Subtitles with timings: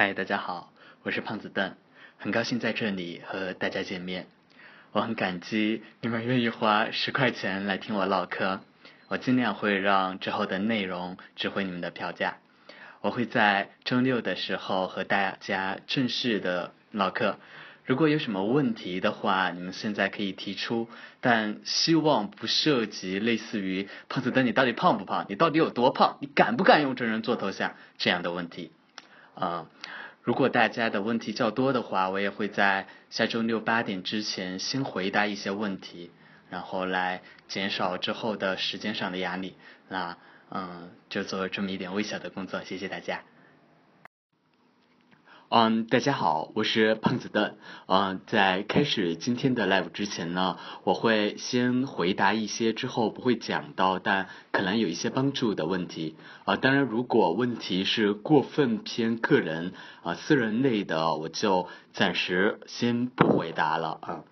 [0.00, 0.72] 嗨，大家好，
[1.02, 1.74] 我是胖子邓，
[2.18, 4.28] 很高兴在这里和大家见面。
[4.92, 8.60] 我很感激你们愿意花十块钱来听我唠嗑，
[9.08, 12.36] 我尽量会让之后的内容值回你们的票价。
[13.00, 17.36] 我会在周六的时候和大家正式的唠嗑。
[17.84, 20.88] 如果有什么问题的话，你们现在可以提出，
[21.20, 28.70] 但希望不涉及类似于胖子邓你到底胖不胖，你到底有多胖，你敢不敢用真人做头像这样的问题。
[29.38, 29.66] 啊，
[30.22, 36.10] 如果大家的问题较多的话，我也会在下周六八点之前先回答一些问题，
[36.50, 39.54] 然后来减少之后的时间上的压力。
[39.88, 40.16] 那
[40.50, 43.22] 嗯，就做这么一点微小的工作，谢谢大家。
[45.50, 47.54] 嗯，大家好，我是胖子邓。
[47.86, 56.16] 嗯，在开始今天的 live 之前呢，我会先回答一些之后不会讲到，但可能有一些帮助的问题。
[56.44, 59.72] 啊，当然，如果问题是过分偏个人
[60.02, 64.24] 啊、私人类的，我就暂时先不回答了啊。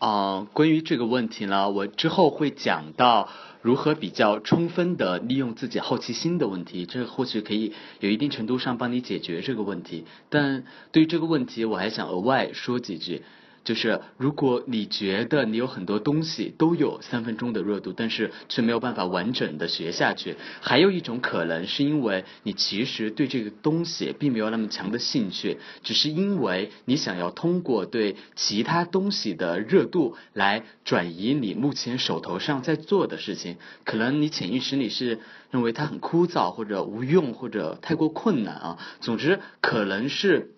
[0.00, 3.28] 啊，关于这个问题呢，我之后会讲到
[3.62, 10.06] 如何比较充分的利用自己好奇心的问题，这或许可以有一定程度上帮你解决这个问题。
[10.28, 13.22] 但对于这个问题，我还想额外说几句。
[13.62, 40.54] 就是如果你觉得你有很多东西都有三分钟的热度，但是却没有办法完整的学下去，还有一种可能是因为你其实对这个东西并没有那么强的兴趣，只是因为你想要通过对其他东西的热度来转移你目前手头上在做的事情，可能你潜意识里是认为它很枯燥或者无用或者太过困难啊，总之可能是。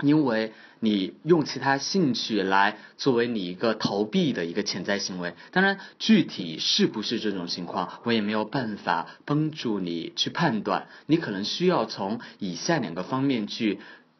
[0.00, 10.88] 因为你用其他兴趣来作为你一个逃避的一个潜在行为，当然具体是不是这种情况，我也没有办法帮助你去判断。
[11.06, 13.78] 你可能需要从以下两个方面去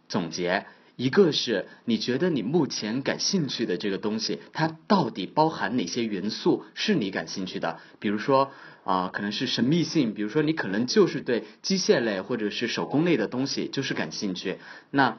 [0.08, 7.80] 总结：一个是你觉得你目前感兴趣的这个东西，它到底包含哪些元素是你感兴趣的？
[7.98, 8.52] 比如说
[8.84, 14.58] 啊，可能是神秘性，比如说你可能就是对机械类或者是手工类的东西就是感兴趣，
[14.92, 15.18] 那。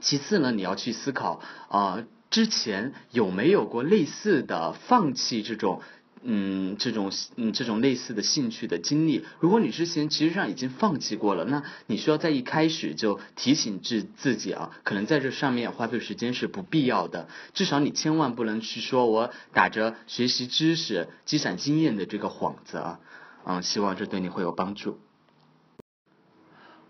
[0.00, 5.82] 其次呢，你要去思考啊，之前有没有过类似的放弃这种
[6.22, 9.24] 嗯这种嗯这种类似的兴趣的经历？
[9.40, 17.28] 如果你之前其实上已经放弃过了，那你需要在一开始就提醒自自己啊，可能在这上面花费时间是不必要的。
[17.52, 23.00] 至少你千万不能去说我打着学习知识、积攒经验的这个幌子啊。
[23.44, 24.98] 嗯，希望这对你会有帮助。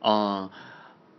[0.00, 0.50] 嗯。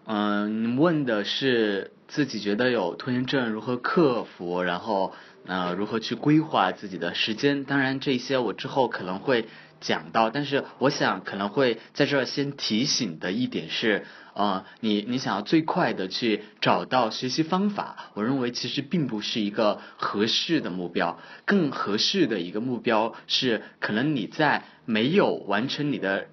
[0.06, 5.14] 嗯，问的是自己觉得有拖延症如何克服，然后
[5.46, 7.64] 呃如何去规划自己的时间。
[7.64, 9.48] 当然这些我之后可能会
[9.80, 26.26] 讲到，但是我想可能会在这儿先提醒的一点是，呃你你想要最快的去找到学习方法，我认为其实并不是一个合适的目标，更合适的一个目标是可能你在没有完成你的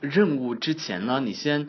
[0.00, 1.68] 任务之前呢，你先。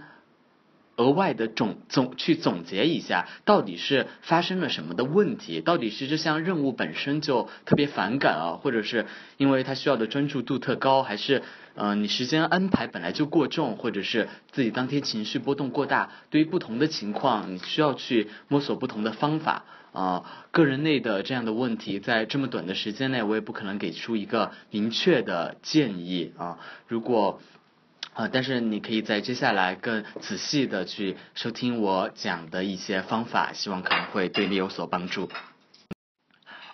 [0.95, 5.59] 额外的总总去总结一下，到底是发生了什么的问题？
[5.61, 11.41] 到底是这项任务本身就特别反感啊，或者是因为它需要的专注度特高，还是
[11.75, 16.11] 嗯你时间安排本来就过重，或者是自己当天情绪波动过大？
[16.29, 20.45] 对于不同的情况，你需要去摸索不同的方法啊。
[20.51, 26.59] 个人内的这样的问题，在这么短的时间内，我也不可能给出一个明确的建议啊。
[26.87, 27.41] 如果
[28.13, 35.29] 啊，但是你可以在接下来更仔细的去收听我讲的一些方法，希望可能会对你有所帮助。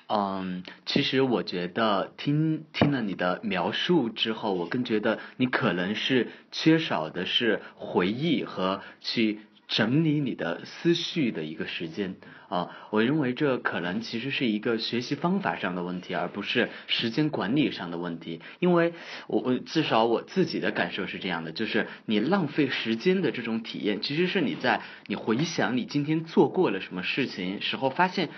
[0.07, 9.39] 嗯，其实我觉得听听了你的描述之后，我更觉得你可能是缺少的是回忆和去。
[9.69, 12.15] 整理你的思绪的一个时间
[12.49, 18.41] 啊，我认为这可能其实是一个学习方法上的问题，而不是时间管理上的问题。
[18.57, 18.93] 因为
[19.27, 28.29] 我我至少我自己的感受是这样的，就是你浪费时间的这种体验，其实是你在你回想你今天做过了什么事情时候，发现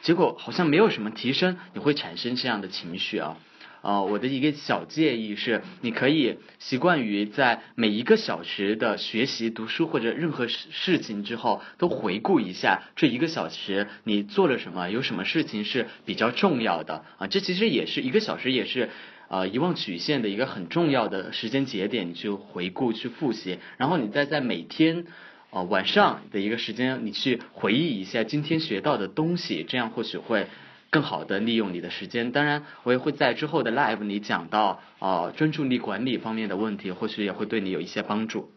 [0.00, 3.36] 结果好像没有什么提升，你会产生这样的情绪啊。
[3.82, 17.26] 呃，我的一个小建议是，你可以习惯于在每一个小时的学习、读书或者任何事事情之后，都回顾一下这一个小时你做了什么，有什么事情是比较重要的啊。
[17.26, 18.88] 这其实也是一个小时，也是
[19.26, 25.06] 呃遗忘曲线的一个很重要的时间节点，你去回顾、去复习，然后你再在每天
[25.50, 30.46] 呃晚上的一个时间，你去回忆一下今天学到的东西，这样或许会。
[30.92, 38.52] 更好的利用你的时间，当然我也会在之后的 live 里讲到啊专注力管理方面的问题，或许也会对你有一些帮助。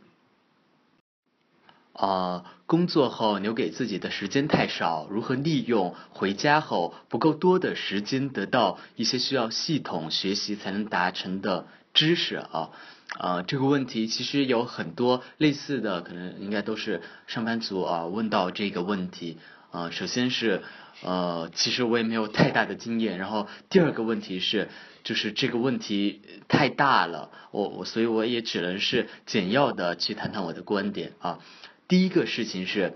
[1.93, 12.71] 啊，工作后留给自己的时间太少，如何利用回家后不够多的时间得到一些需要系统学习才能达成的知识啊？
[13.17, 19.37] 啊，这个问题其实有很多类似的，可能应该都是上班族啊问到这个问题
[19.71, 19.89] 啊。
[19.89, 20.63] 首先是
[21.03, 24.69] 呃，其实我也没有太大的经验，然后第二个问题是，
[25.03, 31.39] 就是这个问题太大了，我我所以我也只能是简要的去谈谈我的观点啊。
[31.87, 32.93] 第一个事情是，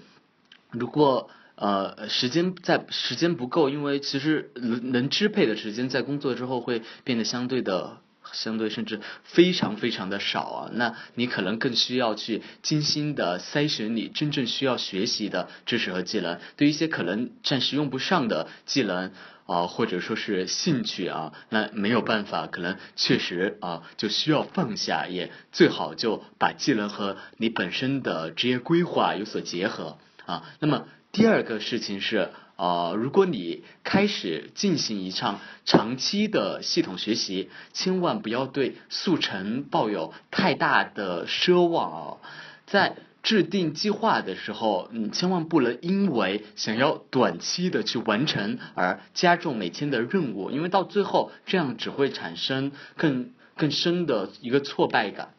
[0.72, 7.98] 如果呃时间在时间不够，因为其实能能支配的时间在工作之后会变得相对的
[8.34, 19.12] 相对甚至非常非常的少啊，那你可能更需要去精心的筛选你真正需要学习的知识和技能，对一些可能暂时用不上的技能。
[19.50, 29.98] 啊，或者说是兴趣啊，那没有办法，可能确实啊，就需要放下，也最好就把技能和你本身的职业规划有所结合
[30.28, 30.44] 啊。
[30.60, 32.30] 那么第二个事情是
[32.60, 42.18] 啊，如果你开始进行一场长期的系统学习，千万不要对速成抱有太大的奢望啊，
[42.66, 42.98] 在。
[43.22, 55.34] 制定计划的时候，你千万不能因为想要短期的去完成而加重每天的任务，因为到最后这样只会产生更更深的一个挫败感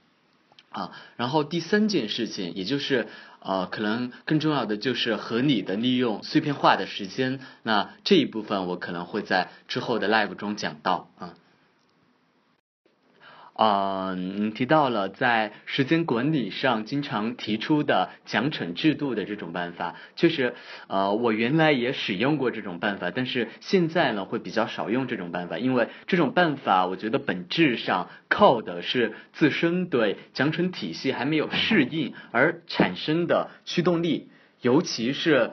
[0.69, 0.93] 啊。
[1.17, 3.09] 然后第三件事情，也就是
[3.43, 7.41] 呃，可能更重要的就是合理的利用碎片化的时间。
[7.63, 11.35] 那这一部分我可能会在之后的 live 中讲到啊。
[13.61, 20.55] 啊，你提到了在时间管理上经常提出的奖惩制度的这种办法，确实，
[20.87, 34.31] 呃，我原来也使用过这种办法，但是现在呢会比较少用这种办法，因为这种办法我觉得本质上靠的是自身对奖惩体系还没有适应而产生的驱动力，
[34.63, 35.51] 尤其是。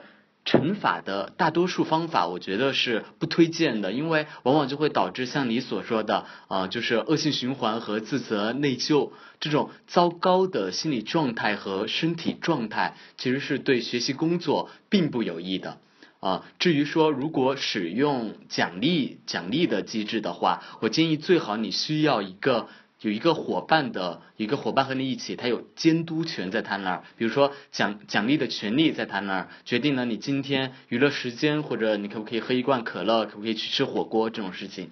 [0.48, 9.10] 惩罚的大多数方法，我觉得是不推荐的，因为往往就会导致像你所说的啊，就是恶性循环和自责内疚
[9.40, 15.76] 这种糟糕的心理状态和身体状态，其实是对学习工作并不有益的
[16.20, 16.46] 啊。
[16.58, 22.68] 至于说如果使用奖励奖励的机制的话，我建议最好你需要一个。
[23.00, 34.90] 有一个伙伴的一个伙伴和你一起，他有监督权在他那儿，比如说奖奖励的权利在他那儿，决定了你今天娱乐时间或者你可不可以喝一罐可乐，可不可以去吃火锅这种事情。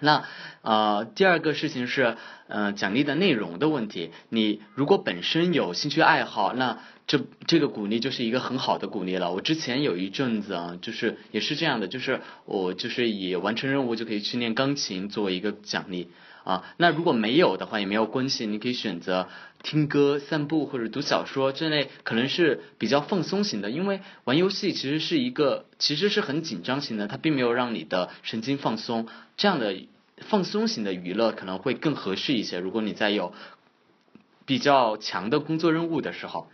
[0.00, 0.24] 那
[0.62, 2.16] 呃第二个事情是
[2.48, 9.32] 呃奖励的内容的问题，你如果本身有兴趣爱好，那这这个鼓励就是一个很好的鼓励了。
[9.32, 16.08] 我之前有一阵子啊，就是也是这样的，就是我就是以完成任务就可以去练钢琴作为一个奖励。
[16.44, 19.28] 啊，那如果没有的话也没有关系，你可以选择
[19.62, 23.70] 听歌、散步或者读小说这类，可能是比较放松型的。
[23.70, 29.06] 因为玩游戏其实是一个，其实是很紧张型的，它并没有让你的神经放松。
[29.36, 29.86] 这样的
[30.18, 32.58] 放松型的娱乐可能会更合适一些。
[32.58, 33.32] 如果你在有
[34.44, 36.48] 比较强的工作任务的时候，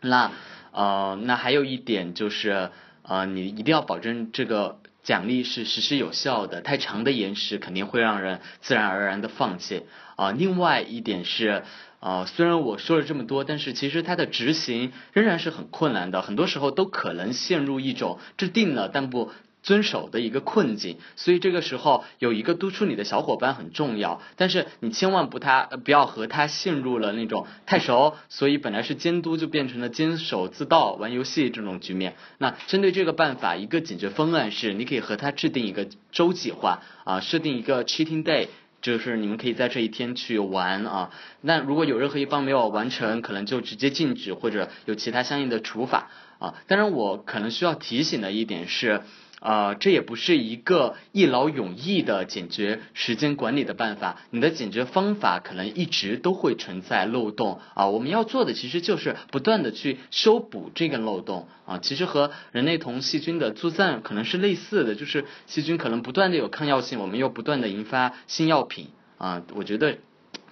[0.00, 0.32] 那
[0.72, 2.70] 呃，那还有一点就是
[3.02, 4.80] 呃，你一定要保证这个。
[5.04, 9.84] 奖励是实施有效的，太长的延时肯定会让人自然而然的放弃
[10.16, 10.32] 啊。
[10.32, 11.62] 另外一点是，
[12.00, 19.30] 啊，虽然我说了这么多，但是其实它的执行仍然是很困难的，很多时候都可能陷入一种制定了但不。
[19.64, 32.14] 遵守的一个困境，所以这个时候有一个督促你的小伙伴很重要，但是你千万不他不要和他陷入了那种太熟，所以本来是监督就变成了监守自盗玩游戏这种局面。
[32.36, 38.48] 那针对这个办法，一个解决方案是你可以和他制定一个周计划啊，设定一个 cheating day，
[38.82, 41.10] 就是你们可以在这一天去玩啊。
[41.40, 46.54] 那如果有任何一方没有完成，可能就直接禁止或者有其他相应的处罚啊。
[46.66, 49.00] 当然，我可能需要提醒的一点是。
[49.44, 54.22] 啊，这也不是一个一劳永逸的解决时间管理的办法。
[54.30, 57.88] 你的解决方法可能一直都会存在漏洞啊。
[57.88, 61.76] 我们要做的其实就是不断的去修补这个漏洞啊。
[61.76, 69.42] 其实和人类同细菌的作战可能是类似的，就是细菌可能不断的有抗药性，我们又不断的研发新药品啊。
[69.54, 69.98] 我觉得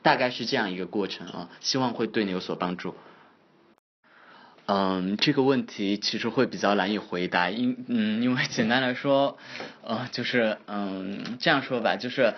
[0.03, 2.95] 大概是这样一个过程啊，希望会对你有所帮助。
[4.67, 9.37] 嗯，这个问题其实会比较难以回答，因嗯，因为 简单来说，
[9.85, 12.35] 呃，就是嗯，这样说吧，就是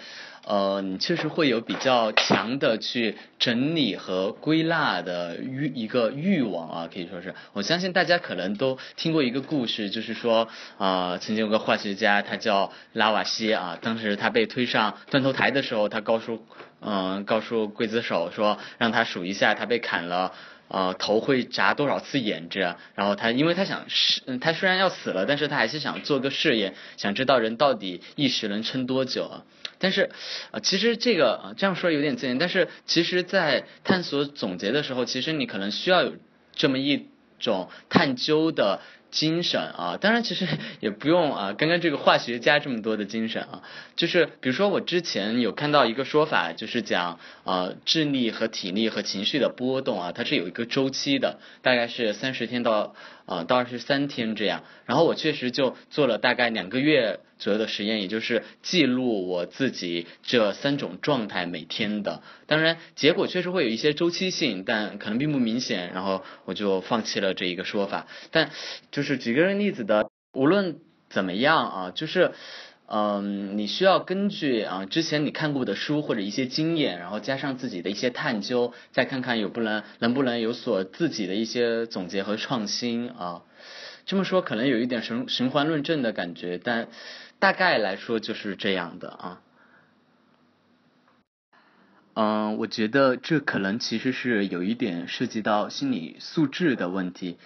[0.46, 16.42] 呃，你确实会有比较强的去整理和归纳的欲一个欲望啊，可以说是，我相信大家可能都听过一个故事，就是说啊，曾经有个化学家，他叫拉瓦锡啊，当时他被推上断头台的时候，他告诉
[16.80, 20.32] 嗯，告诉刽子手说，让他数一下他被砍了。
[20.74, 29.44] 啊头会眨多少次眼这，然后他因为他想试，他虽然要死了，但是他还是想做个试验，想知道人到底一时能撑多久啊。
[29.78, 30.10] 但是，
[30.50, 36.16] 啊，其实这个啊这样说有点自恋，但是其实，在探索总结的时候，其实你可能需要有
[36.54, 37.06] 这么一
[37.38, 38.80] 种探究的。
[39.14, 40.44] 精神啊，当然其实
[40.80, 43.62] 也不用啊，刚刚这个化学家这么多的精神啊，
[43.94, 52.96] 就是比如说我之前有看到一个说法，就是讲啊智力和体力和情绪的波动啊，它是有一个周期的，大概是三十天到。
[53.26, 62.22] 啊，到二十三天这样，然后我确实就做了大概两个月左右的实验，也就是记录我自己这三种状态每天的。
[62.46, 65.92] 当然，结果确实会有一些周期性，但可能并不明显。
[65.92, 68.06] 然后我就放弃了这一个说法。
[68.30, 68.50] 但
[68.90, 70.78] 就是举个例子的，无论
[71.08, 72.32] 怎么样啊，就是。
[72.86, 83.42] 嗯，你需要根据啊之前你看过的书或者一些经验，然后加上自己的一些探究，再看看有不能能不能有所自己的一些总结和创新啊。
[84.04, 86.88] 这么说可能有一点神循环论证的感觉，但
[87.38, 89.40] 大概来说就是这样的啊。
[92.12, 97.38] 嗯，我觉得这可能其实是有一点涉及到心理素质的问题。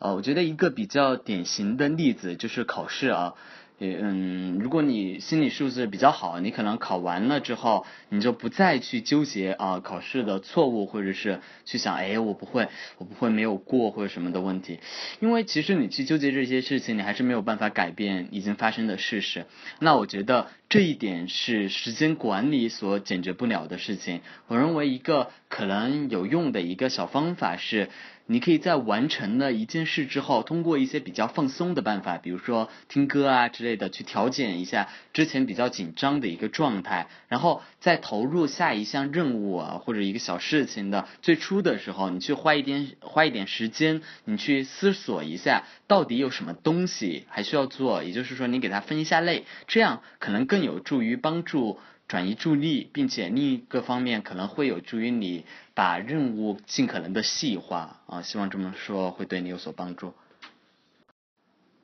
[0.00, 3.34] 呃，我觉得一个比较典型的例子就是考试啊。
[3.84, 14.78] 嗯，如果你心理素质比较好，你可能考完了之后，你就不再去纠结啊考试的错误，或者是去想，哎，我不会，我不会没有过或者什么的问题，
[15.18, 19.46] 因为其实你去纠结这些事情，你还是没有办法改变已经发生的事实。
[19.80, 24.20] 那我觉得这一点是时间管理所解决不了的事情。
[24.46, 27.88] 我认为一个可能有用的一个小方法是。
[28.32, 51.78] 你可以在完成了一件事之后，通过一些比较放松的办法，比如说听歌啊之类的，去调节一下之前比较紧张的一个状态，然后在投入下一项任务啊或者一个小事情的最初的时候，你去花一点花一点时间，你去思索一下到底有什么东西还需要做，也就是说你给它分一下类，这样可能更有助于帮助。
[52.12, 60.12] 转移注意力，并且另一个方面可能会有助于你把任务尽可能的细化啊，希望这么说会对你有所帮助。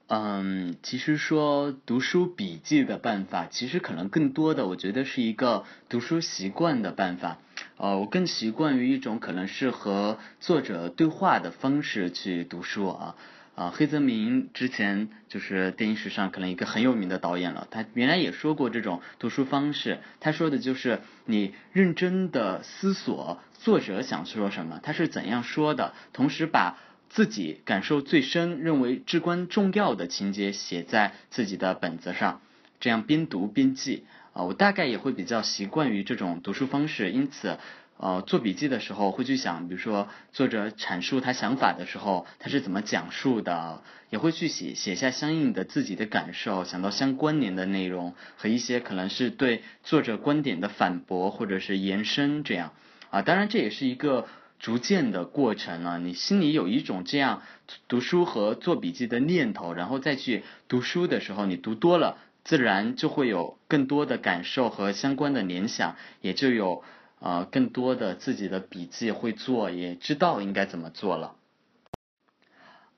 [0.08, 7.38] 嗯，其实说读书笔记的办法，其实可能更多的我觉得是一个读书习惯的办法。
[7.78, 13.16] 呃，我更习惯于一种可能是和作者对话的方式去读书啊。
[13.58, 17.66] 啊，黑泽明之前就是电影史上可能一个很有名的导演了。
[17.72, 32.40] 他原来也说过这种读书方式，他说的就是你认真的思索作者想说什么，他是怎样说的，同时把自己感受最深、认为至关重要的情节写在自己的本子上，
[32.78, 34.04] 这样边读边记。
[34.34, 37.58] 啊，我大概也会比较习惯于这种读书方式，因此。
[38.00, 52.72] 呃，做笔记的时候会去想，比如说作者阐述他想法的时候，他是怎么讲述的，也会去写写下相应的自己的感受，想到相关联的内容和一些可能是对作者观点的反驳或者是延伸这样
[53.10, 54.28] 啊，当然这也是一个
[54.60, 55.98] 逐渐的过程了。
[55.98, 57.42] 你心里有一种这样
[57.88, 66.84] 读书和做笔记的念头，然后再去读书的时候，你读多了，自然就会有更多的感受和相关的联想，也就有。
[67.20, 71.34] 呃，更多的自己的笔记会做，也知道应该怎么做了。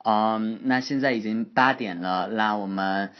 [0.03, 3.11] 嗯，那现在已经八点了，那我们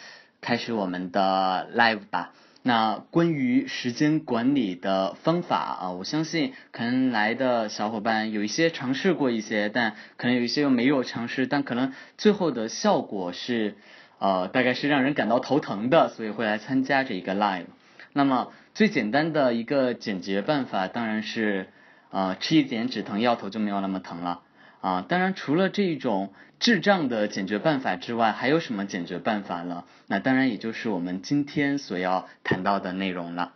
[0.41, 2.33] 开始我们的 live 吧。
[2.63, 13.75] 那关于时间管理的方法啊，我相信可能来的小伙伴有一些尝试过一些，但可能有一些又没有尝试，但可能最后的效果是
[14.19, 17.65] 呃，大概是让人感到头疼的，所以会来参加这一个 live。
[18.13, 18.51] 那么。
[18.73, 21.67] 最简单的一个解决办法当然是，
[22.09, 24.43] 啊，吃一点止疼药头就没有那么疼了
[24.79, 25.05] 啊。
[25.05, 29.83] 当然，除了这种智障的解决办法之外，还有什么解决办法呢？
[30.07, 33.51] 那当然也就是我们今天所要谈到的内容了。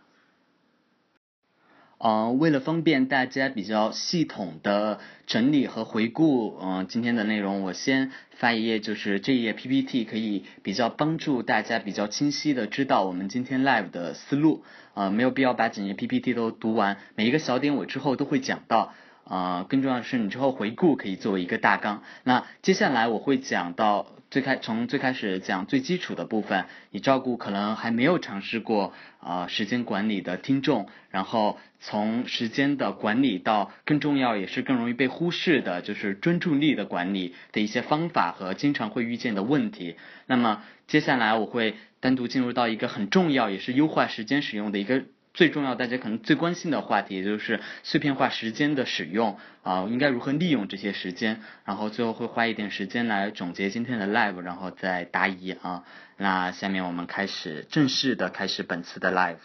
[1.98, 14.64] 嗯，为了方便大家比较系统的整理和回顾，嗯，今天的内容，我先发一页，就是这一页 PPT，可以比较帮助大家比较清晰的知道我们今天 live 的思路。
[14.94, 18.92] 啊，没有必要把整页 PPT 都读完，每一个小点我之后都会讲到。
[19.28, 22.04] 啊，更重要的是，你之后回顾可以作为一个大纲。
[22.22, 39.96] 那接下来我会讲到最开，从最开始讲最基础的部分，以照顾可能还没有尝试过啊时间管理的听众，然后从时间的管理到更重要也是更容易被忽视的，就是专注力的管理的一些方法和经常会遇见的问题。
[40.26, 45.04] 那么接下来我会单独进入到一个很重要也是优化时间使用的一个。
[45.36, 51.42] 最重要，大家可能最关心的话题，也就是碎片化时间的使用啊，应该如何利用这些时间？
[51.64, 55.84] 然后最后会花一点时间来总结今天的 live，然后再答疑啊。
[56.16, 59.36] 那下面我们开始正式的开始本次的 live。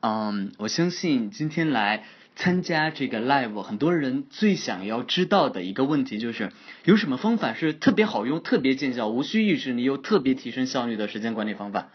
[0.00, 2.04] 嗯，我相信今天来。
[2.34, 6.50] 参加这个 live，很多人最想要知道的一个问题就是，
[6.82, 11.90] 有什么方法是特别好用、特别见效、无需意识你又特别提升效率的时间管理方法？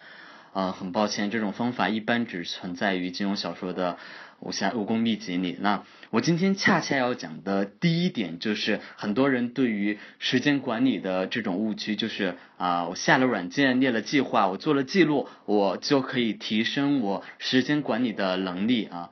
[0.57, 3.99] 啊，很抱歉，这种方法一般只存在于金庸小说的
[4.39, 5.55] 武侠武功秘籍里。
[5.61, 19.11] 那我今天恰恰要讲的第一点就是，很多人对于时间管理的这种误区，就是啊，我下了软件、列了计划、我做了记录，我就可以提升我时间管理的能力啊。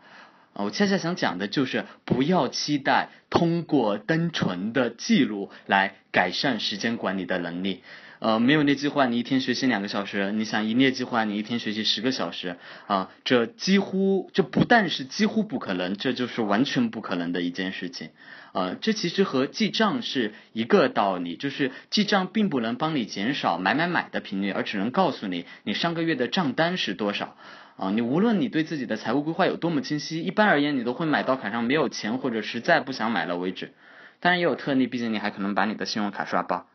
[0.57, 7.83] 我恰恰想讲的就是，不要期待通过单纯的记录来改善时间管理的能力。
[8.19, 12.55] 呃，没有列计划，你一天学习两个小时；你想一列计划，你一天学习十个小时
[12.87, 18.09] 啊，这几乎这不但是几乎不可能，这就是完全不可能的一件事情。
[18.53, 27.35] 呃，这其实和记账是一个道理，就是记账并不能帮你减少买买买的频率，而只能告诉你你上个月的账单是多少。
[27.77, 33.73] 啊，你无论你对自己的财务规划有多么清晰，一般而言，你都会买到卡上没有钱或者实在不想买了为止。
[34.21, 36.67] 当然也有特例，毕竟你还可能把你的信用卡刷爆。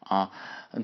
[0.00, 0.30] 啊，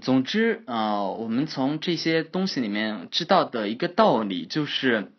[0.01, 5.13] 总之，呃，我们从这些东西里面知道的一个道理就是，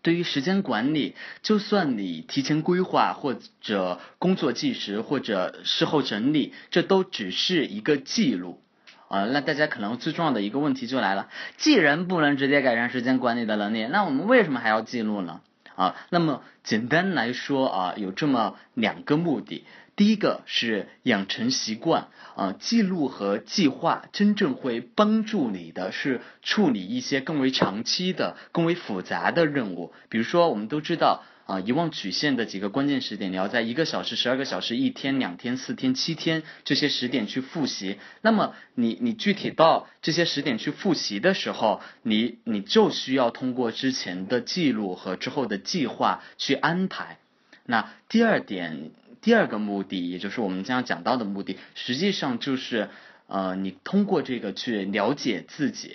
[0.00, 8.62] 对于时间管理，就算你提前规划或者工作计时或者事后整理，这都只是一个记录。
[9.08, 15.40] 啊，那大家可能最重要的一个问题就来了，既然不能直接改善时间管理的能力，那我们为什么还要记录呢？
[15.76, 31.22] 啊，那么简单来说啊，有这么两个目的，第一个是养成习惯啊，记录和计划真正会帮助你的是处理一些更为长期的、更为复杂的任务，比如说我们都知道。
[31.46, 37.98] 啊，遗忘曲线的几个关键时点，你要在一个小时、十二个小时、一天、两天、四天、七天这些时点去复习。
[38.20, 47.18] 那么，你你具体到这些时点去复习的时候，你你就需要通过之前的记录和之后的计划去安排。
[47.64, 52.90] 那第二点，第二个目的，也就是我们将要讲到的目的，实际上就是
[53.28, 55.94] 呃，你通过这个去了解自己，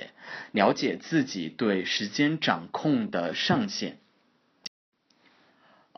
[0.54, 3.98] 了解自己对时间掌控的上限。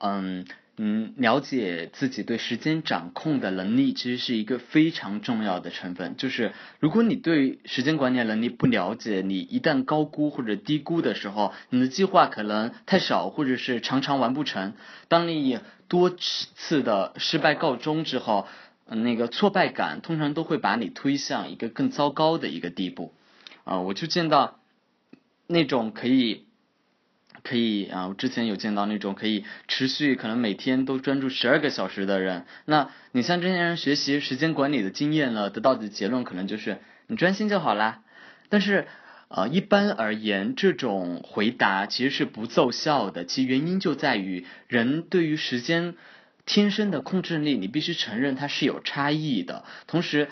[0.06, 6.18] 嗯嗯，了解自己对时间掌控的能力，其实是一个非常重要的成分。
[6.18, 14.74] 就是如果你对时间管理能力不了解，你一旦高估或者低估的时候，你的计划可能太少，或者是常常完不成。
[15.08, 18.48] 当你多次的失败告终之后，
[18.88, 23.14] 那个挫败感通常都会把你推向一个更糟糕的一个地步。
[23.64, 24.60] 啊，我就见到
[25.48, 26.48] 那种可以。
[27.44, 32.46] 可以啊，我之前有见到那种可以持续可能每天都专注十二个小时的人。
[32.64, 38.02] 那你向这些人学习时间管理的经验呢，得到的结论可能就是你专心就好啦。
[38.48, 38.88] 但是
[39.28, 43.26] 呃，一般而言，这种回答其实是不奏效的。
[43.26, 45.96] 其原因就在于人对于时间
[46.46, 49.66] 天生的控制力，你必须承认它是有差异的。
[49.88, 50.30] 同时，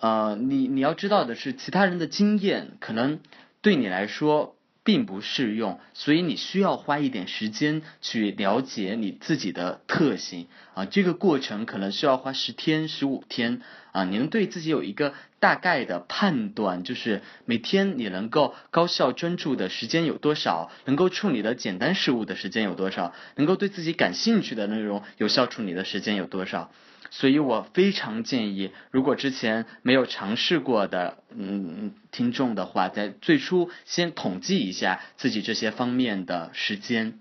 [0.00, 3.20] 呃，你你要知道的是，其他人的经验可能
[3.62, 4.56] 对你来说。
[4.82, 10.86] 并不适用，所以你需要花一点时间去了解你自己的特性啊。
[10.86, 13.60] 这个过程可能需要花十天、十五天
[13.92, 14.04] 啊。
[14.04, 26.72] 你能对自己有一个大概的判断，就是每天你能够高效专注的时间有多少，能够处理的简单事务的时间有多少，能够对自己感兴趣的内容有效处理的时间有多少。
[27.10, 37.18] 所以我非常建议，如果之前没有尝试过的嗯听众的话，在最初先统计一下自己这些方面的时间。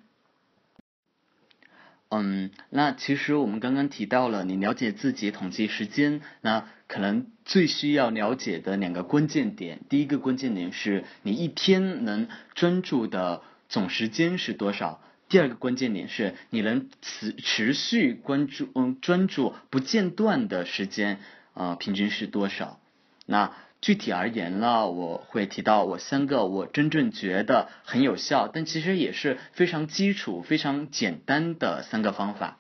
[2.12, 15.02] 嗯，那其实我们刚刚提到了，你了解自己统计时间，那可能最需要了解的两个关键点，第一个关键点是你一天能专注的总时间是多少。
[15.30, 21.20] 第二个关键点是你能持持续关注嗯专注不间断的时间
[21.54, 22.80] 啊平均是多少？
[23.28, 32.58] 那具体而言呢，我会提到我三个我真正觉得很有效，但其实也是非常基础、非常简单的三个方法。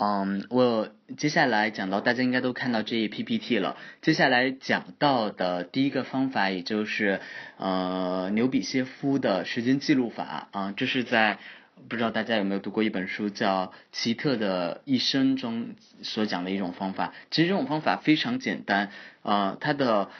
[0.00, 3.76] 嗯，我接下来讲到，大家应该都看到这一 PPT 了。
[4.00, 7.20] 接下来讲到的第一个方法，也就是
[7.56, 11.38] 呃牛比歇夫的时间记录法啊，这是在
[11.88, 15.70] 不知道大家有没有读过一本书叫《奇特的一生》中
[16.02, 17.12] 所讲的一种方法。
[17.32, 20.10] 其实这种方法非常简单，呃，它的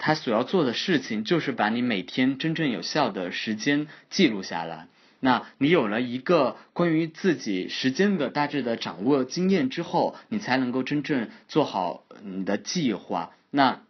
[0.00, 4.88] 他所要做的事情就是把你每天真正有效的时间记录下来。
[5.24, 13.30] 那你有了一个关于自己时间的大致的掌握经验之后，你才能够真正做好你的计划。
[13.52, 13.82] 那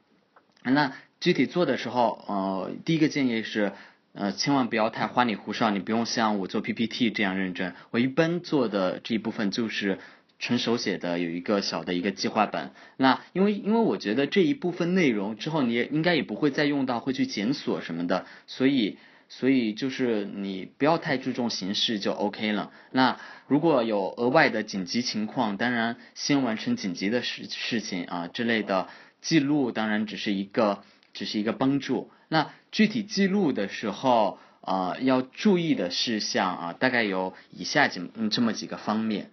[0.63, 3.73] 那具体做的时候，呃，第一个建议是，
[4.13, 5.71] 呃，千万不要太花里胡哨。
[5.71, 7.75] 你不用像我做 PPT 这样认真。
[7.93, 10.01] 我一般做的这一部分就是
[10.39, 12.73] 纯手写的，有一个小的一个计划本。
[12.99, 18.99] 那因为因为我觉得这一部分内容之后你也应该也不会再用到，会去检索什么的，所以。
[19.35, 22.71] 所以就是你不要太注重形式就 OK 了。
[22.91, 28.89] 那如果有额外的紧急情况，当然先完成紧急的事事情啊之类的
[29.23, 32.11] 记录，当然只是一个只是一个帮助。
[32.29, 39.31] 那具体记录的时候啊要注意的事项啊大概有以下几这么几个方面。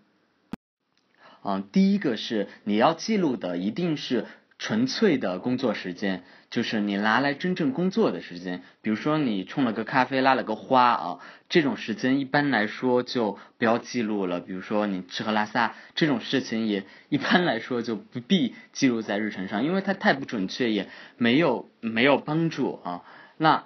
[1.44, 4.26] 嗯，第一个是你要记录的一定是。
[4.60, 8.62] 纯粹的工作时间，就是你拿来真正工作的时间。
[8.82, 14.42] 比如说你冲了个咖啡，拉了个花啊，这种时间一般来说就不要记录了。
[14.42, 23.04] 比如说你吃喝拉撒这种事情，也一般来说就不必记录在日程上，因为它太不准确，也没有没有帮助啊。
[23.38, 23.64] 那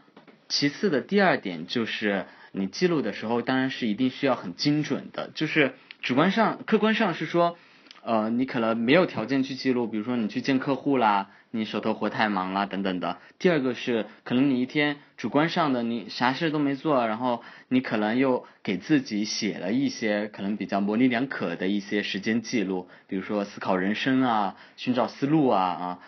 [0.48, 7.58] 其次的第二点就是你记录的时候，当然是一定需要很精准的，就是主观上、客观上是说。
[8.06, 13.18] 呃，你可能没有条件去记录，比如说你去见客户啦，你手头活太忙啦等等的。
[13.40, 26.00] 第二个是，可能你一天主观上的你啥事都没做，然后你可能又给自己写了一些可能比较模棱两可的一些时间记录，比如说思考人生啊，寻找思路啊啊，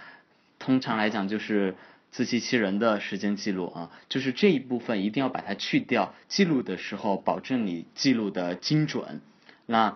[0.59, 1.75] 通常来讲就是
[2.11, 9.21] 自欺欺人的时间记录啊，就是这一部分一定要把它去掉，记录的时候保证你记录的精准。
[9.65, 9.95] 那。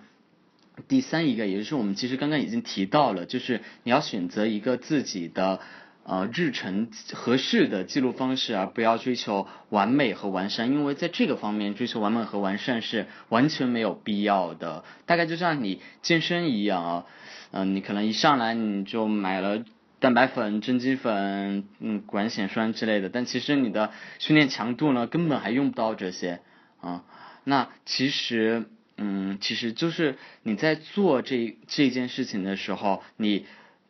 [0.88, 5.60] 第三一个，也就是我们其实刚刚已经提到了，就是你要选择一个自己的
[6.04, 14.84] 呃日程合适的记录方式，而不要追求完美和完善，因为在这个方面追求完美和完善是完全没有必要的。
[15.06, 17.06] 大概就像你健身一样啊，
[17.52, 19.64] 嗯，你可能一上来你就买了
[20.00, 26.40] 蛋白粉、增肌粉、嗯管显酸之类的，但其实你的训练强度呢，根本还用不到这些
[26.82, 27.04] 啊。
[27.44, 28.66] 那其实。
[29.02, 33.46] 嗯，其实就是你在做这这件事情的时候，你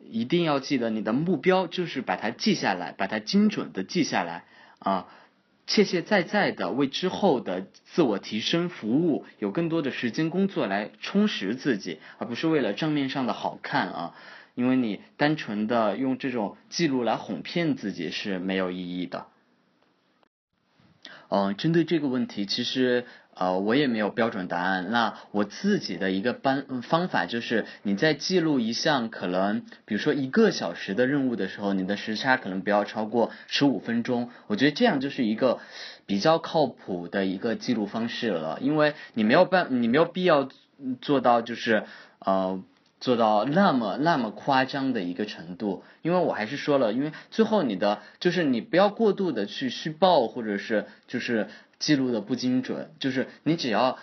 [0.08, 4.44] 一定要记得你的目标就是把它记下来，把它精准的记下来
[4.78, 5.08] 啊，
[5.66, 14.14] 切切在在的为之后的自我提升服务，有更多的时间工作来充实自己，而不是为了账面上的好看啊，
[14.54, 19.26] 因为你单纯的用这种记录来哄骗自己是没有意义的。
[21.30, 23.06] 嗯，针对这个问题，其实。
[23.34, 24.90] 呃，我也没有标准答案。
[24.90, 34.28] 那我自己的一个方方法就是，你在记录一项可能，比如说一个小时的任务的时候，你的时差可能不要超过十五分钟。
[34.46, 35.58] 我觉得这样就是一个
[36.04, 40.48] 比较靠谱的一个记录方式了，因为你没有办，你没有必要
[41.00, 41.84] 做到就是
[42.18, 42.62] 呃
[42.98, 45.82] 做到那么那么夸张的一个程度。
[46.02, 51.48] 因为我还是说了，因为最后你的就是你不要过度的去虚报，或者是就是。
[51.80, 53.98] 记录的不精准，就是你只要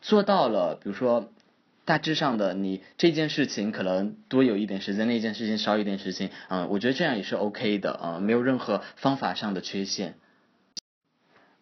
[0.00, 1.30] 做到了，比如说
[1.84, 10.16] 大致上的，你这件事情可能多有一点时间，那件事情少一点时间，嗯，我觉得这样也是 OK 的啊，没有任何方法上的缺陷。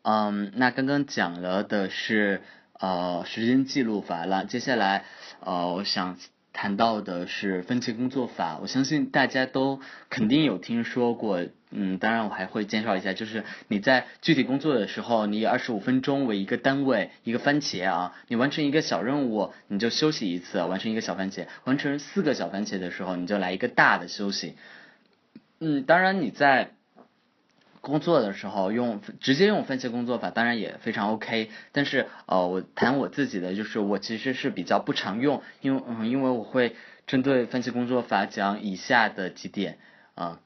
[0.00, 2.40] 嗯，那刚刚讲了的是
[2.72, 5.05] 呃时间记录法了，接下来
[5.40, 6.16] 呃我想。
[6.56, 24.54] 谈到的是番茄工作法，我相信大家都肯定有听说过，嗯，当然我还会介绍一下，就是你在具体工作的时候，你以二十五分钟为一个单位，一个番茄啊，你完成一个小任务，你就休息一次，完成一个小番茄，完成四个小番茄的时候，你就来一个大的休息，
[25.60, 26.70] 嗯，当然你在。
[27.87, 31.51] 工作的时候用直接用番茄工作法，当然也非常 OK。
[31.70, 36.75] 但是呃，我谈我自己的，就是我其实是比较不常用，因为嗯，因为我会
[37.07, 39.79] 针对番茄工作法讲以下的几点
[40.16, 40.40] 啊。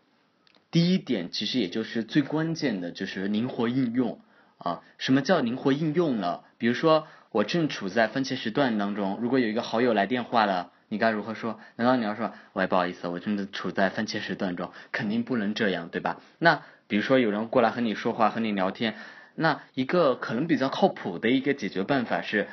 [0.70, 4.20] 第一点，其实也就是最关键的，就是灵活应用
[4.58, 4.82] 啊。
[4.98, 6.40] 什么叫灵活应用呢？
[6.58, 11.60] 比如说我正处在番茄时段当中，如果有一个好友来电话了，你该如何说？
[11.76, 16.20] 难道你要说，喂，不好意思，我真的处在番茄时段中，肯定不能这样，对吧？
[16.40, 18.96] 那比如说有人过来和你说话和你聊天，
[19.36, 22.48] 那一个可能比较靠谱的一个解决办法是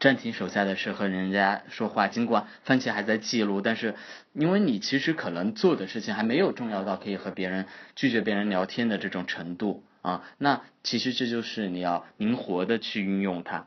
[0.00, 3.94] 暂停手下的事和人家说话，尽管番茄还在记录，但是
[4.32, 13.66] 因为你其实可能做的事情还没有重要到可以和别人拒绝别人聊天的这种程度啊，那其实这就是你要灵活的去运用它。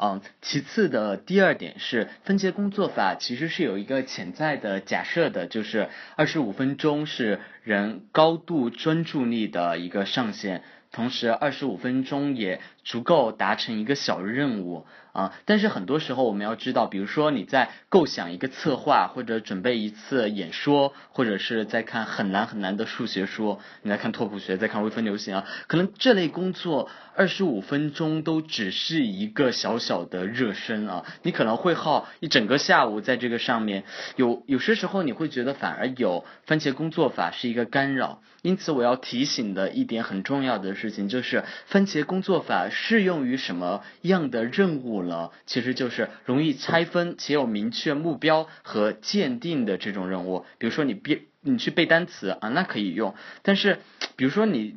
[0.00, 14.86] 嗯，其次的第二点是分解工作法其实是有一个潜在的假设的，就是二十五分钟是人高度专注力的一个上限，同时二十五分钟也足够达成一个小任务。
[15.12, 33.82] 啊，但是很多时候我们要知道，比如说你在构想一个策划，或者准备一次演说，或者是在看很难很难的数学书，你在看拓扑学，在看微分流行啊，可能这类工作二十五分钟都只是一个小小的热身啊，你可能会耗一整个下午在这个上面，
[34.14, 45.02] 有有些时候你会觉得反而有番茄工作法是一个干扰，因此我要提醒的一点很重要的事情就是，番茄工作法适用于什么样的任务？
[45.02, 50.46] 了，其实就是容易拆分且有明确目标和鉴定的这种任务。
[50.58, 53.14] 比如说你背，你去背单词啊，那可以用。
[53.42, 53.80] 但是，
[54.16, 54.76] 比如说你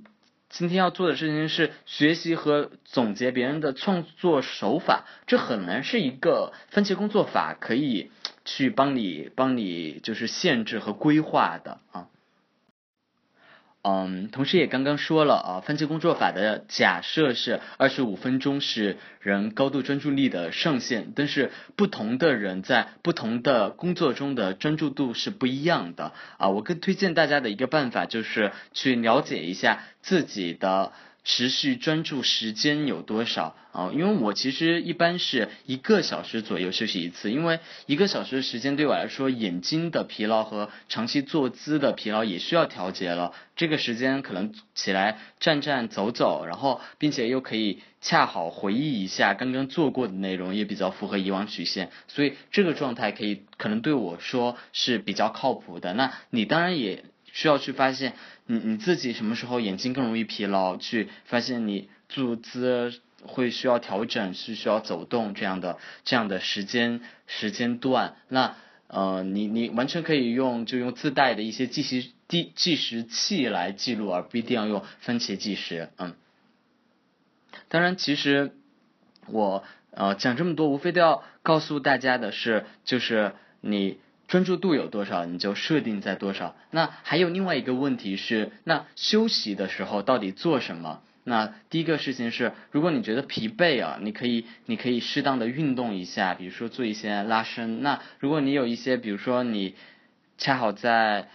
[0.49, 8.09] 今天要做的事情是学习和总结别人的创作手法，这很难是一个番茄工作法可以
[8.45, 12.07] 去帮你帮你就是限制和规划的啊。
[13.83, 26.49] 嗯，同时也刚刚说了啊，番茄工作法的假设是二十五分钟是人高度专注力的上限，但是不同的人在不同的工作中的专注度是不一样的啊。
[26.49, 30.91] 我更推荐大家的一个办法就是去了解一下自己的。
[31.23, 33.91] 持续专注时间有多少啊？
[33.93, 43.33] 因为我其实一般是一个小时左右休息一次，因为一个小时的时间对我来说，眼睛的疲劳和长期坐姿的疲劳也需要调节了。
[43.55, 55.93] 这个时间可能起来站站走走，然后并且又可以恰好回忆一下刚刚做过的内容，也比较符合以往曲线，所以这个状态可以可能对我说是比较靠谱的。
[55.93, 57.05] 那你当然也。
[57.33, 58.13] 需要去发现
[58.45, 68.15] 你你自己什么时候眼睛更容易疲劳，去发现你坐姿会需要调整，是需要走动这样的这样的时间时间段。
[68.27, 68.55] 那
[68.87, 75.89] 呃，你你完全可以用就用自带的一些计时计计时器来记录，而不一定要用番茄计时。
[75.97, 76.15] 嗯，
[77.69, 78.51] 当然，其实
[79.27, 83.97] 我呃讲这么多，无非都要告诉大家的是，就是你。
[84.31, 86.55] 专注度有多少，你就设定在多少。
[86.69, 91.01] 那还有另外一个问题是，那休息的时候到底做什么？
[91.25, 97.81] 那第一个事情是，如果你觉得疲惫啊，你可以你可以适当的运动一下，比如说做一些拉伸。
[97.83, 99.75] 那如果你有一些，比如说你
[100.37, 101.27] 恰好在，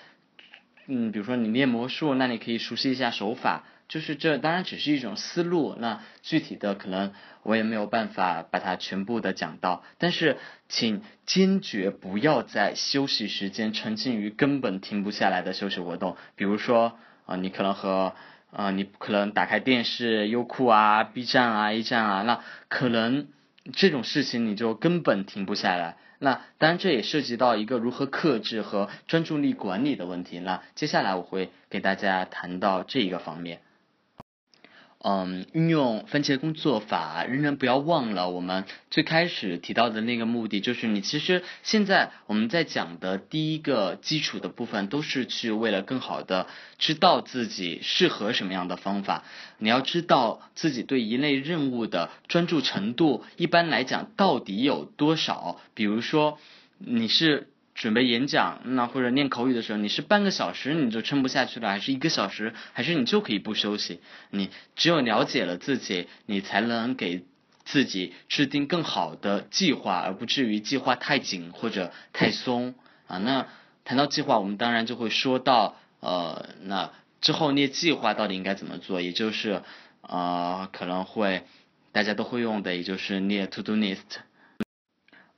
[0.86, 3.64] 嗯，比如说你练魔术，那你可以熟悉一下手法。
[3.88, 18.14] 就是这当然只是一种思路，那具体的可能我也没有办法把它全部的讲到，但是请坚决不要在休息时间沉浸于根本停不下来的休息活动，比如说啊，你可能和
[18.50, 23.28] 啊，你可能打开电视、优酷啊、B 站啊、A 站啊，那可能
[23.72, 25.96] 这种事情你就根本停不下来。
[26.18, 30.38] 那当然这也涉及到一个如何克制和专注力管理的问题。
[30.38, 33.60] 那接下来我会给大家谈到这一个方面。
[34.98, 49.24] 嗯，运用番茄工作法，仍然不要忘了我们最开始提到的那个目的，就是你其实现在我们在讲的第一个基础的部分，都是去为了更好的知道自己适合什么样的方法。
[49.58, 55.60] 你要知道自己对一类任务的专注程度，一般来讲到底有多少？
[55.74, 56.38] 比如说
[56.78, 57.48] 你是。
[57.76, 64.00] 准备演讲，那或者念口语的时候，你是半个小时你就撑不下去了，还是一个小时，还是你就可以不休息？
[64.30, 67.24] 你只有了解了自己，你才能给
[67.66, 72.74] 自己制定更好的计划，而不至于计划太紧或者太松
[73.06, 73.18] 啊。
[73.18, 73.46] 那
[73.84, 79.02] 谈到计划，我们当然就会说到，呃，那之后列计划到底应该怎么做？
[79.02, 79.62] 也就是
[80.00, 81.44] 呃，可能会
[81.92, 84.25] 大家都会用的，也就是列 to do list。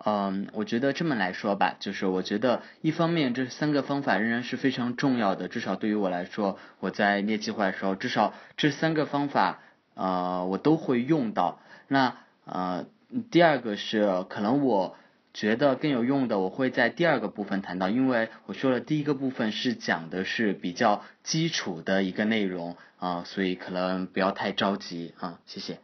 [0.04, 9.58] 嗯，我觉得这么来说吧，就是我觉得一方面这三个方法仍然是非常重要的，至少对于我来说，我在列计划的时候，至少这三个方法
[9.94, 11.60] 呃我都会用到。
[11.88, 12.86] 那呃
[13.32, 14.96] 第二个是可能我
[15.34, 25.80] 觉得更有用的，我会在第二个部分谈到，因为我说了第一个部分是讲的是比较基础的一个内容啊，所以可能不要太着急啊，谢谢。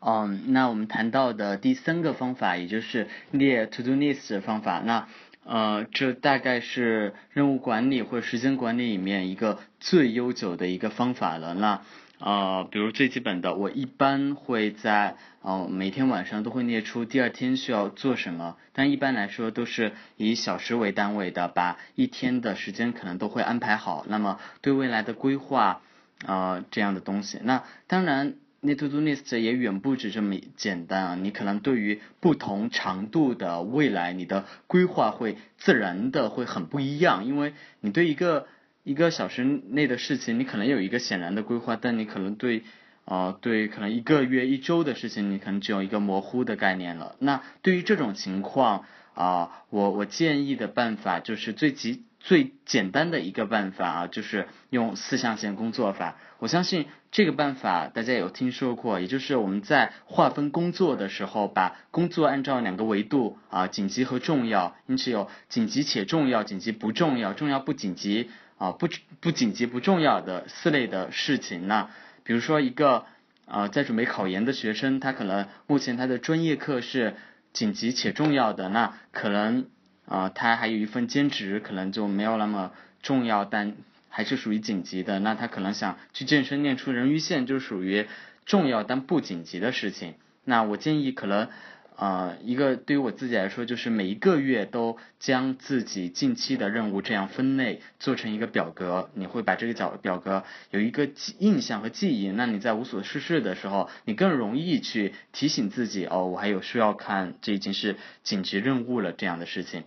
[0.00, 5.08] 嗯，那我们谈到的第三个方法，也就是列 to do list 方法，那
[5.44, 11.52] 呃，这大概是任务管理或者时间管理里面一个最悠久的一个方法了。
[11.54, 11.82] 那
[12.20, 24.06] 呃，比如最基本的，我一般会在呃每天晚上都会列出第二天需要做什么，但一般来说都是以小时为单位的，把一天的时间可能都会安排好。
[24.08, 25.80] 那么对未来的规划
[26.24, 28.34] 啊这样的东西，那当然。
[28.60, 31.14] 那 to do list 也远不止这么简单啊！
[31.14, 38.48] 你可能对于不同长度的未来，你的规划会自然的会很不一样，因为你对一个
[38.82, 42.64] 一个小时内的事情，你可能有一个显然的规划，但你可能对
[43.04, 47.14] 啊对可能一个月一周的事情，你可能只有一个模糊的概念了。
[47.20, 52.02] 那对于这种情况啊，我我建议的办法就是最极。
[52.20, 56.16] 最简单的一个办法啊，就是用四象限工作法。
[56.40, 68.88] 我相信这个办法大家有听说过，也就是我们在划分工作的时候，把工作按照两个维度啊，紧急和重要，因此有紧急且重要、紧急不重要、重要不紧急啊不
[69.20, 71.66] 不紧急不重要的四类的事情。
[71.66, 71.90] 那
[72.24, 73.06] 比如说一个
[73.46, 77.16] 啊在准备考研的学生，他可能目前他的专业课是
[77.52, 79.66] 紧急且重要的，那可能。
[80.10, 83.74] 啊，他还有一份兼职，可能就没有那么重要，但
[84.18, 85.20] 还是属于紧急的。
[85.20, 88.08] 那他可能想去健身练出人鱼线，就属于
[88.46, 90.14] 重要但不紧急的事情。
[90.42, 91.48] 那我建议可能，
[91.94, 99.08] 呃，一个对于我自己来说，就是每一个月都将自己近期的任务这样分类，做成一个表格。
[99.14, 109.84] 你会把这个表表格有一个记印象和记忆，那你在无所事事的时候，你更容易去提醒自己，哦，我还有需要看，这已经是紧急任务了这样的事情。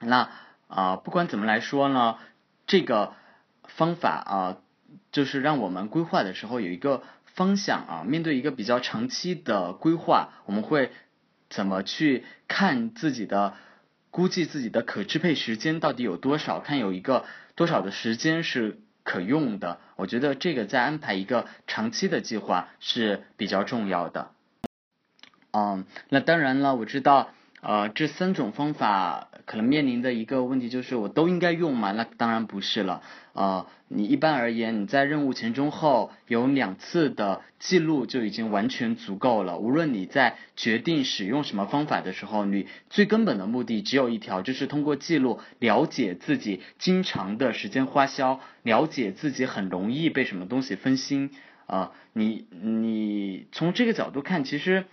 [0.00, 0.30] 那
[0.66, 2.18] 啊，不管怎么来说呢，
[2.66, 3.12] 这个
[3.76, 4.56] 方法啊，
[5.12, 8.04] 就是让我们规划的时候有一个方向啊。
[8.06, 10.90] 面对一个比较长期的规划，我们会
[11.50, 13.54] 怎么去看自己的
[14.10, 16.60] 估计自己的可支配时间到底有多少？
[16.60, 19.78] 看有一个多少的时间是可用的？
[19.96, 24.30] 我觉得这个在安排一个长期的计划是比较重要的。
[25.52, 27.30] 嗯，那当然了，我知道。
[27.68, 31.90] 呃，这三种方法可能面临的一个问题就是，我都应该用吗？
[31.90, 33.02] 那当然不是了。
[33.32, 39.58] 呃，你一般而言，你在任务前、中、后有两次的记录就已经完全足够了。
[39.58, 51.32] 无论你在决定使用什么方法的时候，你最根本的目的只有一条，就是通过记录了解自己经常的时间花销，了解自己很容易被什么东西分心。
[51.66, 54.84] 啊，你你从这个角度看，其实。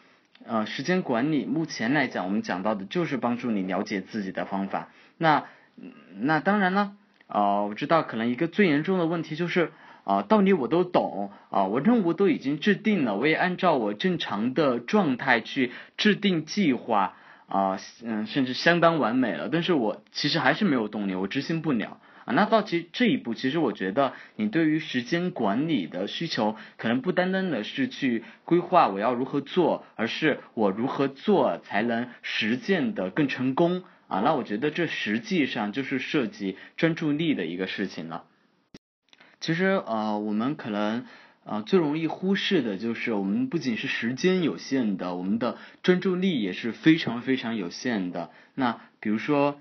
[0.45, 4.89] 呃，时间管理目前来讲，我们讲到的就是帮助你了解自己的方法。
[5.17, 5.45] 那
[6.19, 6.93] 那当然了，
[7.27, 9.71] 呃，我知道可能一个最严重的问题就是，
[10.03, 17.15] 啊，道理我都懂，啊，我任务都已经制定了，我也按照我正常的状态去制定计划，
[17.47, 21.99] 啊，嗯，甚至相当完美了，但是我其实还是没有动力，我执行不了。
[22.25, 34.21] 啊，那到其这一步，其实我觉得你对于时间管理的需求，可能不单单的是去规划我要如何做，而是我如何做才能实践的更成功啊。
[34.21, 38.23] 那我觉得这实际上就是涉及专注力的一个事情了。
[39.41, 41.05] 其实呃，我们可能
[41.43, 48.31] 呃最容易忽视的就是我们不仅是时间有限的，我们的专注力也是非常非常有限的。
[48.55, 49.59] 那比如说。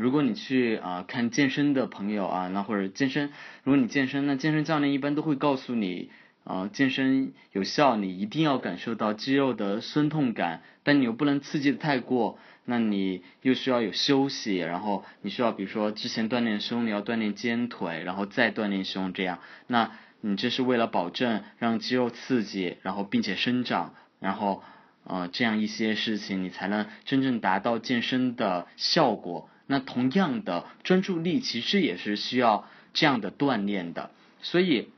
[0.00, 3.32] 如果你去啊看健身的朋友啊，那或者健身，
[3.64, 6.10] 如果你健身，那健身教练一般都会告诉你，
[6.44, 24.62] 啊健身有效，你一定要感受到肌肉的酸痛感，但你又不能刺激的太过，那你又需要有休息，然后你需要比如说之前锻炼胸，你要锻炼肩腿，然后再锻炼胸这样，那你这是为了保证让肌肉刺激，然后并且生长，然后
[25.04, 29.48] 呃这样一些事情，你才能真正达到健身的效果。
[29.70, 34.88] 那同样的专注力其实也是需要这样的锻炼的，所以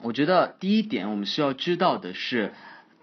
[0.00, 2.54] 我觉得第一点我们需要知道的是，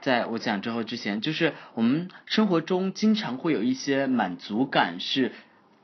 [0.01, 5.31] 在我讲之后之前，就是我们生活中经常会有一些满足感是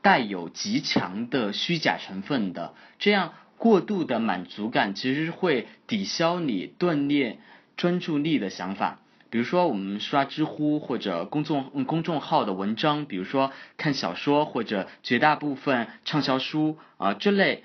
[0.02, 7.38] 带有极强的虚假成分的，这样过度的满足感其实会抵消你锻炼
[7.76, 9.00] 专注力的想法。
[9.30, 17.62] 比如说，我们刷知乎或者公众公众号的文章，比如说看小说或者绝大部分畅销书啊这类，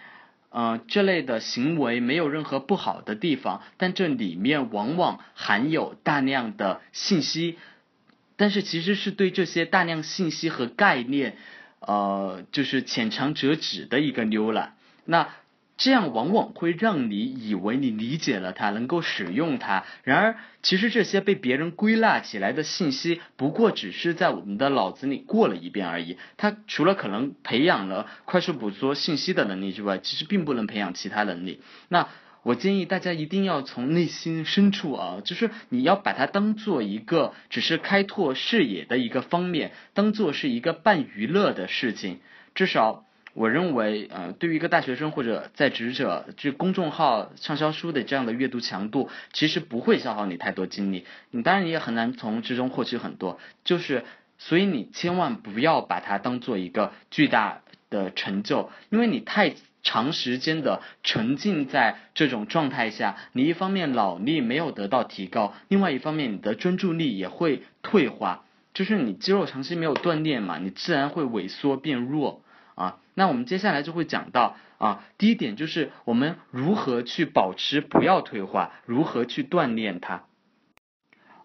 [0.49, 7.57] 呃这类的行为没有任何不好的地方，但这里面往往含有大量的信息，
[8.35, 11.37] 但是其实是对这些大量信息和概念，
[11.79, 15.29] 呃就是浅尝辄止的一个浏览，那。
[15.83, 19.83] 这样往往会让你以为你理解了它，能够使用它。
[20.05, 26.17] 然而，其实这些被别人归纳起来的信息，不过只是在我们的脑子里过了一遍而已。
[26.37, 31.59] 它除了可能培养了快速捕捉信息的能力之外，其实并不能培养其他能力。
[31.89, 32.07] 那
[32.43, 42.21] 我建议大家一定要从内心深处啊，就是你要把它当做一个只是开拓视野的一个方面，当做是一个半娱乐的事情。
[42.55, 43.03] 至少。
[43.33, 51.05] 我认为，呃，对于一个大学生或者在职者，就公众号畅销书的这样的阅读强度，其实不会消耗你太多精力。
[51.31, 54.05] 你当然也很难从之中获取很多，就是，
[54.37, 72.43] 所以你千万不要把它当做一个巨大的成就，因为你太长时间的沉浸在这种状态下，你一方面脑力没有得到提高，另外一方面你的专注力也会退化，就是你肌肉长期没有锻炼嘛，你自然会萎缩变弱。
[72.75, 80.23] 啊，那我们接下来就会讲到啊，第一点就是我们如何去保持不要退化，如何去锻炼它。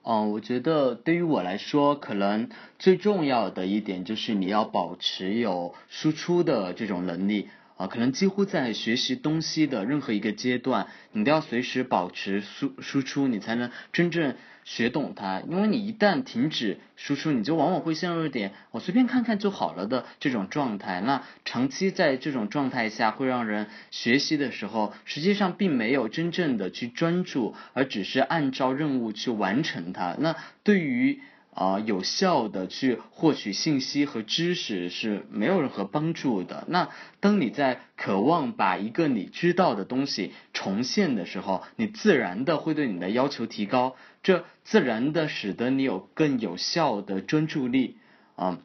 [0.03, 2.49] 嗯，我觉得对于我来说，可能
[2.79, 7.51] 最重要的一点就是你要保持有输出的这种能力。
[7.79, 15.41] 啊，可能几乎在学习东西的任何一个阶段，你都要随时保持输输出，你才能真正学懂它。
[15.49, 21.01] 因为你一旦停止输出，你就往往会陷入一点我随便看看就好了的这种状态。
[21.01, 30.17] 那长期在这种状态下，会让人学习的时候，实际上并没有真正的去专注，而只是按照任务去完成它。
[30.19, 31.21] 那对于
[31.59, 36.65] 啊，有效的去获取信息和知识是没有任何帮助的。
[36.69, 36.89] 那
[37.19, 47.97] 当你在渴望把一个你知道的东西重现的时候，你自然的会对你的要求提高，这自然的使得你有更有效的专注力
[48.37, 48.61] 啊。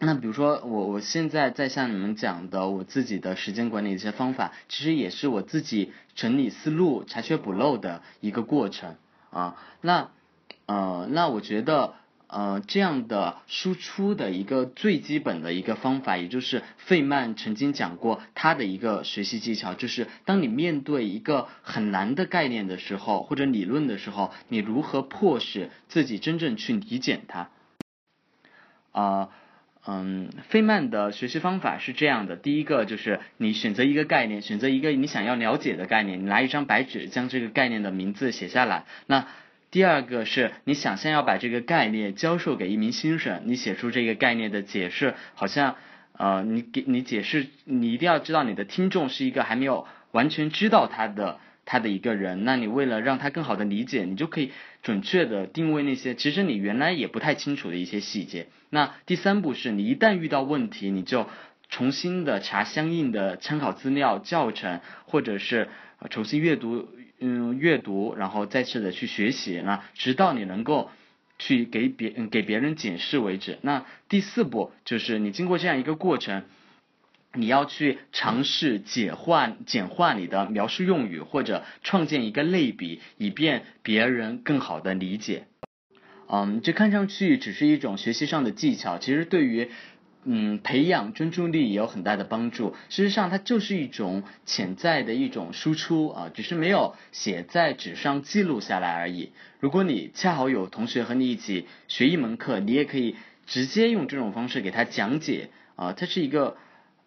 [0.00, 8.96] 那比如说我我现在在向你们讲的我自己的时间管理一些方法，其实也是我自己整理思路、查缺补漏的一个过程
[9.30, 9.54] 啊。
[9.82, 10.10] 那
[10.70, 11.94] 呃，那我觉得
[12.28, 27.50] 呃这样的输出的一个最基本的一个方法，也就是费曼曾经讲过他的一个学习技巧，就是当你面对一个很难的概念的时候，或者理论的时候，你如何迫使自己真正去理解它？
[28.92, 29.30] 啊，
[29.88, 38.84] 嗯，费曼的学习方法是这样的：第一个就是你选择一个概念，选择一个你想要了解的概念，你拿一张白纸将这个概念的名字写下来。
[39.06, 39.26] 那
[39.70, 45.76] 第二个是你想象要把这个概念教授给一名新生，你写出这个概念的解释，好像
[46.14, 54.50] 呃，你给你解释，你一定要知道你的听众是一个还没有完全知道他的他的一个人，那你为了让他更好的理解，你就可以
[54.82, 58.48] 准确的定位那些其实你原来也不太清楚的一些细节。
[58.70, 61.28] 那第三步是你一旦遇到问题，你就
[61.68, 65.68] 重新的查相应的参考资料、教程，或者是
[66.10, 66.88] 重新阅读。
[67.20, 70.90] 嗯，阅读，然后再次的去学习，那直到你能够
[71.38, 73.58] 去给别给别人解释为止。
[73.60, 76.44] 那第四步就是你经过这样一个过程，
[77.34, 85.44] 你要去尝试简化简化你的描述用语，或者创建一个类比，以便别人更好的理解。
[86.26, 89.70] 嗯，这看上去只是一种学习上的技巧，其实对于。
[90.24, 92.74] 嗯，培养专注力也有很大的帮助。
[92.90, 99.30] 事实上，它就是一种潜在的一种输出啊，只是没有写在纸上记录下来而已。
[99.60, 103.16] 如果你恰好有同学和你一起学一门课，你也可以
[103.46, 106.58] 直接用这种方式给他讲解啊，它是一个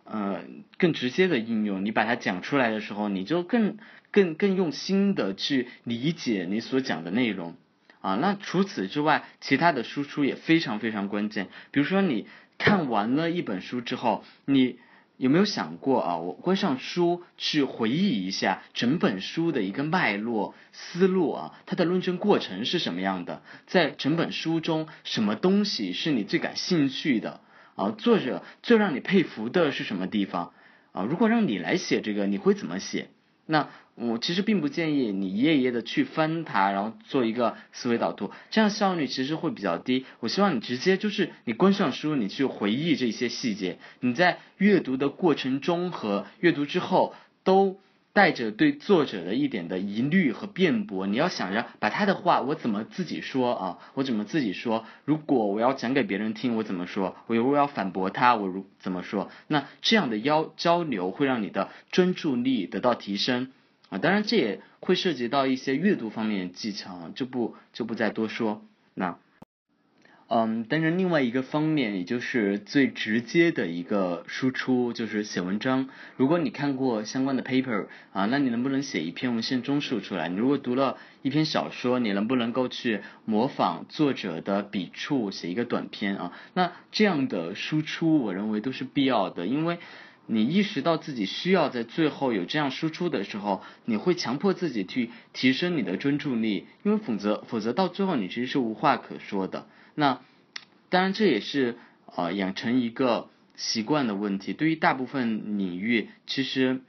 [0.05, 0.41] 呃
[0.79, 1.85] 更直接的应用。
[1.85, 3.77] 你把它讲出来的时候，你就更
[4.09, 7.55] 更更用心的去理解你所讲的内容
[8.03, 8.13] 啊。
[8.21, 11.47] 那除此之外，其他的输出也非常非常关键。
[11.71, 12.27] 比如说你。
[12.59, 14.77] 看完了一本书之后，你
[15.17, 16.17] 有没有想过啊？
[16.17, 23.41] 我关上书去回忆一下整本书的一个脉络、思路啊，它的论证过程是什么样的？
[23.65, 27.41] 在整本书中，什么东西是你最感兴趣的
[27.75, 27.89] 啊？
[27.89, 30.53] 作者最让你佩服的是什么地方
[30.93, 31.03] 啊？
[31.03, 33.09] 如果让你来写这个，你会怎么写？
[33.45, 40.05] 那我其实并不建议你一页一页的去翻它，然后做一个思维导图，这样效率其实会比较低。
[40.19, 43.77] 我希望你直接就是你关上书，你去回忆这些细节。
[43.99, 47.13] 你在阅读的过程中和阅读之后，
[47.43, 47.79] 都
[48.13, 51.05] 带着对作者的一点的疑虑和辩驳。
[51.05, 53.77] 你要想着把他的话，我怎么自己说啊？
[53.93, 54.85] 我怎么自己说？
[55.05, 57.15] 如果我要讲给别人听，我怎么说？
[57.27, 59.29] 我如果要反驳他，我如怎么说？
[59.47, 63.51] 那这样的交交流会让你的专注力得到提升。
[63.93, 68.65] 啊，当然这也会涉及到一些阅读方面的技巧，就不就不再多说。
[68.95, 69.19] 那，
[70.29, 75.89] 嗯，当然另外一个方面，也就是最直接的一个输出，就是写文章。
[76.17, 80.27] 如果你看过相关的 paper 啊，那你能不能写一篇文献综述出来？
[80.27, 86.33] 你如果读了一篇小说，你能不能够去模仿作者的笔触写一个短篇啊？
[86.55, 89.77] 那这样的输出，我认为都是必要的，因为。
[90.25, 99.67] 你意识到自己需要在最后有这样输出的时候，你会强迫自己去提升你的专注力，因为否则否则到最后你其实是无话可说的。
[99.95, 100.21] 那
[100.89, 104.53] 当然这也是呃养成一个习惯的问题。
[104.53, 106.81] 对于大部分领域，其实，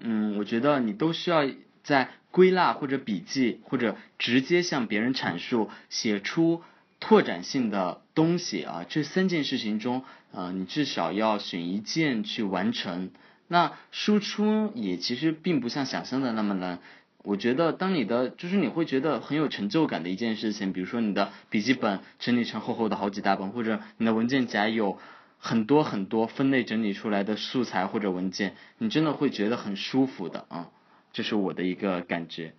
[0.00, 1.46] 嗯，我觉得你都需要
[1.84, 6.62] 在归纳或者笔记或者直接向别人阐述，写出
[7.00, 8.84] 拓展性的东西啊。
[8.88, 10.02] 这三件事情中，
[10.32, 13.10] 呃，你至少要选一件去完成。
[13.46, 16.80] 那输出也其实并不像想象的那么难。
[17.22, 24.98] 我觉得，当你的就是你会觉得很有成就感的一件事情，比如说你的笔记本整理成厚厚的好几大本，或者你的文件夹有
[25.38, 30.70] 很多很多分类整理出来的素材或者文件，你真的会觉得很舒服的啊，
[31.12, 32.54] 这是我的一个感觉。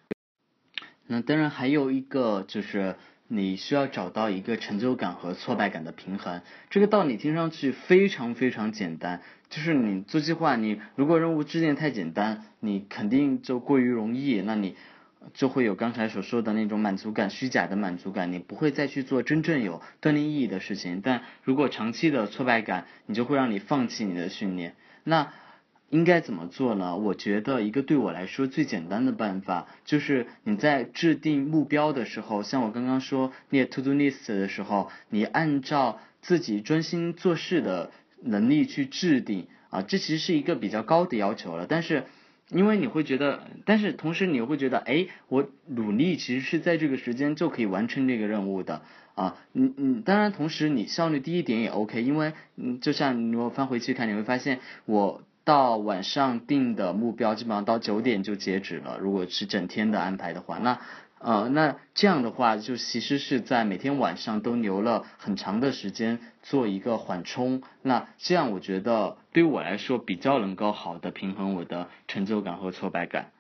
[1.08, 2.96] 那当然还有一个就是。
[3.32, 9.22] 你需要找到一个成就感和挫败感的平衡，这个道理听上去非常非常简单。
[9.52, 14.76] 就是你做计划，你如果任务制定太简单，你肯定就过于容易，那你
[15.36, 21.02] 就会有刚才所说的那种满足感，虚假的满足感，你不会再去做真正有锻炼意义的事情。
[21.04, 24.76] 但如果长期的挫败感，你就会让你放弃你的训练。
[25.04, 25.32] 那
[25.90, 26.96] 应该怎么做呢？
[26.98, 41.66] 我觉得一个对我来说最简单的办法，就是你在制定目标的时候，像我刚刚说列 to do list 的时候，你按照自己专心做事的能力去制定啊，这其实是一个比较高的要求了。
[41.68, 42.04] 但是
[42.50, 48.84] 因为你会觉得，但是同时你会觉得，哎，我努力其实是在这个时间就可以完成这个任务的
[49.16, 49.38] 啊。
[49.54, 55.24] 嗯嗯，当然同时你效率低一点也 OK，因为嗯，就像你如果翻回去看，你会发现我。
[55.50, 59.00] 到晚上定的目标，基本上到九点就截止了。
[59.00, 60.80] 如果是整天的安排的话，那
[61.18, 67.64] 呃，那这样的话，就其实是在每天晚上都留了很长的时间做一个缓冲。
[67.82, 73.32] 那这样我觉得对我来说比较能够好的平衡我的成就感和挫败感。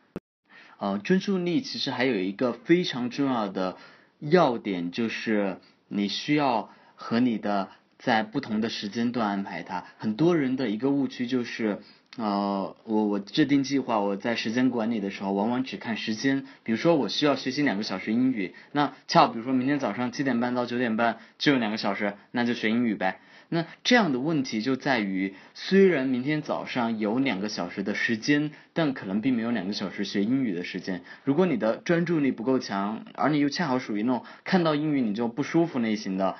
[0.79, 3.77] 呃，专注力其实还有一个非常重要的
[4.17, 9.85] 要点，就是你需要和你的在不同的时间段安排它。
[9.99, 11.83] 很多人的一个误区就是。
[12.19, 16.45] 呃，我我制定计划，我在时间管理的时候，往往只看时间。
[16.63, 23.21] 比如说，我需要学习两个小时英语，那恰好比如说明天早上七点半到九点半只有两个小时，那就学英语呗。
[23.47, 31.03] 那这样的问题就在于，虽然明天早上有两个小时的时间，但可能并没有两个小时学英语的时间。
[31.23, 36.35] 如果你的专注力不够强，而你又恰好属于那种看到英语你就不舒服类型的，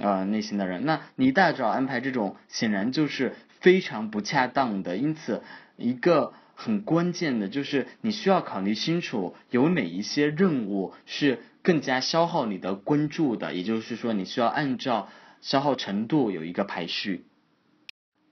[0.00, 3.34] 呃类型的人，那你一大早安排这种，显然就是。
[3.60, 5.42] 非常不恰当的，因此
[5.76, 15.08] 一个很关键的就是你需要考虑清楚有哪一些任务是更加消耗你的关注的，也就是说你需要按照
[15.40, 17.24] 消耗程度有一个排序。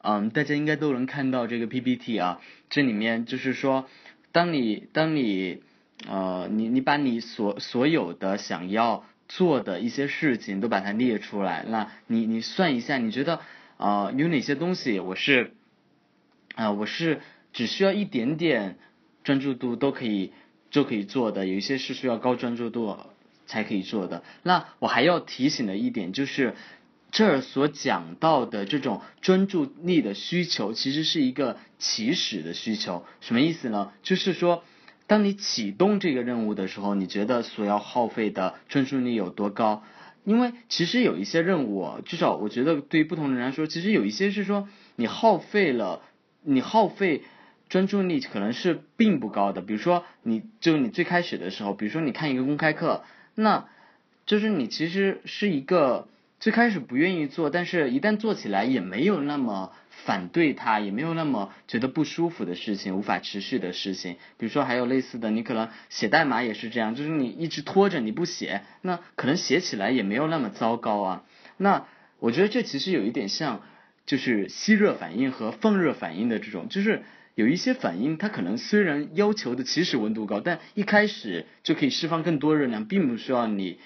[0.02, 3.86] 嗯，大家应该都能看到这个 PPT 啊，这里面就是说，
[4.32, 5.62] 当你当你
[6.08, 13.40] 呃你你把你所所有的想要做的一些事情都把它列出来，那你你算一下，你觉得？
[13.76, 15.52] 啊，有哪些东西我是
[16.54, 17.20] 啊，我是
[17.52, 18.78] 只需要一点点
[19.22, 20.32] 专注度都可以
[20.70, 22.96] 就可以做的，有一些是需要高专注度
[23.46, 24.22] 才可以做的。
[24.42, 26.54] 那我还要提醒的一点就是，
[27.10, 33.04] 这儿所讲到的这种专注力的需求，其实是一个起始的需求。
[33.20, 33.92] 什么意思呢？
[34.02, 34.64] 就是说，
[35.06, 39.84] 当你启动这个任务的时候，你觉得所要耗费的专注力有多高？
[40.26, 46.02] 因为其实有一些任务，至少我觉得对于不同人来说，其实有一些是说你耗费了，
[46.42, 47.22] 你耗费
[47.68, 49.62] 专注力可能是并不高的。
[49.62, 53.04] 比如说，你就你最开始的时候，比如说你看一个公开课，
[53.36, 53.68] 那
[54.26, 56.08] 就是你其实是一个
[56.38, 59.72] 最开始不愿意做，但是一旦做起来也没有那么。
[60.04, 71.24] 反对他也没有那么觉得不舒服的事情，无法持续的事情，比如说还有类似的，你可能写代码也是这样，就是你一直拖着你不写，那可能写起来也没有那么糟糕啊。
[71.56, 71.86] 那
[72.20, 73.62] 我觉得这其实有一点像，
[74.04, 77.02] 就是吸热反应和放热反应的这种，就是
[77.34, 83.80] 有一些反应它可能虽然要求的起始温度高，但一开始就可以释放更多热量，并不需要你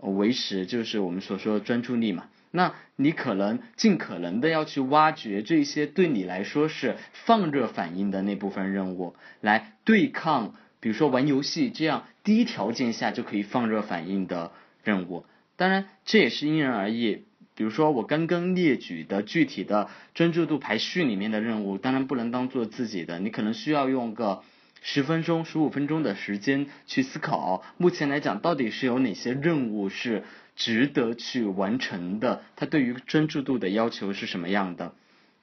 [0.00, 2.28] 维持，就是我们所说的专注力嘛。
[2.52, 14.50] 那你可能尽可能的要去挖掘这些对你来说是放热反应的那部分任务，来对抗，比如说玩游戏这样低条件下就可以放热反应的
[14.82, 15.24] 任务。
[15.56, 17.24] 当然，这也是因人而异。
[17.54, 24.42] 比如说我刚刚列举的具体的专注度排序里面的任务，当然不能当做自己的，你可能需要用个
[24.80, 27.62] 十分钟、十五分钟的时间去思考。
[27.76, 30.24] 目前来讲，到底是有哪些任务是？
[30.56, 34.94] 值得去完成的，它对于专注度的要求是什么样的？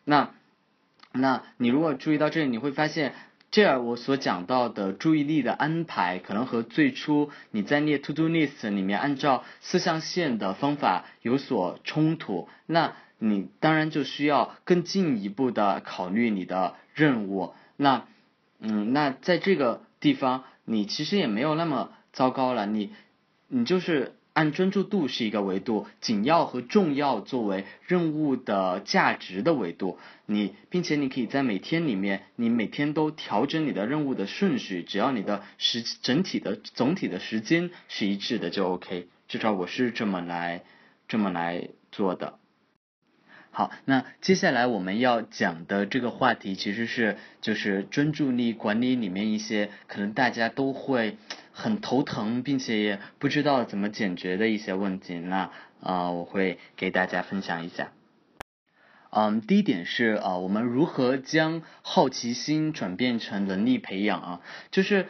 [0.03, 0.29] 那，
[1.11, 3.15] 那你如果注意到这里，你会发现，
[3.49, 12.47] 这儿我所讲到的注意力的安排，可能和最初你在列 to do list 里面按照四象限的方法有所冲突。
[12.67, 17.55] 那你当然就需要更进一步的考虑你的任务。
[17.75, 18.05] 那，
[18.59, 22.65] 嗯，那在这个地方，你其实也没有那么糟糕了。
[22.65, 22.91] 你，
[23.47, 29.99] 你就是按专注度是一个维度，紧要和重要作为任务的价值的维度。
[30.25, 39.07] 你，并且你可以在每天里面，你每天都调整你的任务的顺序，只要你的时整体的总体的时间是一致的就 OK。
[39.27, 40.63] 至少我是这么来，
[41.07, 42.39] 这么来做的。
[43.57, 51.17] 好，那接下来我们要讲的这个话题其实是就是专注力管理里面一些可能大家都会
[51.53, 55.15] 很头疼，并且也不知道怎么解决的一些问题。
[55.15, 55.49] 那
[55.81, 57.91] 啊，我会给大家分享一下。
[59.09, 64.41] 嗯，第一点是啊，我们如何将好奇心转变成能力培养啊？
[64.69, 65.07] 就是。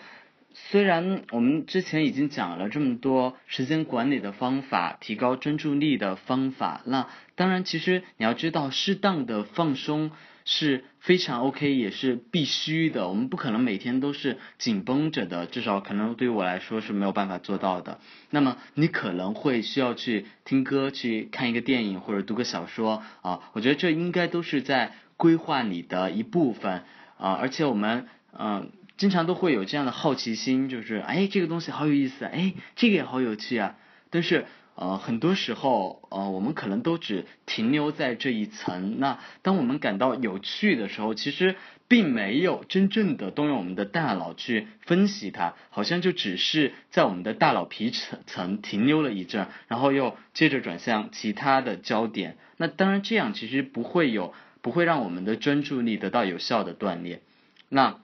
[0.70, 10.12] 虽然我们之前已经讲了这么多时间管理的方法，提高专注力的方法，那当然，其实你要知道，适当的放松
[10.43, 13.08] 是非常 OK，也是必须的。
[13.08, 17.99] 我们不可能每天都是紧绷着的，至少可能对于我来说是没有办法做到的。
[18.32, 26.84] 那么你可能会需要去听歌、去看一个电影或者读个小说啊，我觉得这应该都是在规划你的一部分
[27.18, 28.72] 啊，而且我们嗯。
[28.98, 33.76] 经常都会有这样的好奇心，就是哎，这个东西好有意思，哎，这个也好有趣啊。
[34.10, 34.45] 但是
[34.76, 39.00] 呃，很多时候呃，我们可能都只停留在这一层。
[39.00, 41.56] 那当我们感到有趣的时候，其实
[41.88, 52.38] 并没有真正的动用我们的大脑去分析它，好像就只是在我们的大脑皮层层停留了一阵，然后又接着转向其他的焦点。
[52.58, 57.22] 那当然这样其实不会有，不会让我们的专注力得到有效的锻炼。
[57.70, 58.00] 那。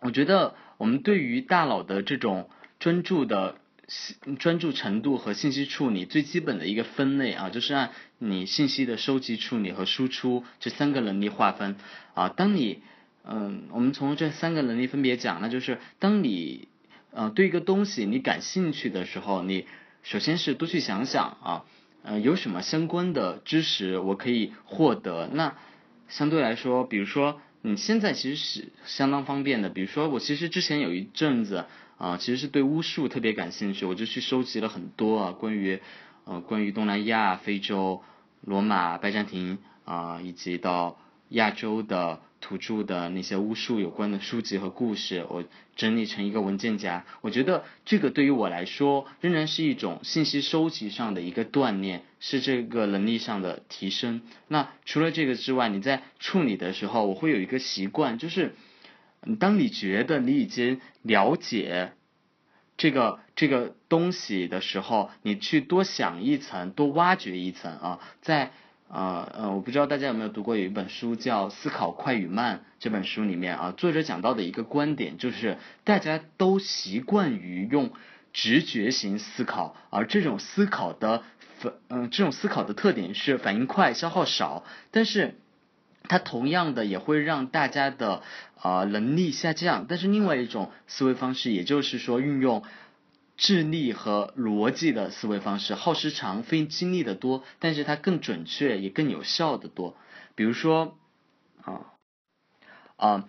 [0.00, 3.56] 我觉得我们对于大脑的这种专注的
[4.38, 11.76] 专注程度和信息处理最基本的一个分类啊，就是按你信息的收集、处理和输出这三个能力划分
[12.14, 12.28] 啊。
[12.28, 12.82] 当你
[13.24, 16.68] 嗯，我们从这三个能力分别讲，那就是当你
[17.12, 19.66] 呃对一个东西你感兴趣的时候，你
[20.02, 21.64] 首先是多去想想啊，
[22.02, 25.28] 呃有什么相关的知识我可以获得。
[25.32, 25.56] 那
[26.08, 27.40] 相对来说，比如说。
[27.66, 31.64] 你现在其实是相当方便的，比如说我其实之前有一阵子
[31.98, 35.80] 啊，其实是对巫术特别感兴趣，我就去收集了很多啊关于
[36.26, 38.04] 呃关于东南亚、非洲、
[38.42, 40.96] 罗马、拜占庭啊以及到
[41.30, 42.20] 亚洲的。
[42.38, 45.42] 土著的那些巫术有关的书籍和故事，我
[45.74, 47.04] 整理成一个文件夹。
[47.22, 54.20] 我觉得这个对于我来说，仍然是一种信息收集上的一个锻炼，是这个能力上的提升。
[54.46, 58.54] 那除了这个之外，你在处理的时候，我会有一个习惯，就是
[59.40, 61.94] 当你觉得你已经了解
[62.76, 68.52] 这个这个东西的时候，你去多想一层，多挖掘一层啊，在。
[68.88, 77.90] 啊呃，我不知道大家有没有读过有一本书叫《思考快与慢》这本书里面啊，作者讲到的一个观点就是，大家都习惯于用
[78.32, 81.24] 直觉型思考，而这种思考的
[81.58, 84.62] 反嗯这种思考的特点是反应快、消耗少，
[84.92, 85.34] 但是
[86.04, 88.22] 它同样的也会让大家的
[88.60, 89.86] 啊能力下降。
[89.88, 92.62] 但是另外一种思维方式，也就是说运用。
[93.36, 99.96] 智力和逻辑的思维方式耗时长、费精力的多，但是它更准确也更有效的多。
[100.34, 100.96] 比如说，
[101.62, 101.92] 啊
[102.96, 103.28] 啊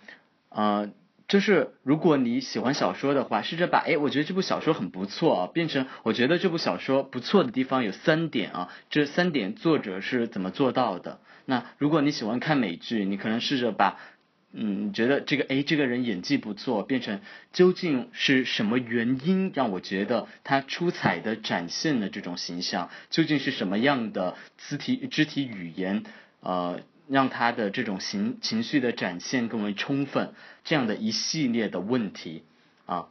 [0.49, 0.89] 啊，
[1.28, 11.20] 就是如果你喜欢小说的话，试着把哎，我觉得这部小说很不错啊，变成我觉得这部小说不错的地方有三点啊，这三点作者是怎么做到的？
[11.45, 13.99] 那如果你喜欢看美剧，你可能试着把。
[14.60, 17.22] 嗯，觉得这个哎，这个人演技不错，变成
[17.53, 22.89] 究竟是什么原因让我觉得他出彩的展现了这种形象？
[23.12, 26.03] 究竟是什么样的肢体肢体语言，
[26.39, 30.34] 呃，让他的这种情情绪的展现更为充分？
[30.64, 32.43] 这样的一系列的问题
[32.88, 33.10] 啊，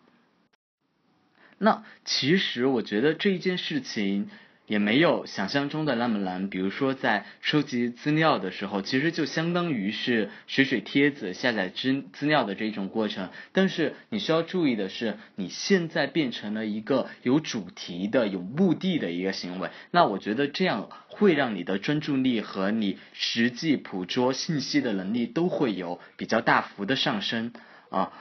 [1.58, 4.28] 那其实我觉得这一件事情。
[4.66, 6.48] 也没有想象中的那么难。
[6.48, 13.30] 比如说，在收集资料的时候，其实就相当于是水水帖子下载资资料的这种过程。
[13.52, 19.70] 但是你需要注意的是，你现在变成了一个有主题的、有目的的一个行为。
[19.90, 27.52] 那我觉得这样会让你的专注力和你实际捕捉信息的能力都会有比较大幅的上升
[27.90, 28.12] 啊。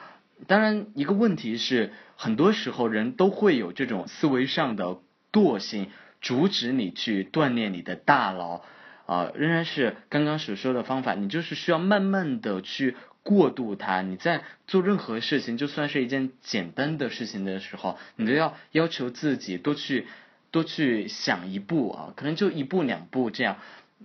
[0.48, 5.00] 当然，一个问题是，很多时候人都会有这种思维上的
[5.32, 5.90] 惰性。
[6.26, 8.64] 阻止你去锻炼你的大脑，
[9.06, 14.02] 啊，仍然是刚刚所说的方法，你就是需要慢慢的去过渡它。
[14.02, 20.08] 你在做任何事情，就算是一件简单的事情的时候，你都要要求自己多去
[20.50, 23.60] 多去想一步啊，可能就一步两步这样，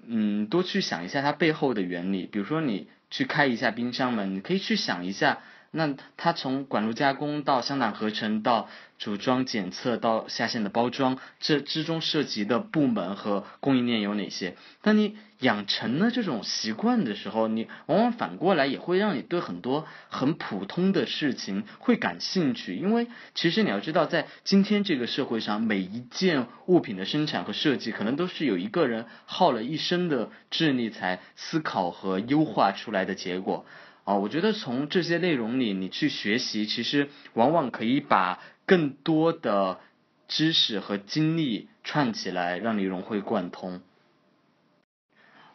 [0.06, 2.28] 嗯，多去想一下它背后的原理。
[2.30, 5.38] 比如说，你去开一下冰箱门，你可以去想一下。
[5.72, 8.68] 那它从管路加工到香胆合成到
[8.98, 14.56] 组装检测到下线的包装，这之中涉及的部门和供应链有哪些？
[14.82, 23.06] 当你养成了这种习惯的时候，你往往反过来也会让你对很多很普通的事情会感兴趣，因为
[23.36, 33.64] 其实你要知道，在今天这个社会上，每一件物品的生产和设计，可能都是有一个人耗了一生的智力才思考和优化出来的结果。
[34.11, 39.78] 啊，我觉得从这些内容里你去学习，其实往往可以把更多的
[40.26, 43.80] 知识和经历串起来，让你融会贯通。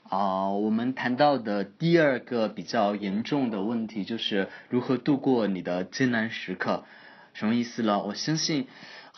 [0.07, 6.85] 啊，我们谈到的第二个比较严重的问题就是如何度过你的艰难时刻，
[7.33, 8.01] 什么意思呢？
[8.03, 8.67] 我相信。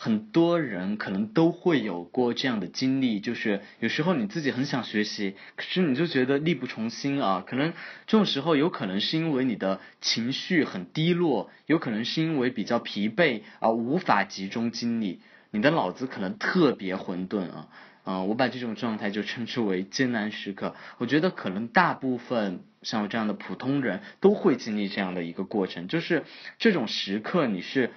[0.00, 7.42] 很多人可能都会有过这样的经历，就是有时候你自己很想学习，可是你就觉得力不从心啊。
[7.44, 7.72] 可能
[8.06, 15.20] 这种时候有可能是因为你的情绪很低落，有可能是因为比较疲惫而无法集中精力，
[15.50, 17.68] 你的脑子可能特别混沌啊。
[18.04, 20.76] 嗯，我把这种状态就称之为艰难时刻。
[20.98, 26.22] 我觉得可能大部分像我这样的普通人都会经历这样的一个过程，就是
[26.60, 27.90] 这种时刻你是。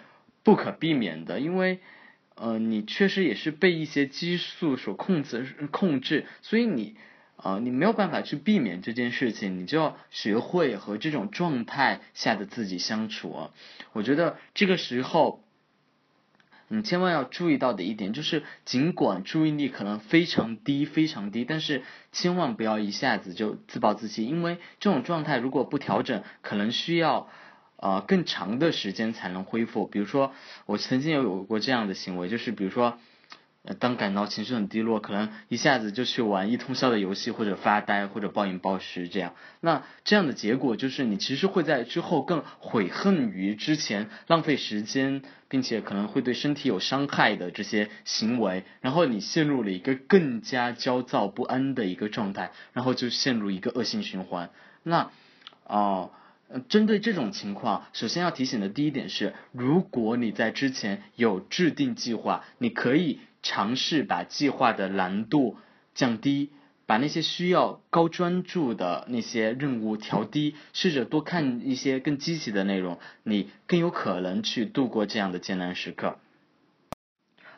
[0.44, 1.80] 不可避免的，因为，
[2.36, 6.96] 呃，你确实也是被一些激素所控制控制，所以你，
[7.36, 13.52] 啊，你没有办法去避免这件事情，你就要学会和这种状态下的自己相处。
[13.94, 15.44] 我觉得这个时候，
[16.70, 27.30] 你千万要注意到的一点就是，尽管注意力可能非常低非常低，但是千万不要一下子就自暴自弃，因为这种状态如果不调整，可能需要。
[27.82, 29.88] 呃，更长的时间才能恢复。
[29.88, 30.34] 比如说，
[30.68, 33.00] 我曾经有有过这样的行为，就是比如说，
[33.80, 39.34] 当感到情绪很低落，可能一下子就去玩一通宵的游戏，或者发呆，或者暴饮暴食这样。
[39.62, 54.52] 那这样的结果就是，你其实会在之后更悔恨于之前浪费时间，并且可能会对身体有伤害的这些行为，然后你陷入了一个更加焦躁不安的一个状态，然后就陷入一个恶性循环。
[54.84, 55.10] 那，
[55.66, 56.12] 哦。
[56.68, 65.56] 针对这种情况，首先要提醒的第一点是，如果你在之前有制定计划，你可以尝试把计划的难度
[65.96, 66.52] 降低，
[66.86, 76.20] 把那些需要高专注的那些任务调低，试着多看一些更积极的内容，你更有可能去度过这样的艰难时刻。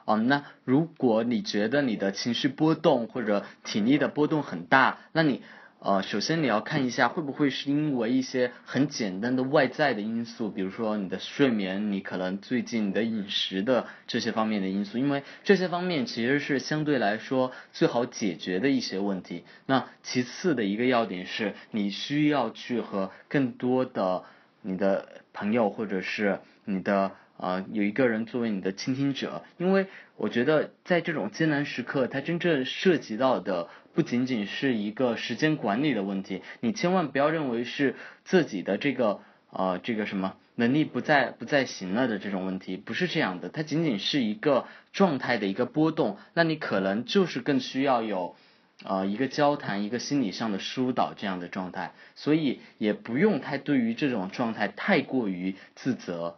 [0.06, 5.42] 哦，那如果你觉得你的情绪波动或者体力的波动很大，那你。
[5.86, 19.44] 呃，首先你要看一下会不会是因为一些很简单的外在的因素，比如说你的睡眠，你可能最近你的饮食的这些方面的因素，因为这些方面其实是相对来说最好解决的一些问题。
[19.66, 24.24] 那其次的一个要点是，你需要去和更多的
[24.62, 27.12] 你的朋友或者是你的。
[27.36, 36.42] 啊，有一个人作为你的倾听者，因为我觉得在这种艰难时刻，它真正涉及到的不仅仅是一个时间管理的问题。
[36.60, 39.22] 你千万不要认为是自己的这个
[39.52, 43.50] 呃这个什么能力不再不再行了的这种问题，不是这样的。
[43.50, 48.36] 它仅仅是一个状态的一个波动，那你可能就是更需要有
[48.84, 51.94] 呃一个交谈，一个心理上的疏导这样的状态。
[52.16, 56.38] 所以也不用太对于这种状态太过于自责。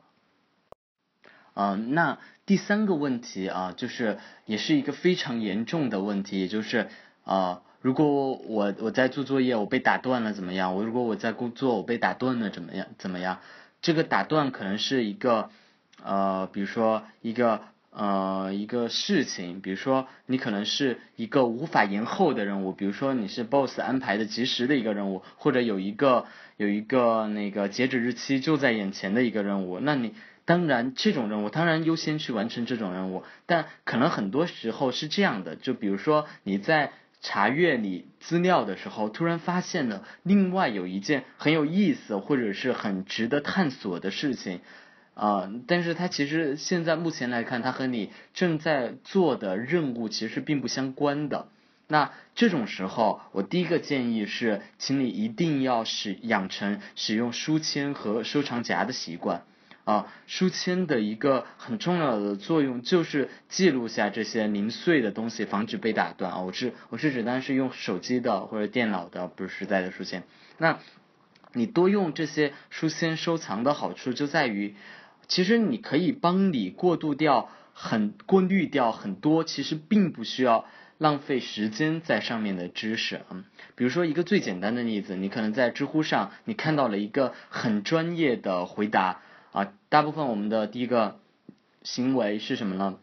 [1.53, 6.89] 嗯，那第三个问题啊，就是也是一个非常严重的问题，也就是
[7.25, 10.75] 啊，如果我我在做作业，我被打断了怎么样？
[10.75, 12.87] 我如果我在工作，我被打断了怎么样？
[12.99, 13.39] 怎么样？
[13.81, 15.49] 这个打断可能是一个
[16.03, 26.25] 呃，比如说一个呃一个事情，比如说你可能是一个无法延后的任务，比如说你是 boss 安排的及时的一个任务，或者有一个
[26.57, 30.13] 有一个那个截止日期就在眼前的一个任务，那你。
[30.47, 36.91] 当然，这种任务当然优先去完成这种任务，但可能很多时候是这样的，就比如说你在
[37.27, 44.61] 查阅你资料的时候，突然发现了另外有一件很有意思或者是很值得探索的事情，
[45.15, 51.47] 啊，但是它其实现在目前来看，它和你正在做的任务其实并不相关的。
[51.87, 59.45] 那这种时候，我第一个建议是，请你一定要使养成使用书签和收藏夹的习惯。
[59.85, 66.39] 啊，书签的一个很重要的作用就是记录下这些零碎的东西，防止被打断啊。
[66.39, 70.23] 我是我是指当是用手机的或者电脑的，不是实在的书签。
[70.57, 70.79] 那
[71.53, 74.75] 你多用这些书签收藏的好处就在于，
[75.27, 80.65] 其实你可以帮你过渡掉很过滤掉很多其实并不需要
[80.97, 83.21] 浪费时间在上面的知识。
[83.29, 83.43] 嗯，
[83.75, 89.21] 比如说一个最简单的例子，你可能在知乎上你看到了一个很专业的回答
[89.55, 91.19] 啊，大部分我们的第一个
[91.83, 92.97] 行为是什么呢？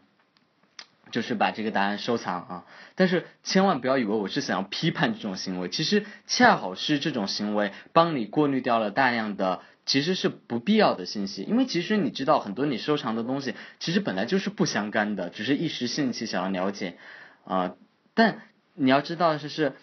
[1.09, 16.97] 就是把这个答案收藏啊，但是千万不要以为我是想要批判这种行为，其实恰好是这种行为帮你过滤掉了大量的其实是不必要的信息，因为其实你知道很多你收藏的东西其实本来就是不相干的，只是一时兴起想要了解。
[17.45, 17.75] 啊，
[18.13, 18.41] 但
[18.73, 19.73] 你要知道就是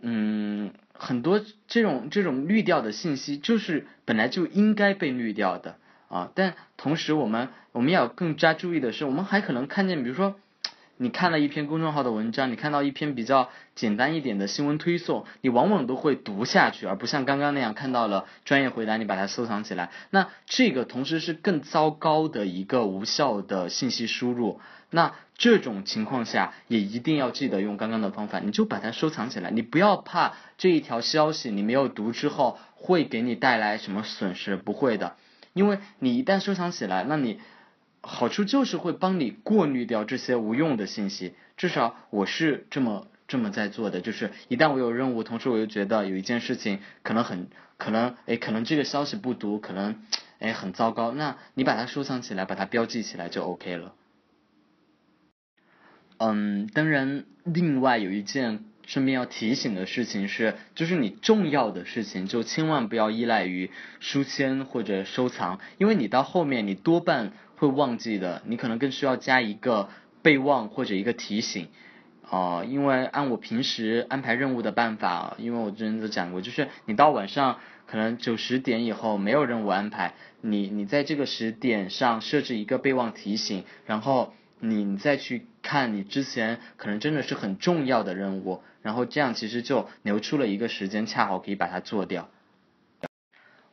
[0.00, 5.78] 嗯很多这种这种滤掉的信息就是本来就应该被滤掉的
[6.10, 10.34] 啊，但同时我们我们要更加注意的是，我们还可能看见比如说。
[11.02, 19.88] 你看了一篇公众号的文章，你看到一篇比较简单一点的新闻推送，你往往都会读下去，而不像刚刚那样看到了专业回答，你把它收藏起来。
[20.10, 24.60] 那这个同时是更糟糕的一个无效的信息输入。
[24.90, 29.50] 那这种情况下，也一定要记得用刚刚的方法，你就把它收藏起来。
[29.50, 35.16] 你不要怕这一条消息你没有读之后会给你带来什么损失，不会的，
[35.52, 37.40] 因为你一旦收藏起来，那你。
[38.02, 44.00] 好处就是会帮你过滤掉这些无用的信息，至少我是这么这么在做的。
[44.00, 50.00] 就是一旦我有任务，同时我又觉得有一件事情可能很可能，哎，可能这个消息不读，可能
[50.38, 53.94] 哎很糟糕，那你把它收藏起来，把它标记起来就 OK 了。
[56.16, 63.70] 嗯，当然，另外有一件顺便要提醒的事情是，就是你重要的事情就千万不要依赖于
[64.00, 67.32] 书签或者收藏，因为你到后面你多半。
[67.60, 69.90] 会忘记的，你可能更需要加一个
[70.22, 71.68] 备忘或者一个提醒
[72.26, 92.28] 啊，因为按我平时安排任务的办法，因为我之前都讲过，就是你到晚上可能九十点以后没有任务安排，你你在这个时点上设置一个备忘提醒，然后你再去看你之前可能真的是很重要的任务，然后这样其实就留出了一个时间，恰好可以把它做掉。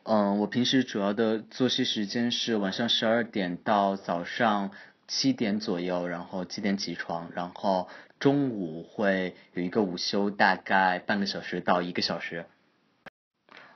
[0.02, 4.70] 嗯，我平时主要的作息时间是晚上十二点到早上
[5.06, 7.88] 七点左右，然后七点起床，然后
[8.18, 12.46] 中午会有一个午休，大概半个小时到一个小时。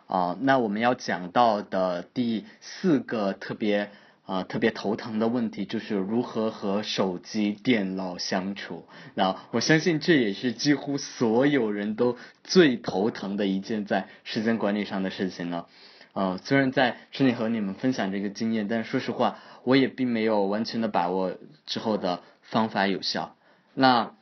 [0.07, 3.91] 啊，那我们要讲到的第四个特别
[4.25, 8.87] 啊特别头疼的问题就是如何和手机、电脑相处。
[9.14, 15.66] 那我相信这也是几乎所有人都最头疼的一件在时间管理上的事情了。
[16.14, 23.35] 呃，虽然在这里和你们分享这个经验，但说实话，我也并没有完全的把握之后的方法有效。
[23.75, 24.14] 那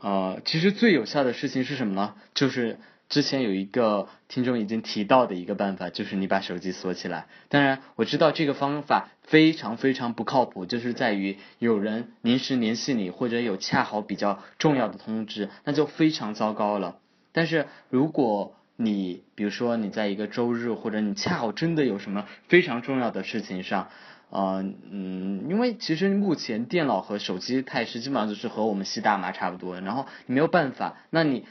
[0.00, 2.14] 呃，其实最有效的事情是什么呢？
[2.34, 2.78] 就是
[3.08, 7.26] 之前有一个听众已经提到的一个办法，就是你把手机锁起来。
[7.48, 16.98] 当然，我知道这个方法非常非常不靠谱，就是在于有人临时联系你，或者有恰好比较重要的通知，那就非常糟糕了。
[17.32, 23.88] 但是如果你比如说你在一个周日，或者你恰好真的有什么非常重要的事情上，
[24.30, 31.44] 呃嗯，因为其实目前电脑和手机态势基本上就是和我们吸大麻差不多，然后你没有办法，那你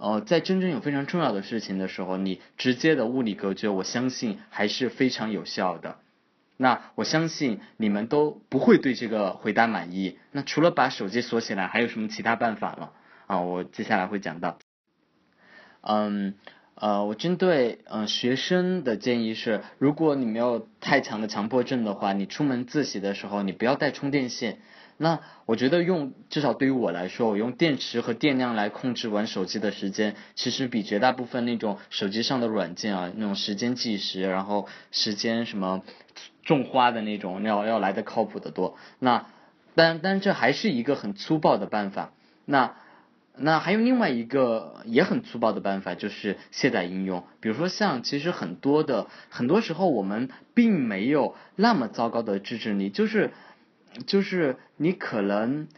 [0.00, 5.98] 呃在真正有非常重要的事情的时候，你直接的物理隔绝，我相信还是非常有效的。
[6.56, 10.18] 那我相信你们都不会对这个回答满意。
[10.32, 12.92] 那除了把手机锁起来，还有什么其他办法了？
[13.26, 14.58] 啊，我接下来会讲到，
[15.82, 16.34] 嗯。
[16.76, 24.60] 呃，我针对嗯学生的建议是，如果你没有太强的强迫症的话，你出门自习的时候，你不要带充电线。
[25.02, 35.80] 那我觉得用至少对于我来说，我用电池和电量来控制玩手机的时间，其实比绝大部分那种手机上的软件啊，那种时间计时，然后时间什么
[36.44, 38.76] 种花的那种要要来的靠谱的多。
[38.98, 39.24] 那
[39.74, 42.12] 但但这还是一个很粗暴的办法。
[42.44, 42.74] 那
[43.36, 47.24] 那还有另外一个也很粗暴的办法，就是卸载应用。
[47.40, 53.30] 比如说像其实很多的，很多时候我们并没有那么糟糕的自制力，就是
[54.06, 55.68] 就是你可能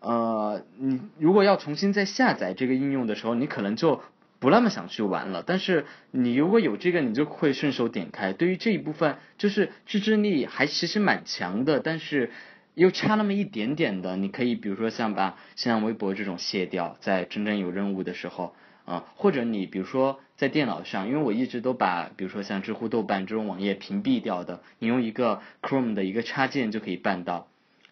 [0.00, 4.02] 呃，你如果要重新再下载这个应用的时候，你可能就
[4.38, 5.42] 不那么想去玩了。
[5.46, 8.32] 但是你如果有这个，你就会顺手点开。
[8.32, 12.30] 对于这一部分，就是自制力还其实蛮强的，但是。
[12.76, 18.54] 又差那么一点点的，你可以比如说像把新浪微博这种卸掉，在真正有任务的时候，
[18.84, 27.48] 啊，或者你比如说在电脑上，因为我一直都把比如说像知乎、豆瓣这种网页屏蔽掉的，你用一个 Chrome 的一个插件就可以办到。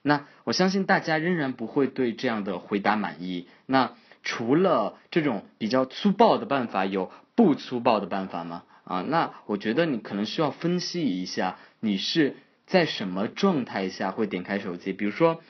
[0.06, 3.48] 那我相信大家仍然不会对这样的回答满意。
[3.66, 8.62] 那除了这种比较粗暴的办法，有不粗暴的办法吗？
[8.84, 12.36] 啊，那我觉得你可能需要分析一下，你是。
[12.66, 14.94] 在什么状态下会点开手机？
[14.94, 15.42] 比如说，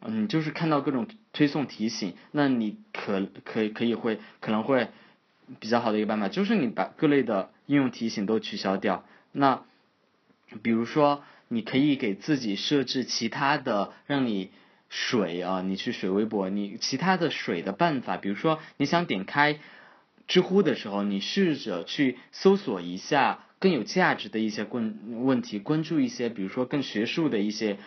[0.00, 4.88] 嗯，就是看到各种推送提醒，那你可可可以会可能会
[5.60, 9.04] 比较好的一个办法，就是你把各类的应用提醒都取消掉。
[9.30, 9.60] 那
[10.62, 14.50] 比如说，你可以给自己设置其他的让你
[14.88, 19.58] 水啊，你去水微博，你其他的水的办法，比如说你想点开
[20.26, 27.78] 知乎的时候，你试着去搜索一下更有价值的一些问问题，关注一些比如说更学术的一些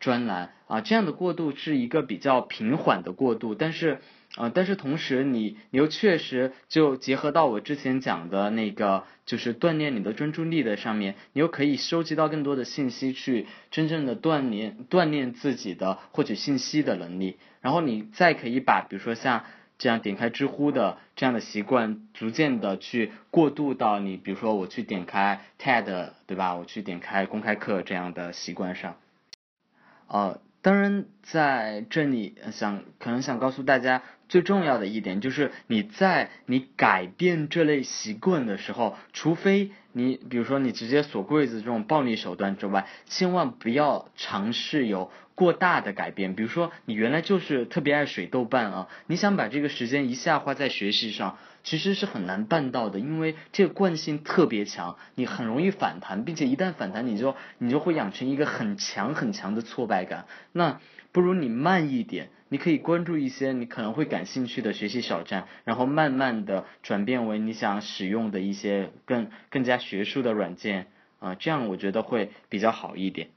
[0.00, 4.00] 专栏啊，这样的过渡是一个比较平缓的过渡，但是。
[4.38, 17.36] 呃，但是同时你你又确实就结合到我之前讲的那个，就是锻炼你的专注力的上面，你又可以收集到更多的信息，去真正的锻炼锻炼自己的获取信息的能力。
[17.60, 19.44] 然后你再可以把，比如说像
[19.76, 26.54] 这样点开知乎的这样的习惯，逐渐的去过渡到你，比如说我去点开 TED，对吧？
[26.54, 28.96] 我去点开公开课这样的习惯上，
[30.06, 30.40] 呃。
[30.64, 34.00] 当然，在这里想可能想告诉大家，
[34.32, 46.34] 最重要的一点就是你在你改变这类习惯的时候，除非你比如说你直接锁柜子这种暴力手段之外，千万不要尝试有过大的改变。
[46.34, 51.36] 比如说你原来就是特别爱水豆瓣啊，你想把这个时间一下花在学习上。
[51.64, 60.26] 其实是很难办到的，因为这个惯性特别强，你很容易反弹，并且一旦反弹，你就你就会养成一个很强很强的挫败感。
[60.50, 60.80] 那
[61.12, 70.86] 不如你慢一点，你可以关注一些你可能会感兴趣的学习小站，然后慢慢的转变为你想使用的一些更更加学术的软件
[71.18, 73.28] 啊，这样我觉得会比较好一点。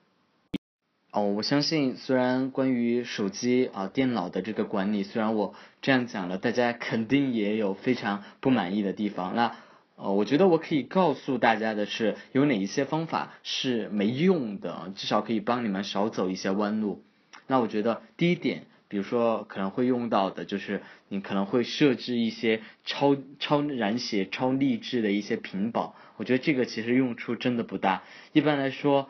[1.11, 9.34] 哦，我相信，虽然关于手机啊、电脑的这个管理，虽然我这样讲了，大家肯定也有非常不满意的地方。
[9.34, 9.55] 那
[9.95, 17.01] 呃，我觉得我可以告诉大家的是，有哪一些方法是没用的，至少可以帮你们少走一些弯路。
[17.47, 25.95] 那我觉得第一点，比如说可能会用到的，就是你可能会设置一些超超燃血、超励志的一些屏保。
[26.17, 28.03] 我觉得这个其实用处真的不大。
[28.33, 29.09] 一般来说。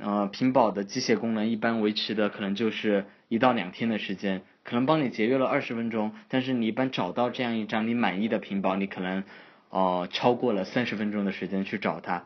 [0.00, 9.22] 呃，屏保的机械功能一般维持的可能就是一到两天的时间，可能帮你节约了二十分钟，但是你一般找到这样一张你满意的屏保，你可能
[9.70, 12.24] 呃超过了三十分钟的时间去找它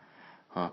[0.49, 0.73] 啊。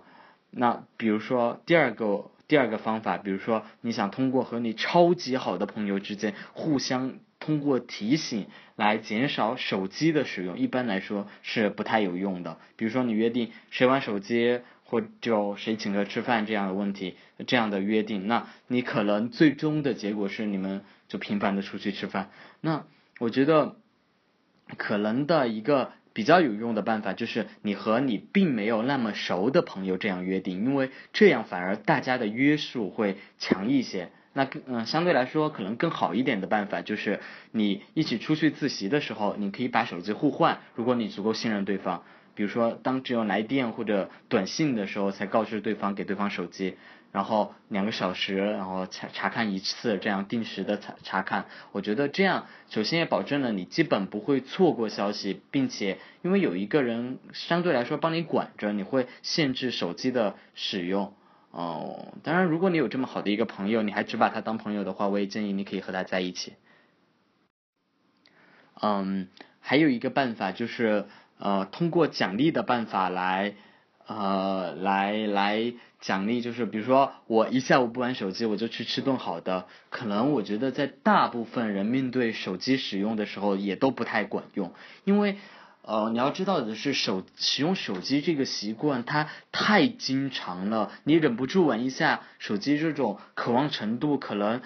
[0.50, 12.58] 那比如说第二个第二个方法，比如说你想通过和你超级好的朋友之间互相通过提醒来减少手机的使用，一般来说是不太有用的。
[12.76, 14.60] 比如说你约定谁玩手机。
[14.88, 17.16] 或就谁请客吃饭这样的问题，
[17.48, 22.30] 这样的约定，那你可能最终的结果是你们就频繁的出去吃饭。
[22.60, 22.84] 那
[23.18, 23.74] 我觉得
[24.76, 34.08] 可能的一个比较有用的办法就是你和你并没有那么熟的朋友这样约定，因为这样反而大家的约束会强一些。
[34.32, 37.20] 那嗯相对来说可能更好一点的办法就是
[37.52, 42.02] 你一起出去自习的时候，你可以把手机互换，如果你足够信任对方。
[42.34, 46.76] 比如说，当只有来电或者短信的时候，才告知对方给对方手机，
[47.12, 51.46] 然后两个小时，然后查查看一次，这样定时的查查看。
[51.72, 61.14] 我觉得这样首先也保证了你基本不会错过消息，并且因为有一个人相对来说帮你管着，你会限制手机的使用。
[61.50, 66.52] 哦，当然，如果你有这么好的一个朋友，你还只把他当朋友的话，我也建议你可以和他在一起。
[68.80, 69.28] 嗯，
[69.60, 71.06] 还有一个办法就是。
[71.38, 73.56] 呃，通过奖励的办法来，
[74.06, 79.66] 呃，来来奖励，就是比如说我一下午不玩手机，我就去吃顿好的。
[79.90, 84.72] 可能我觉得在大部分人面对手机使用的时候，也都不太管用，
[85.04, 85.38] 因为
[85.82, 94.62] 呃，你要知道的是手使用手机这个习惯它太经常了，你忍不住玩一下手机，这种渴望程度可能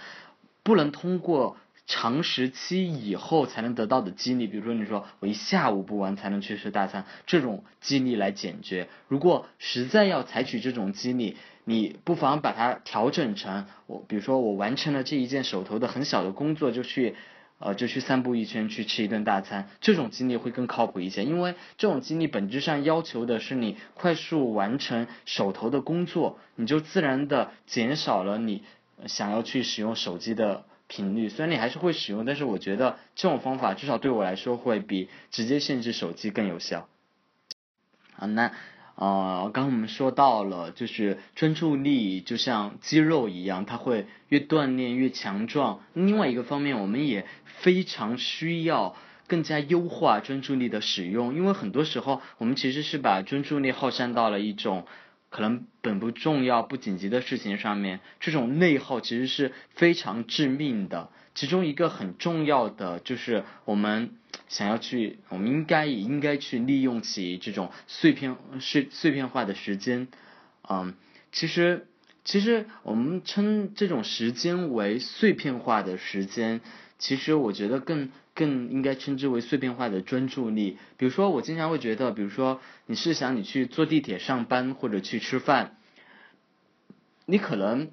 [0.63, 1.57] 不能通过。
[1.93, 8.87] 长时期以后才能得到的激励，比如说你说我一下午不玩才能去吃大餐，这种激励来解决。
[9.09, 17.17] 如果实在要采取这种激励，你不妨把它调整成我，比如说我完成了这一件手头的很小的工作，就去
[17.59, 21.25] 呃就去散步一圈，去吃一顿大餐，这种激励会更靠谱一些。
[21.25, 28.63] 因为这种激励本质上要求的是你快速完成手头的工作，你就自然的减少了你
[29.07, 30.67] 想要去使用手机的。
[30.91, 36.89] 频率虽然你还是会使用，但是我觉得这种方法至少对我来说会比直接限制手机更有效。
[38.17, 38.51] 啊，那
[38.97, 45.81] 呃，刚刚我们说到了，就是专注力就像肌肉一样，它会越锻炼越强壮。
[45.95, 48.97] 另外一个方面，我们也非常需要
[49.29, 54.85] 更加优化专注力的使用，因为很多时候我们其实是把专注力耗散到了一种
[55.31, 61.09] 可能本不重要、不紧急的事情上面，这种内耗其实是非常致命的。
[61.35, 64.11] 其中一个很重要的就是我们
[64.49, 70.09] 想要去，我们应该也应该去利用起这种碎片碎碎片化的时间。
[70.69, 70.95] 嗯，
[71.31, 71.87] 其实
[72.25, 76.61] 其实我们称这种时间为碎片化的时间，
[77.01, 78.11] 其实我觉得更。
[78.33, 80.79] 更应该称之为碎片化的专注力。
[80.97, 85.77] 比如说，我经常会觉得，比如说，你是想你去坐地铁上班或者去吃饭，
[87.27, 87.91] 你可能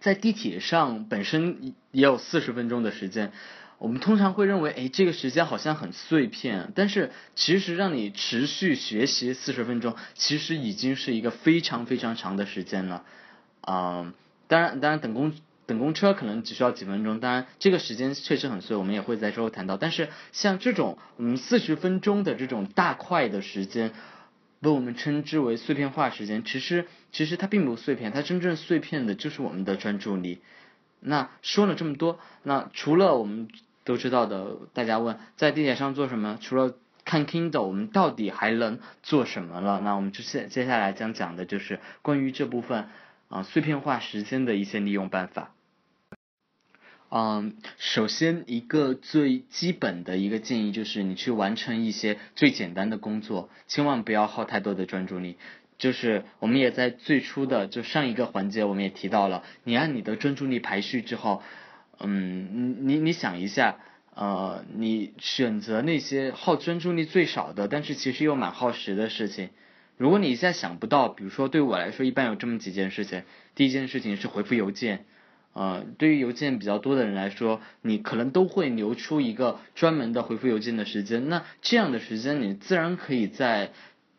[0.00, 3.32] 在地铁上本身也有四十分钟的时间。
[3.76, 13.04] 我们通常会认为，哎，这个时间好像很碎片，但是其实让你持续学习四十分钟，其实已经是一个非常非常长的时间了。
[13.60, 14.14] 啊，
[14.46, 15.34] 当然，当然等公。
[15.72, 19.78] 等公车可能只需要几分钟，当然这个时间确实很碎，我们也会在之后谈到。
[19.78, 23.94] 但是像这种嗯四十分钟的这种大块的时间，
[24.60, 26.44] 被我们称之为碎片化时间。
[26.44, 30.42] 其实其实它并不碎片，它真正碎片的就是我们的专注力。
[31.00, 33.48] 那说了这么多，那除了我们
[33.82, 36.38] 都知道的，大家问在地铁上做什么？
[36.42, 39.80] 除了看 Kindle，我们到底还能做什么了？
[39.82, 42.88] 那我们就接接下来将讲的就是关于这部分
[43.28, 45.54] 啊碎片化时间的一些利用办法。
[47.14, 55.36] 嗯，首先一个最基本的一个建议就是你去完成一些最简单的工作，千万不要耗太多的专注力。
[55.76, 61.42] 就是我们也在最初的就上一个环节我们也提到了，你按你的专注力排序之后，
[62.00, 63.76] 嗯，你你想一下，
[64.14, 69.50] 呃，你选择那些耗专注力最少的，但是其实又蛮耗时的事情。
[69.98, 73.24] 如果你一下想不到，比如说对我来说，一般有这么几件事情。
[73.54, 75.04] 第一件事情是回复邮件。
[75.54, 81.28] 呃，对于邮件比较多的人来说，你可能都会留出一个专门的回复邮件的时间。
[81.28, 83.72] 那这样的时间，你自然可以在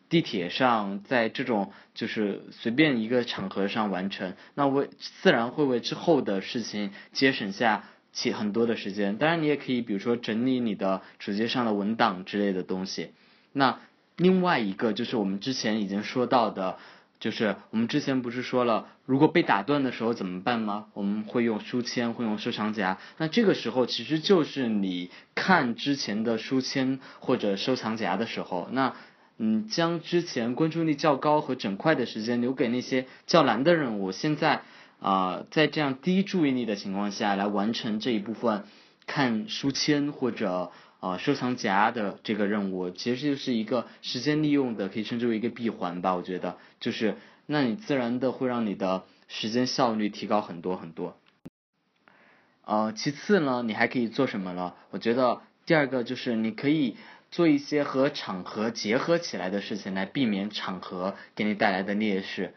[0.10, 4.34] 地铁上，在这种就是随便一个场合上完成。
[4.54, 9.18] 那为自然会为之后的事情节省下起很多的时间。
[9.18, 13.10] 当然，你也可以比如说整理你的手机上的文档之类的东西。
[13.52, 13.80] 那
[14.18, 16.78] 另外一个就是我们之前已经说到的。
[17.24, 20.88] 就是我们之前不是说了，如果被打断的时候怎么办吗？
[20.94, 22.98] 我们会用书签，会用收藏夹。
[23.18, 28.94] 那这个时候其实就是你看之前的书签或者收藏夹的时候，那
[29.38, 34.12] 嗯，将之前关注力较高和整块的时间留给那些较难的任务。
[34.12, 34.64] 现在
[35.00, 38.66] 啊，在这样低注意力的情况下来完成这一部分
[39.08, 40.74] 看书签或者。
[41.04, 46.16] 啊，收藏夹的这个任务其实就是一个时间利用的，可以称之为一个闭环吧。
[46.16, 51.18] 我觉得，就是那你自然的会让你的时间效率提高很多很多。
[52.64, 54.76] 呃，其次呢，你还可以做什么呢？
[54.92, 56.96] 我觉得第二个就是你可以
[57.32, 62.54] 做一些和场合结合起来的事情，来避免场合给你带来的劣势。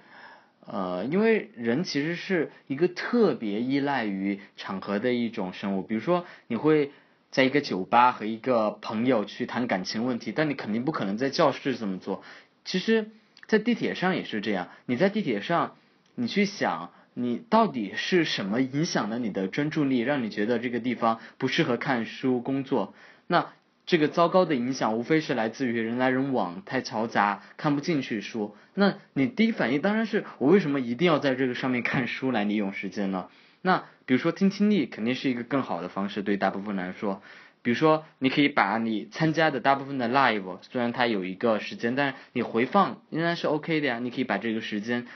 [0.65, 6.93] 呃，因为人其实是一个特别依赖于场合的一种生物，比如说你会。
[7.37, 12.23] 在一个酒吧和一个朋友去谈感情问题，但你肯定不可能在教室这么做。
[12.65, 13.11] 其实，
[13.47, 14.71] 在地铁上也是这样。
[14.87, 15.77] 你在地铁上，
[16.15, 22.95] 你去想，你到底是什么影响了你的专注力，让你觉得这个地方不适合看书工作？
[23.27, 23.53] 那
[23.85, 28.57] 这个糟糕的影响，无非是来自于人来人往太嘈杂，看不进去书。
[28.73, 33.29] 那你第一反应当然是，我为什么一定要在这个上面看书来利用时间呢？
[33.61, 37.21] 那比如说听听力肯定是一个更好的方式，对大部分来说。
[37.63, 43.99] 比如说，你可以把你参加的大部分的 live，虽然它有一个时间，但是你回放仍然是 OK 的呀。
[43.99, 45.09] 你可以把这个时间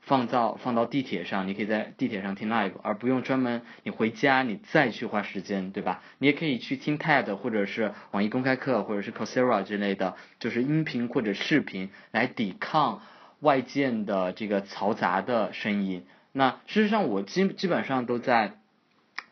[0.00, 6.02] 放到放到地铁上，你可以在地铁上听 live，而不用专门你回家你再去花时间，对吧？
[6.16, 13.02] 你也可以去听 TED 或者是网易公开课或者是 Coursera 之类的，就是音频或者视频来抵抗
[13.40, 16.06] 外界的这个嘈杂的声音。
[16.32, 18.58] 那事实上，我基基本上都在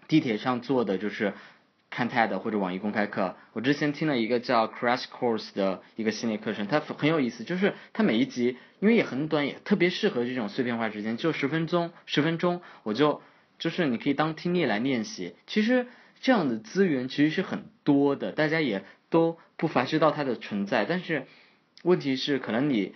[0.09, 1.35] 地铁上做的就是
[1.91, 3.37] 看 TED 或者网易公开课。
[3.53, 13.23] 我之前听了一个叫 Crash Course 的一个系列课程，它很有意思，就是它每一集因为也很短，也特别适合这种碎片化时间，就十分钟，十分钟我就
[13.59, 15.35] 就是你可以当听力来练习。
[15.47, 15.87] 其实
[16.21, 21.27] 这样的资源其实是很多的，大家也都不乏知道它的存在，但是
[21.83, 22.95] 问题是可能你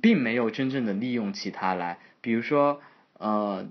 [0.00, 2.80] 并没有真正的利用起它来，比如说。
[3.18, 3.66] 呃，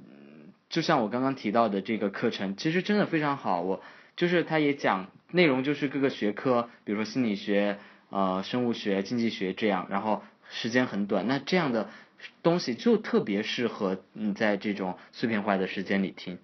[0.69, 3.61] 就像我刚刚提到的这个课程，其实真的非常好。
[3.61, 3.81] 我
[4.15, 7.77] 就是他也讲内容，就是各个学科，比如说心理学、
[8.09, 11.27] 呃生物学、经济学这样，然后时间很短。
[11.27, 11.89] 那这样的
[12.41, 16.39] 东西就特别适合你在这种碎片化的时间里听。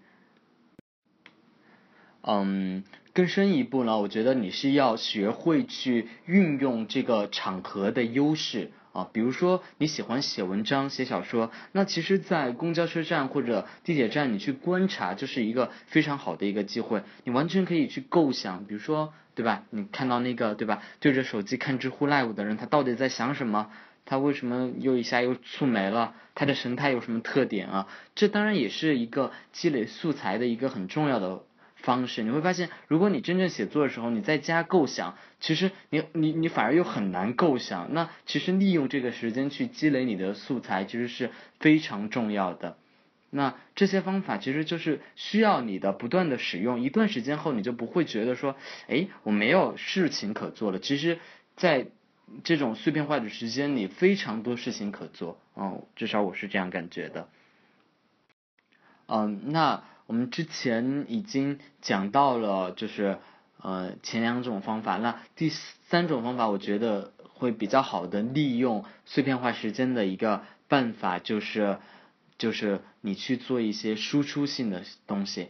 [2.23, 2.83] 嗯，
[3.13, 8.69] 更深一步呢，我觉得你是要学会去运用这个场合的优势。
[8.93, 17.03] 啊，比如说你喜欢写文章、写小说，那其实，在公交车站或者地铁站，你去观察，就是一个非常好的一个机会。
[17.23, 19.63] 你完全可以去构想，比如说，对吧？
[19.69, 20.81] 你看到那个，对吧？
[20.99, 23.69] 对着手机看知乎 Live 的人，他到底在想什么？
[24.03, 26.13] 他为什么又一下又蹙眉了？
[26.35, 27.87] 他的神态有什么特点啊？
[28.15, 31.43] 这当然也是一个积累素材的一个很重要的。
[31.83, 37.93] 方式你会发现，如果你真正写作的时候，你在家构想，其实你你你反而又很难构想。
[37.93, 42.77] 那其实利用这个时间去积累你的素材，其实是非常重要的。
[43.29, 48.55] 那这些方法其实就是需要你的不断的使用，一段时间后，你就不会觉得说，
[48.87, 50.79] 哎，我没有事情可做了。
[50.79, 51.19] 其实，
[51.55, 51.87] 在
[52.43, 55.39] 这种碎片化的时间里，非常多事情可做。
[55.55, 57.27] 嗯，至少我是这样感觉的。
[59.07, 59.83] 嗯，那。
[60.11, 63.17] 我们之前已经讲到了，就是
[63.61, 71.77] 呃前两种方法，那第三种方法，我觉得会比较好的利用碎片化时间的一个办法，就是
[72.37, 75.47] 就是你去做一些输出性的东西，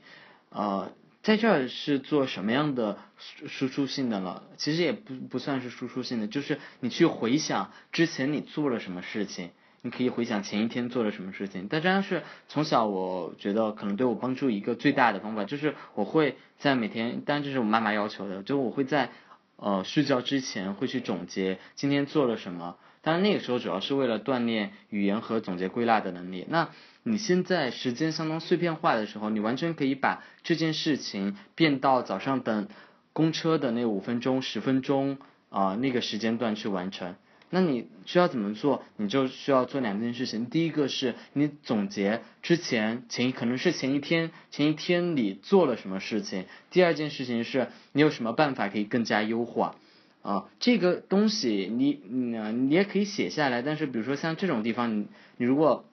[0.50, 0.92] 呃，
[1.24, 3.00] 在这儿是做什么样的
[3.48, 4.44] 输出性的呢？
[4.58, 9.50] 其实也不不算是输出性的，就是你去回想之前你做了什么事情。
[9.84, 19.10] 你可以回想前一天做了什么事情，但这样是从小我觉得可能对我帮助一个最大的方法，就是我会在每天，当然这是我妈妈要求的，就我会在
[19.56, 26.46] 呃睡觉之前会去总结今天做了什么，当然那个时候主要是为了锻炼语言和总结归纳的能力。
[26.48, 26.70] 那
[27.02, 32.68] 你现在时间相当碎片化的时候，你完全可以把这件事情变到早上等
[33.14, 35.18] 公车的那五分钟、十分钟
[35.50, 37.16] 啊那个时间段去完成。
[37.54, 38.82] 那你需要怎么做？
[38.96, 40.46] 你就需要做两件事情。
[40.46, 46.46] 第一个是你总结之前前可能是前一天前一天里做了什么事情。
[46.70, 49.76] 第二件事情是你有什么办法可以更加优化
[50.22, 50.46] 啊？
[50.62, 53.62] 这个东西你你你也可以写下来。
[53.62, 55.84] 但是比如说像这种地方，你你如果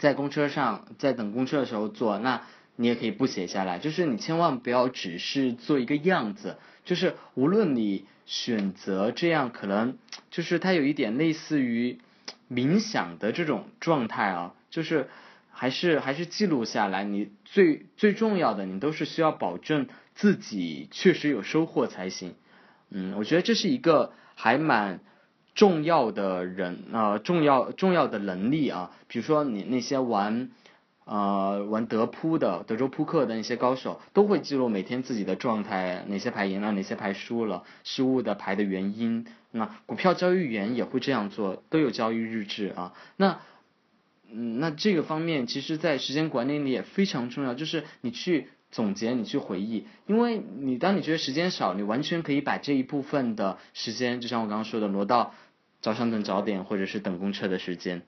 [0.00, 2.42] 在公车上在等公车的时候做，那
[2.74, 3.78] 你也可以不写下来。
[3.78, 6.56] 就是你千万不要只是做一个样子。
[6.84, 8.04] 就是无论你。
[8.24, 9.98] 选择这样可能
[10.32, 12.00] 就是它有一点类似于
[12.50, 15.08] 冥想的这种状态啊，就是
[15.52, 19.86] 还是还是记录下来，你最最重要的，你都是需要保证
[20.16, 22.34] 自己确实有收获才行。
[22.90, 24.98] 嗯，我觉得这是一个还蛮
[25.54, 30.50] 重要的人啊，重要重要的能力啊，比如说你那些玩。
[31.04, 39.26] 呃，玩德扑的德州扑克的那些高手都会记录每天自己的状态，哪些牌赢了，哪些牌输了，失误的牌的原因。
[39.52, 42.94] 那股票交易员也会这样做，都有交易日志啊。
[43.16, 43.40] 那，
[44.30, 55.34] 嗯，那这个方面其实在时间管理里也非常重要，就是你去总结，你去回忆，因为你当你觉得时间少，你完全可以把这一部分的时间，就像我刚刚说的，挪到
[55.82, 58.02] 早上等早点或者是等公车的时间。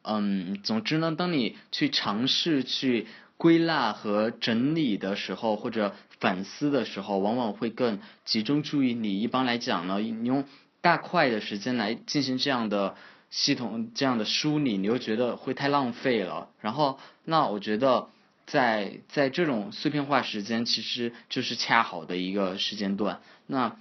[0.00, 3.06] 嗯，总之呢，当你去尝试去
[3.44, 9.20] 归纳和整理的时候，或者反思的时候，往往会更集中注意力。
[9.20, 10.46] 一般来讲呢，你用
[10.80, 12.94] 大块的时间来进行这样的
[13.28, 16.48] 系统、这样的梳理，你又觉得会太浪费了。
[16.62, 18.08] 然后，那我觉得
[18.46, 23.20] 在在这种碎片化时间，其实就是恰好的一个时间段。
[23.46, 23.76] 那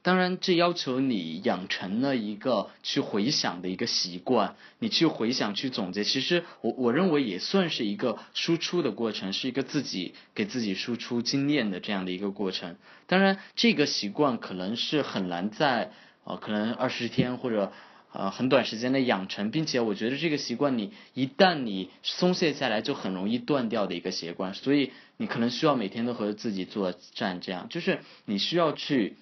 [0.00, 6.04] 当然，这要求你养成了一个去回想的一个习惯，你去回想、去总结。
[6.04, 12.76] 其实，我我认为也算是一个输出的过程，是一个自己给自己输出经验的这样的一个过程。
[13.06, 15.90] 当然，这个习惯可能是很难在
[16.24, 17.72] 呃，可能二十天或者
[18.12, 24.54] 呃很短时间内养成，并且我觉得这个习惯你一旦你松懈下来，就很容易断掉的一个习惯。
[24.54, 29.16] 所以，你可能需要每天都和自己作战，这样就是你需要去。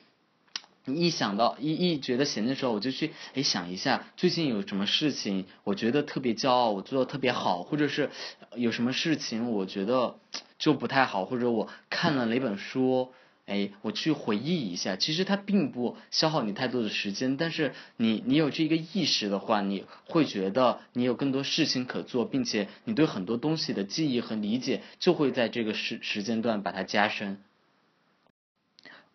[0.88, 8.10] 你一想到一一觉得闲的时候，我就去哎想一下最近有什么事情，我觉得特别骄傲，我做的特别好，或者是
[8.54, 10.18] 有什么事情我觉得
[10.58, 13.12] 就不太好，或者我看了哪本书，
[13.46, 14.94] 哎，我去回忆一下。
[14.94, 27.38] 其实它并不消耗你太多的时间，但是你你有这个意识的话，你会觉得你有更多事情可做，并且你对很多东西的记忆和理解就会在这个时时间段把它加深。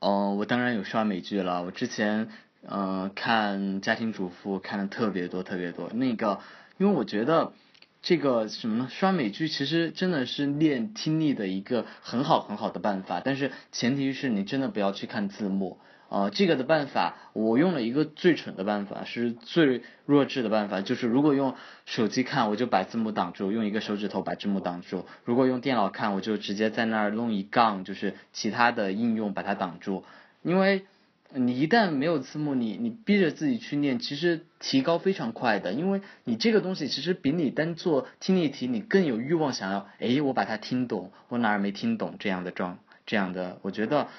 [0.01, 1.63] 哦，我当然有刷美剧了。
[1.63, 2.29] 我之前
[2.67, 5.91] 嗯看家庭主妇看的特别多特别多。
[5.93, 6.39] 那个，
[6.79, 7.53] 因为我觉得
[8.01, 8.87] 这个什么呢？
[8.89, 15.77] 刷美剧其实真的是练听力的一个很好很好的办法，但是前提是你真的不要去看字幕。
[16.11, 21.55] 呃，这个的办法，我用了一个最蠢的办法，是最弱智的办法，就是如果用
[21.85, 30.03] 手机看，我就把字幕挡住，用一个手指头把字幕挡住；如果用电脑看，我就直接在那儿弄一杠，就是其他的应用把它挡住。
[30.43, 30.85] 因为
[31.33, 44.09] 你一旦没有字幕，你你逼着自己去念，其实提高非常快的，因为你这个东西其实比你单做听力题，你更有欲望想要，哎，我把它听懂，我哪儿没听懂这样的状，这样的，我觉得，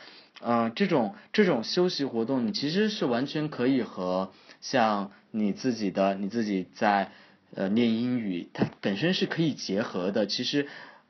[0.44, 7.10] 嗯，这种这种休息活动，你其实是完全可以和像你自己的你自己在
[7.54, 10.66] 呃练英语，它本身是可以结合的，其实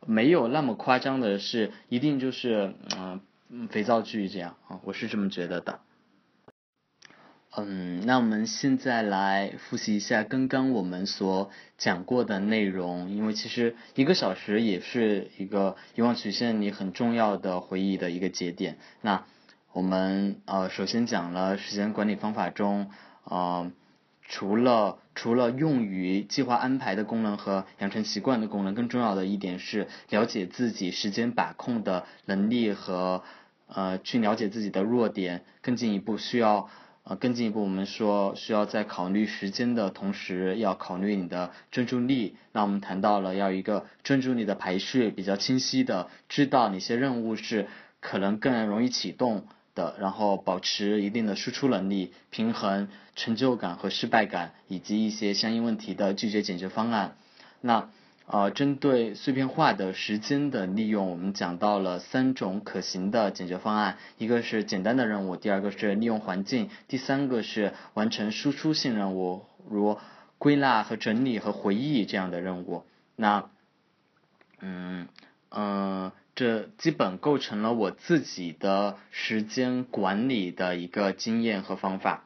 [0.07, 3.21] 没有那么夸张的是，一定就是嗯
[3.69, 5.81] 肥皂剧这样啊，我是这么觉得的。
[7.55, 18.79] 嗯，那我们现在来复习一下刚刚我们所讲过的内容，因为其实一个小时也是一个遗忘曲线里很重要的回忆的一个节点。
[19.03, 19.27] 那
[19.75, 22.91] 我们呃首先讲了时间管理方法中，
[23.25, 23.71] 呃
[24.27, 33.23] 除了除了用于计划安排的功能和养成习惯的功能，更重要的一点是了解自己时间把控的能力和
[33.67, 36.71] 呃去了解自己的弱点，更进一步需要。
[37.05, 42.37] 呃，更进一步，我们说需要在考虑时间的同时，要考虑你的专注力。
[42.53, 47.67] 那我们谈到了要一个专注力的排序比较清晰的，知道哪些任务是
[48.01, 57.17] 可能更容易启动的，然后保持一定的输出能力，平衡成就感和失败感，以及一些相应问题的拒绝解决方案。
[57.61, 57.89] 那
[58.33, 69.99] 呃，针对碎片化的时间的利用，我们讲到了三种可行的解决方案，一个是简单的任务，第二个是利用环境，第三个是完成输出性任务，如
[70.39, 72.85] 归纳和整理和回忆这样的任务。
[73.17, 73.51] 那，
[74.61, 75.09] 嗯
[75.51, 82.25] 嗯，这基本构成了我自己的时间管理的一个经验和方法。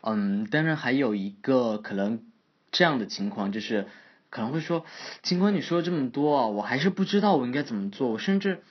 [0.00, 2.24] 嗯，当然还有一个可能
[2.72, 3.86] 这样的情况就是。
[4.32, 4.86] 可能会说，
[5.20, 8.08] 尽管你说这么多，我还是不知道我应该怎么做。
[8.08, 8.62] 我甚至，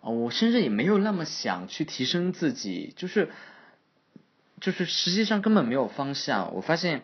[0.00, 3.28] 啊我甚至也没有那么想去提升自己，就是，
[4.62, 6.54] 就是实际上根本没有方向。
[6.54, 7.02] 我发现，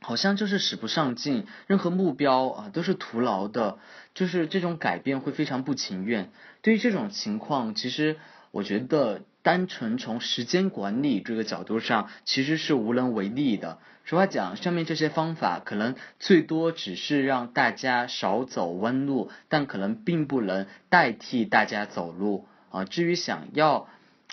[0.00, 3.78] 好像就是使不上劲，任何目标啊都是徒劳的，
[4.14, 6.32] 就是这种改变会非常不情愿。
[6.62, 8.16] 对于这种情况，其实
[8.56, 9.22] 我觉得。
[9.46, 13.78] 单纯从时间管理这个角度上，其实是无能为力的。
[14.02, 22.84] 实话讲，上面这些方法可能最多只是让大家少走弯路，但可能并不能代替大家走路啊。
[22.84, 23.88] 至于想要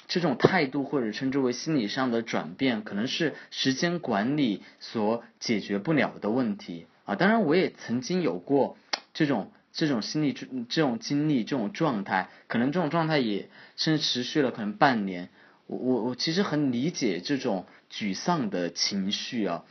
[0.07, 7.13] 这种态度或者称之为心理上的转变，可能是时间管理所解决不了的问题啊。
[7.13, 8.77] 当然，我也曾经有过
[9.13, 9.51] 这种。
[9.73, 15.29] 这种心理、这种经历、这种状态，可能这种状态也甚至持续了可能半年。
[15.65, 19.63] 我我我其实很理解这种沮丧的情绪啊，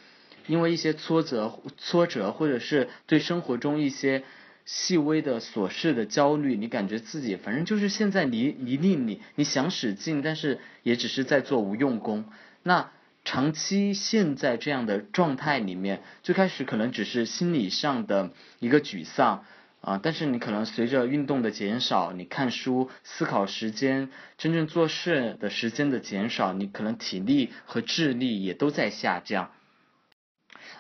[0.49, 4.25] 因为一些挫折、挫折，或者是对生活中一些
[4.65, 12.25] 细微的琐事的焦虑，你感觉自己反正就是现在离离离你，你想使劲，但是也只是在做无用功。
[12.65, 12.91] 那
[13.25, 19.45] 长期陷在这样的状态里面，最开始可能只是心理上的一个沮丧。
[19.83, 29.51] 啊，但是你可能随着运动的减少，你看书、思考时间、真正做事的时间的减少，你可能体力和智力也都在下降。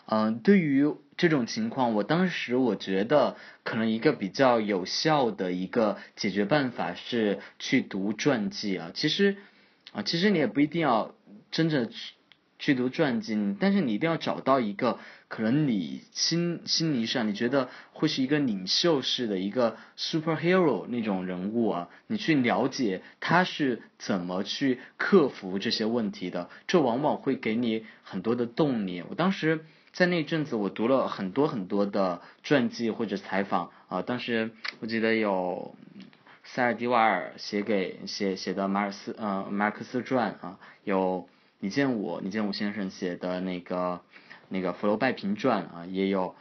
[0.06, 8.92] 嗯，对于这种情况，我当时我觉得可能一个比较有效的一个解决办法是去读传记啊。
[8.94, 9.36] 其实
[9.92, 11.14] 啊，其实你也不一定要
[11.50, 12.14] 真正去
[12.62, 12.72] 去。
[12.74, 14.98] 读传记，但是你一定要找到一个
[15.28, 29.04] 可能你心心理上你觉得会是一个领袖式的一个 superhero 那种人物啊，你去了解他是怎么去克服这些问题的，这往往会给你很多的动力。
[29.08, 35.76] 我当时在那阵子，我读了很多很多的传记或者采访啊，当时我记得有
[36.42, 41.28] 塞尔迪瓦尔写给写写的马尔斯呃马克思传啊，有。
[41.64, 44.00] 你见我，你见我先生写的那个
[44.48, 46.34] 那个《福楼拜评传》啊，也有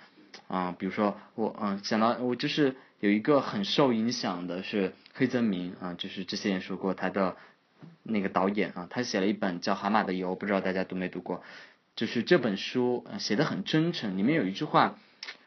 [0.48, 7.38] 啊，比如说我嗯想到我就是有一个很受影响的是黑泽明啊，就是之前也说过他的
[8.02, 11.44] 那个导演啊，他写了一本叫《蛤蟆的油》，不知道大家读没读过？
[11.96, 14.98] 就是这本书写的很真诚，里面有一句话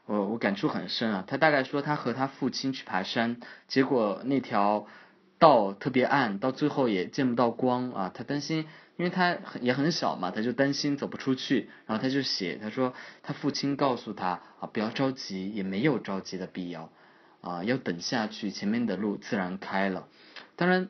[0.06, 4.86] 我我感触很深啊，他大概说他和他父亲去爬山，结果那条
[5.44, 8.66] 道特别暗，到最后也见不到光啊，他担心。
[8.96, 12.94] 因为他也很小嘛，他就担心走不出去，然后他就写，他说
[13.24, 16.92] 他父亲告诉他啊，不要着急，也没有着急的必要，
[17.40, 20.06] 啊，要等下去，前面的路自然开了。
[20.54, 20.88] 当然，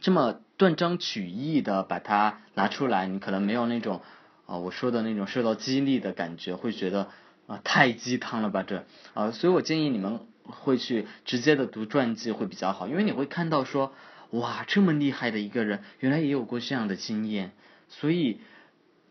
[0.00, 4.02] 这么断章取义的把它拿出来，你可能没有那种
[4.46, 7.08] 啊我说的那种受到激励的感觉，会觉得
[7.48, 8.84] 啊太鸡汤了吧这
[9.14, 13.92] 啊，所以我建议你们会去直接的读传记会比较好，因为你会看到说。
[14.30, 17.52] 哇，这么厉害的一个人，原来也有过这样的经验，
[17.88, 18.40] 所以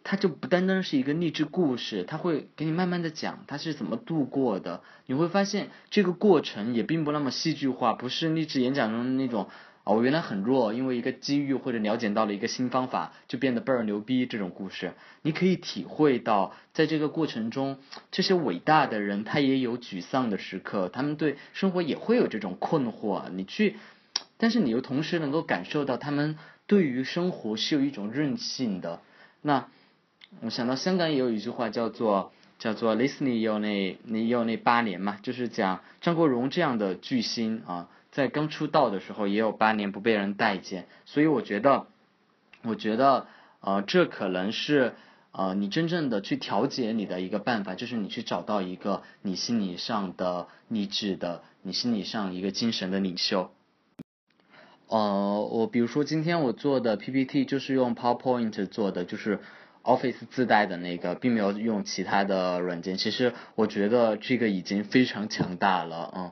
[0.03, 9.48] 他就不单单是一个励志故事，他会给你慢慢的讲他是怎么度过的，你会发现这个过程也并不那么戏剧化，不是励志演讲中的那种。
[9.86, 14.26] 哦，我原来很弱，因为一个机遇或者了解到了一个新方法，就变得倍儿牛逼。
[14.26, 17.78] 这种故事，你可以体会到，在这个过程中，
[18.12, 23.30] 这些伟大的人他也有沮丧的时刻，他们对生活也会有这种困惑。
[23.30, 23.76] 你去，
[24.38, 29.02] 但是你又同时能够感受到他们对于生活是有一种韧性的。
[29.44, 29.68] 那
[30.41, 37.88] 我想到香港也有一句话叫做叫做 “Listening 有那你有那八年嘛”，就是讲张国荣这样的巨星啊。
[38.16, 41.88] 在刚出道的时候也有八年不被人待见，所以我觉得，
[42.64, 43.28] 我觉得，
[43.60, 44.94] 呃，这可能是
[45.34, 53.52] 呃你真正的去调节你的一个办法，就是你去找到一个你心理上的励志的，你心理上一个精神的领袖。
[54.88, 59.42] 呃，我比如说今天我做的 PPT 就是用 PowerPoint 做的，就是
[59.84, 62.96] Office 自带的那个，并没有用其他的软件。
[62.96, 66.32] 其实我觉得这个已经非常强大了，嗯。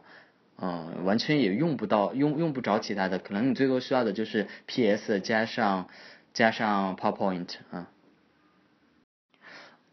[0.62, 5.90] 嗯，完全也用不到，用用不着其他的，可能你最多需要的就是 PS 加上
[6.34, 7.90] 加上 PowerPoint 啊。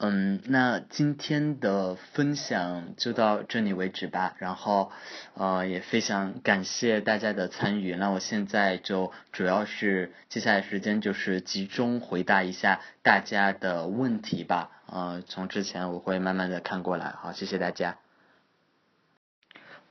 [0.03, 4.35] 嗯，那今天的分享就到这里为止吧。
[4.39, 4.91] 然后
[5.35, 7.95] 呃，也非常感谢大家的参与。
[7.97, 14.71] 那我现在就主要是接下来时间就是集中回答一下大家的问题吧。
[14.87, 17.11] 呃，从之前我会慢慢的看过来。
[17.11, 17.99] 好，谢谢大家。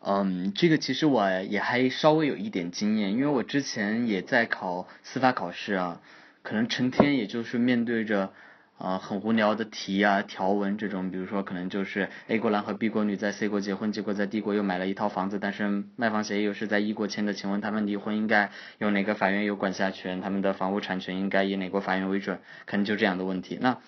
[0.01, 6.01] 嗯，这个其实我也还稍微有一点经验，因为我之前也在考司法考试啊，
[6.41, 8.31] 可能成天也就是面对着
[8.77, 20.21] 啊很无聊的题啊条文这种，比如说可能就是 A 国男和 B 国女在 C 国结婚，结果在 D 国又买了一套房子，但是卖房协议又是在 E 国签的，请问他们离婚应该由哪个法院有管辖权？
[20.21, 22.39] 他们的房屋产权应该以哪国法院为准？
[22.65, 23.57] 可能就这样的问题。
[23.59, 23.79] 那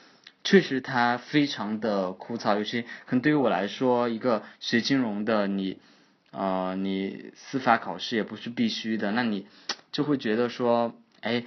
[0.43, 5.79] 确实它非常的枯燥，尤其可能对于我来说，一个学金融的你。
[6.31, 9.47] 呃，你司法考试也不是必须的，那你
[9.91, 11.43] 就会觉得说，哎，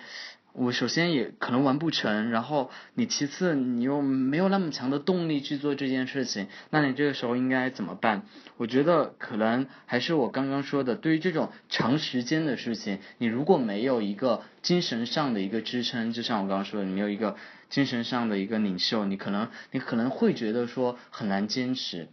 [0.52, 8.22] 我首先也可能完不成，然后你其次你又没有那么强的动力去做这件事情，那你这个时候应该怎么办？
[8.58, 17.36] 我觉得可能还是我刚刚说的，对于这种长时间的事情，你如果没有一个精神上的一个支撑，就像我刚刚说的，你没有一个
[17.70, 22.08] 精神上的一个领袖，你可能你可能会觉得说很难坚持。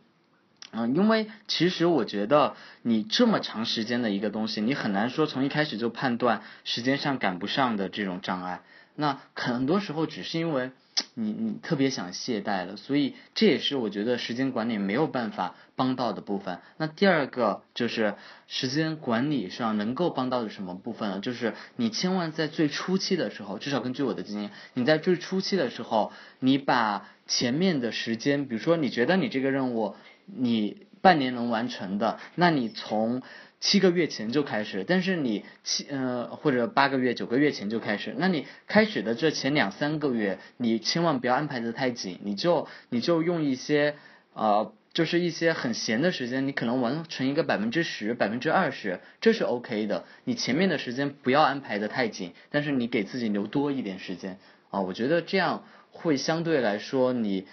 [0.74, 8.62] 嗯，因为其实我觉得你这么长时间的一个东西，你很难说从一开始就判断时间上赶不上的这种障碍。
[8.96, 10.72] 那很多时候只是因为
[11.14, 16.60] 你你特别想懈怠了，所以这也是我觉得时间管理没有办法帮到的部分。
[16.78, 18.16] 那第二个就是
[18.48, 21.20] 时间管理上能够帮到的什么部分呢？
[21.20, 29.96] 就是你千万在最初期的时候，至少根据我的经验，你在最初期的时候，你把前面的时间，比如说你觉得你这个任务。
[30.36, 33.22] 你半年能完成的，那你从
[33.60, 43.96] 七个月前就开始，但是你七呃或者八个月九个月前就开始，那你开始的这前两三个月，你千万不要安排的太紧，你就你就用一些
[44.34, 50.06] 呃就是一些很闲的时间，你可能完成一个百分之十百分之二十，这是 OK 的。
[50.24, 54.40] 你前面的时间不要安排的太紧，但是你给自己留多一点时间
[54.70, 57.48] 啊，我觉得这样会相对来说你。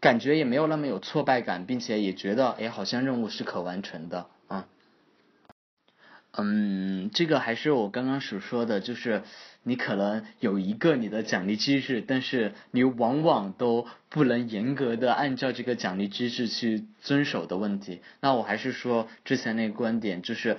[0.00, 4.66] 感觉也没有那么有挫败感，并且也觉得，哎，好像任务是可完成的啊。
[6.32, 9.22] 嗯，这个还是我刚刚所说的，就是
[9.62, 18.00] 你可能有一个你的奖励机制，但是你往往都不能严格的按照这个奖励机制去遵守的问题。
[18.20, 20.58] 那我还是说之前那个观点，就是。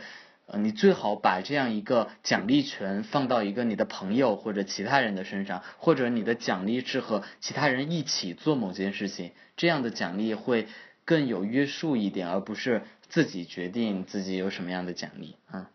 [0.52, 10.68] 呃，你最好把这样一个奖励权放到一个你的朋友或者其他人的身上，或者你的奖励是和其他人一起做某件事情，这样的奖励会
[11.06, 15.68] 更有约束一点，而不是自己决定自己有什么样的奖励嗯。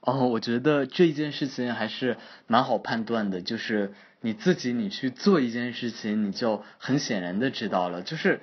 [0.00, 8.40] 哦，我觉得这件事情还是蛮好判断的，就是你自己你去做一件事情，你就很显然的知道了，就是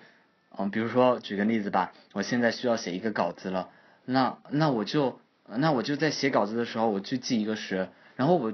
[0.58, 3.70] 嗯，比如说举个例子吧，我现在需要写一个稿子了。
[4.06, 8.54] 那那我就那我就在写稿子的时候，我去记一个时，然后我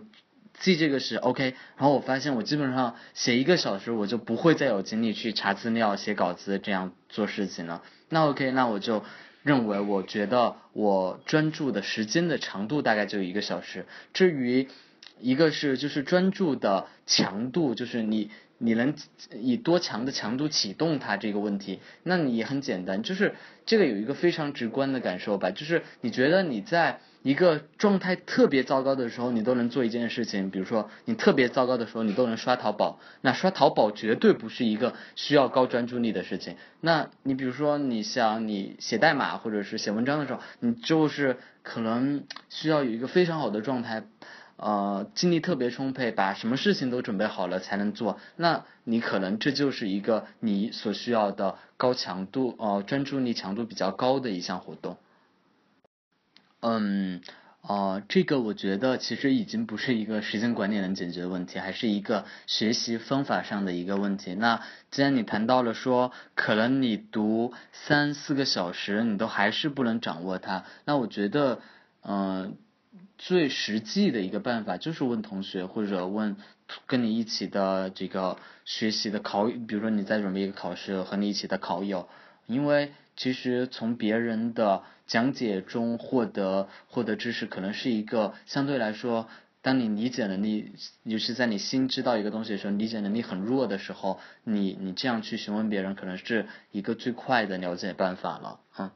[0.60, 7.82] 记这个时，OK，然后我发现我基本上写一个小时，我就不会再有精力去查资料、写稿子这样做事情了。
[8.10, 9.04] 那 OK，那我就
[9.44, 13.86] 认为，我觉得我专注的时间的长度大概就一个小时。
[14.14, 14.68] 至于
[15.20, 18.32] 一个是就是专注的强度，就是你。
[18.62, 18.94] 你能
[19.34, 21.80] 以多强的强度启动它这个问题？
[22.04, 23.34] 那你也很简单，就是
[23.66, 33.00] 这个有一个非常直观的感受吧，就是你觉得你在一个状态特别糟糕的时候，你都能做一件事情，比如说你特别糟糕的时候，你都能刷淘宝。
[33.22, 36.56] 那刷淘宝绝对不是一个需要高专注力的事情。
[36.80, 44.04] 那你比如说你想你写代码或者是写文章的时候，你就是可能需要有一个非常好的状态，
[44.62, 48.20] 呃，精力特别充沛，把什么事情都准备好了才能做。
[48.36, 54.98] 那你可能这就是一个你所需要的高强度呃专注力强度比较高的一项活动。
[56.60, 57.22] 嗯，
[57.62, 64.36] 哦，这个我觉得其实已经不是一个时间管理能解决的问题，还是一个学习方法上的一个问题。
[64.36, 64.62] 那
[64.92, 71.62] 既然你谈到了说，可能你读三四个小时，你都还是不能掌握它，那我觉得，
[72.04, 72.58] 嗯，
[73.24, 76.38] 最实际的一个办法就是问同学或者问
[76.88, 82.10] 跟你一起的这个学习的考，比如说你在准备一个考试，和你一起的考友，
[82.48, 82.92] 因为。
[83.18, 89.28] 其实从别人的讲解中获得获得知识，可能是一个相对来说，
[89.62, 90.72] 当你理解能力，
[91.04, 98.90] 尤其在你新知道一个东西的时候，理解能力很弱的时候，你你这样去询问别人，可能是一个最快的了解办法了，嗯。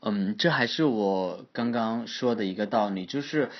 [0.00, 3.50] 嗯，这还是我刚刚说的一个道理，就是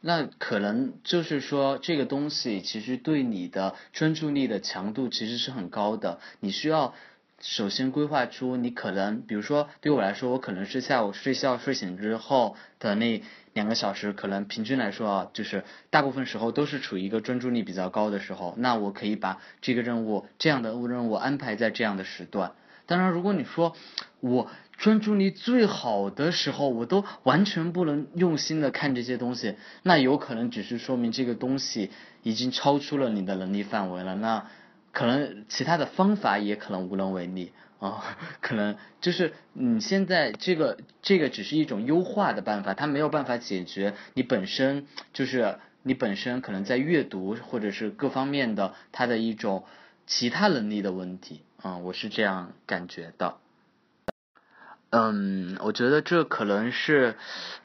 [0.00, 6.94] 那可能就是说这个东西其实对你的专注力的强度其实是很高的，你需要。
[7.40, 13.22] 首先规划出你可能，比如说对我来说，我可能是下午睡觉睡醒之后的那
[13.52, 18.54] 两个小时，可能平均来说啊，就是大部分时候都是处于一个专注力比较高的时候。
[18.56, 22.54] 那我可以把这个任务这样的任务安排在这样的时段。
[22.86, 23.76] 当然，如果你说
[24.18, 31.90] 我专注力最好的时候，我都完全不能用心的看这些东西，那有可能只是说明这个东西
[32.22, 34.14] 已经超出了你的能力范围了。
[34.14, 34.46] 那。
[34.90, 38.02] 可能其他的方法也可能无能为力 啊，
[38.40, 49.66] 可能就是你现在这个这个只是一种优化的办法，它没有办法解决你本身就是你本身可能在阅读或者是各方面的它的一种
[50.06, 53.36] 其他能力的问题啊，我是这样感觉的。
[54.90, 57.16] 嗯，我觉得这可能是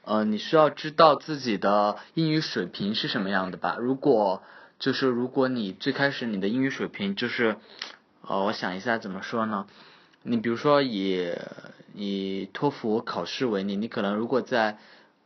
[0.04, 4.42] 呃你需要知道自己的英语水平是什么样的吧，如果。
[4.80, 7.56] 就是如果你最开始你的英语水平就是，
[8.28, 9.66] 呃，我想一下怎么说呢？
[10.24, 11.32] 你比如说以
[11.94, 14.78] 以托福考试为例，你可能如果在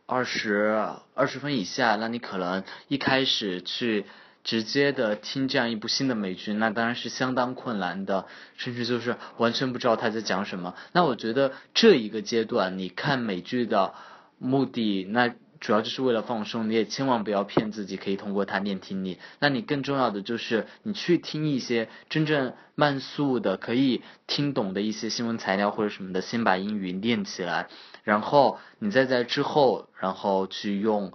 [0.06, 4.06] 二十二十分以下，那你可能一开始去
[4.48, 8.26] 直接的听这样一部新的美剧，那当然是相当困难的，
[8.56, 10.74] 甚至就是完全不知道他在讲什么。
[10.94, 13.94] 那我觉得这一个阶段你看美剧的
[14.40, 15.36] 目的，那。
[15.60, 19.18] 主要就是为了放松，你也千万不要骗自己可以通过它练听力。
[19.40, 27.70] 那你更重要的就是你去听一些真正慢速的可以听懂的一些新闻材料或者什么的，先把英语练起来，
[28.04, 31.12] 然后你再在之后，然后去用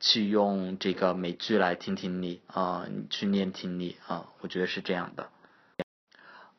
[0.00, 5.28] 去用这个美剧来听听力啊，去练听力啊，我觉得是这样的。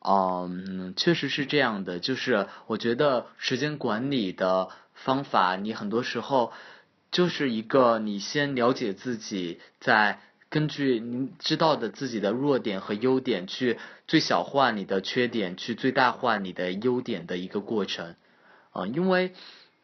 [0.00, 6.52] 嗯，确实是这样的，就是我觉得时间管理的方法，你很多时候。
[7.10, 10.20] 就是一个你先了解自己，再
[10.50, 18.14] 根据你知道的自己的弱点和优点，去最小化你的缺点，去最大化你的优点的一个过程，
[18.72, 19.32] 啊，因为。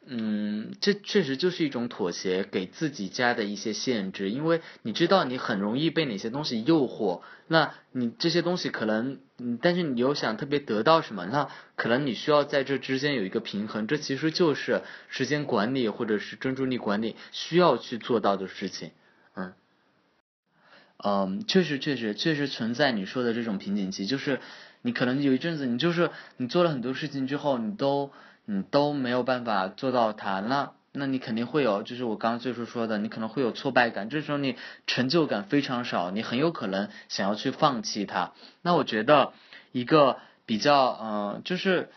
[0.06, 9.18] 嗯，这确实就是一种妥协，给自己加的一些限制，因为你知道你很容易被哪些东西诱惑，那你这些东西可能，
[9.62, 18.90] 但是你又想特别得到什么，那可能你需要在这之间有一个平衡，这其实就是时间管理或者是专注力管理需要去做到的事情，
[19.34, 19.54] 嗯，
[20.98, 24.40] 嗯，确实确实确实存在你说的这种瓶颈期，就是
[24.82, 28.10] 你可能有一阵子你就是你做了很多事情之后，你都。
[28.46, 34.56] 你都没有办法做到它，那那你肯定会有，就是我刚刚最初说的，你可能会有挫败感，这时候你
[34.86, 38.32] 成就感非常少，你很有可能想要去放弃它。
[38.62, 39.32] 那我觉得
[39.72, 41.90] 一个比较，嗯，就是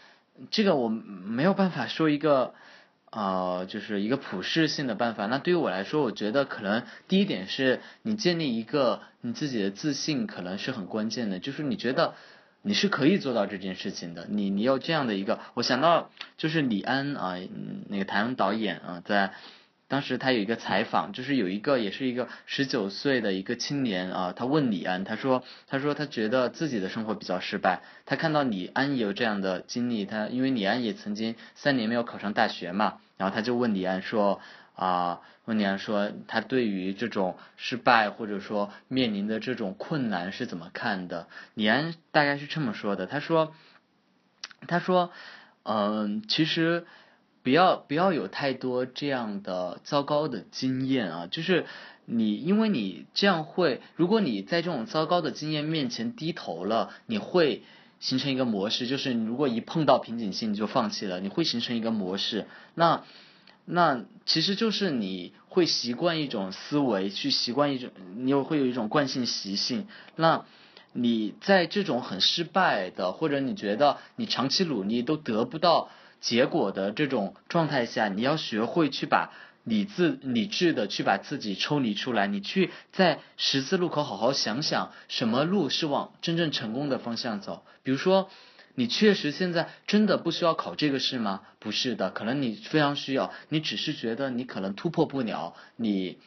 [0.49, 2.53] 这个我没有办法说一个，
[3.11, 5.25] 呃，就是一个普适性的办法。
[5.27, 12.15] 那对于我来说，我觉得可能第一点是你建立一个你自己的自信，可能是很关键的，就是你觉得。
[12.67, 17.37] 你是可以做到这件事情的，你你要这样的一个，我想到就是李安啊，
[17.87, 19.31] 那个台湾导演啊，在
[19.87, 34.41] 当时他有一个采访，就是有一个也是一个十九岁的一个青年啊，他问李安，他说他说他觉得自己的生活比较失败，他看到李安有这样的经历，他因为李安也曾经三年没有考上大学嘛，然后他就问李安说。
[34.77, 41.27] 啊，问你说他对于这种失败或者说面临的这种困难是怎么看的？
[41.55, 43.53] 李安大概是这么说的，他说，
[44.67, 45.11] 他说，
[45.63, 46.85] 嗯，其实
[47.41, 51.65] 不要不要有太多这样的糟糕的经验啊，就是
[52.05, 57.63] 你因为你这样会，如果你在这种糟糕的经验面前低头了，你会
[57.99, 62.45] 形成一个模式，就是你如果一碰到瓶颈期你就放弃了，你会形成一个模式，
[62.75, 63.03] 那
[63.69, 70.45] 那其实就是你会习惯一种思维，去习惯一种，你又会有一种惯性习性，那。
[70.93, 75.91] 你在这种很失败的，或者你觉得你长期努力都得不到
[76.21, 79.31] 结果的这种状态下，你要学会去把
[79.63, 87.63] 理智、理智的去把自己抽离出来，你去在十字路口好好想想，什么路是往真正成功的方向走。
[87.83, 88.31] 比如说，
[88.77, 91.41] 你确实现在真的不需要考这个试吗？
[91.59, 96.19] 不是的，可能你非常需要，你只是觉得你可能突破不了，你。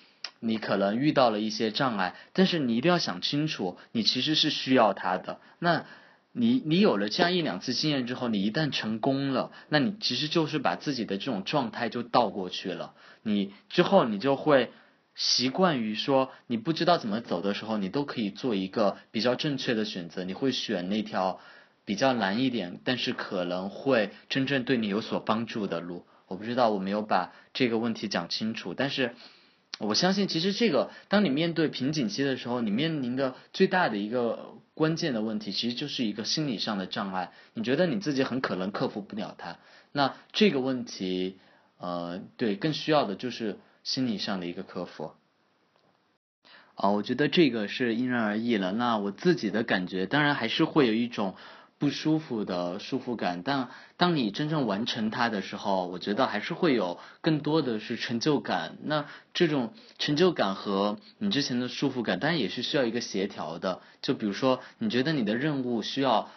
[0.43, 5.39] 你可能遇到了一些障碍，但是你一定要想清楚，你其实是需要它的。
[5.59, 5.85] 那
[6.33, 12.95] 你你有了这样一两次经验之后，你一旦成功了，那你其实就是把自己的这种状态就倒过去了。
[13.23, 14.73] 你之后你就会
[15.15, 20.25] 习惯于说，你不知道怎么走的时候，你都可以做一个比较正确的选择。
[20.25, 21.39] 你会选那条
[21.91, 26.07] 比较难一点，但是可能会真正对你有所帮助的路。
[26.29, 29.17] 我不知道我没有把这个问题讲清楚，但是。
[29.79, 37.33] 我相信，其实这个，当你面对瓶颈期的时候，你面临的最大的一个关键的问题，其实就是一个心理上的障碍。
[37.55, 39.57] 你觉得你自己很可能克服不了它，
[39.91, 41.39] 那这个问题，
[41.79, 45.13] 呃，对，更需要的就是心理上的一个克服。
[46.75, 48.73] 啊，我觉得这个是因人而异了。
[48.73, 51.37] 那我自己的感觉，当然还是会有一种。
[51.81, 58.77] 不舒服的束缚感，但当你真正完成它的时候，我觉得还是会有更多的是成就感。
[58.85, 63.81] 那这种成就感和你之前的束缚感，当然也是需要一个协调的。
[64.03, 66.29] 就比如说，你觉得你的任务需要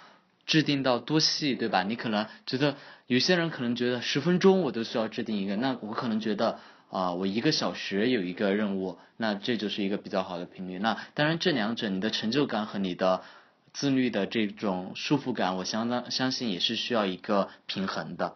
[0.45, 1.83] 制定到多细，对吧？
[1.83, 6.59] 你可能觉得有些人可能觉得十分钟我都需要制定一个，那我可能觉得
[6.89, 10.79] 啊，我一个小时有一个任务，那这就是一个比较好的频率。
[10.79, 13.23] 那当然，这两者你的成就感和你的。
[13.73, 18.35] 自律的这种束缚感，我相当相信也是需要一个平衡的。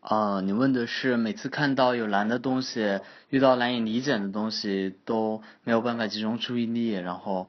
[0.00, 2.98] 啊，你问的是每次看到有难的东西，
[3.30, 7.48] 遇到难以理解的东西都没有办法集中注意力，然后，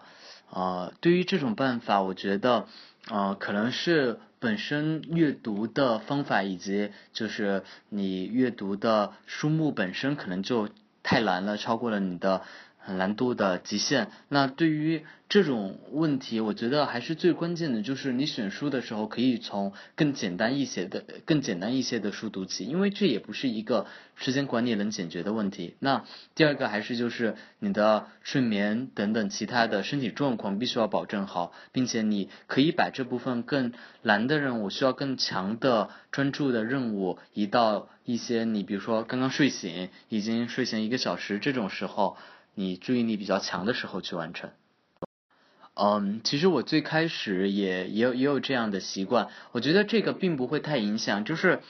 [0.51, 2.67] 呃，对于这种办法，我觉得，
[3.09, 10.69] 呃，可能是本身阅读的方法以及就是你阅读的书目本身可能就
[11.01, 12.43] 太难了，超过了你的。
[12.87, 14.09] 难度的极限。
[14.29, 25.75] 那对于这种问题，我觉得还是最关键的，就是你选书的时候可以从更简单一些的、更简单一些的书读起，因为这也不是一个时间管理能解决的问题。
[25.79, 26.05] 那
[26.35, 33.73] 第二个还是就是你的睡眠等等其他的身体状况必须要保证好，并且你可以把这部分更
[34.03, 42.17] 难的任务、需要更强的专注的任务移到一些你比如说刚刚睡醒、已经睡醒一个小时这种时候。
[42.55, 44.51] 你注意力比较强的时候去完成。
[45.75, 51.61] 嗯，其实我最开始也也有也有这样的习惯，我觉得这个并不会太影响，就是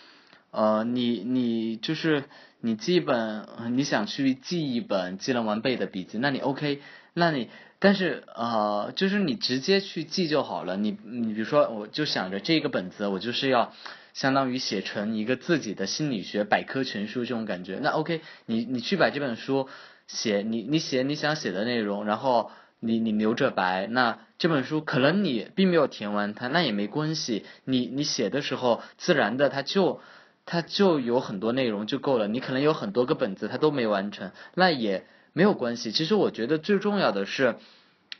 [0.51, 2.25] 呃，你你就是
[2.59, 3.47] 你记一本
[3.77, 6.81] 你想去记一本技能完备的笔记，那你 OK，
[7.13, 7.49] 那你
[7.79, 10.75] 但是呃，就是你直接去记就好了。
[10.75, 13.73] 你你比如说，我就想着这个本子，我就是要
[14.13, 19.69] 相当于写成一个自己的心理学百科全书这种感觉，那 OK，你你去把这本书。
[20.13, 27.43] 写你你写你想写的内容，然后你你留着白，那这本书可能你并没有填完它，那也没关系。
[27.65, 30.01] 你你写的时候，自然的它就
[30.45, 32.27] 它就有很多内容就够了。
[32.27, 35.91] 你可能有很多个本子它都没完成，那也没有关系。
[35.91, 37.55] 其实我觉得最重要的是，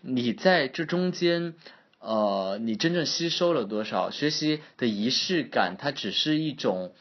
[0.02, 1.54] 你在这中间，
[2.00, 4.10] 呃，你真正吸收了多少？
[4.10, 6.94] 学习的仪式感，它只是一种。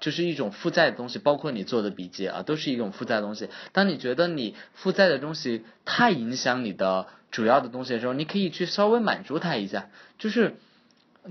[0.00, 3.48] 就是一种负债的东西，包括你做的笔记啊，都是一种负债的东西。
[3.72, 9.90] 当你觉得你负债的东西太影响你的主要的东西的时候，你可以去稍微满足它一下。
[10.16, 10.54] 就是，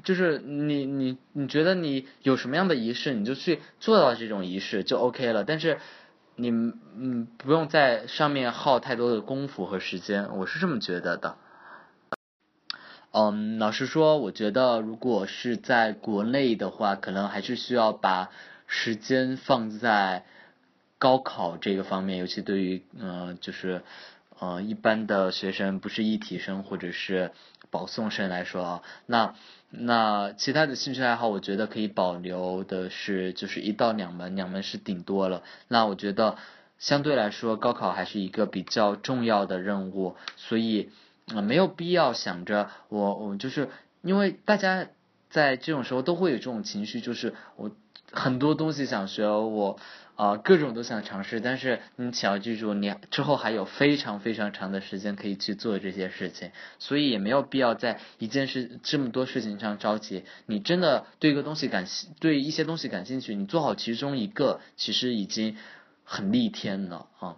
[0.03, 5.45] 就是你你你觉得你有什么样的仪式，你就去做到这种仪式就 OK 了。
[5.45, 5.79] 但是
[6.35, 11.37] 你嗯不用在上面耗太多的功夫和时间，我是这么觉得的。
[13.11, 18.29] 嗯，老实说，我觉得如果是在国内的话，可能还是需要把。
[18.67, 20.25] 时间放在
[20.99, 23.81] 高考这个方面，尤其对于呃就是
[24.39, 27.31] 呃一般的学生，不是一体生或者是
[27.69, 29.35] 保送生来说啊，那
[29.69, 35.43] 那其他的兴趣爱好，我觉得可以保留的是就是一到两门，两门是顶多了。
[35.69, 36.37] 那我觉得
[36.77, 40.89] 相对来说，高考还是一个比较重要的任务，所以
[41.25, 43.69] 没有必要想着我我就是
[44.01, 44.87] 因为大家
[45.29, 47.71] 在这种时候都会有这种情绪，就是我。
[48.11, 49.79] 很多东西想学，我
[50.15, 60.23] 啊各种都想尝试，但是你请要记住，你之后还有非常非常长的时间可以去做这些事情，所以也没有必要在一件事这么多事情上着急。
[60.45, 65.57] 你真的对一个东西感兴，对一些东西感兴趣，你做好其中一个，其实已经
[66.03, 67.35] 很逆天了啊。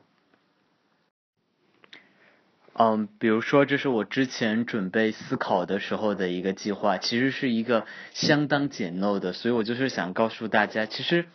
[2.81, 11.25] 嗯，比如说，这是我之前准备思考的时候的一个计划，其实是一个相当简陋的，所以我就是想告诉大家，其实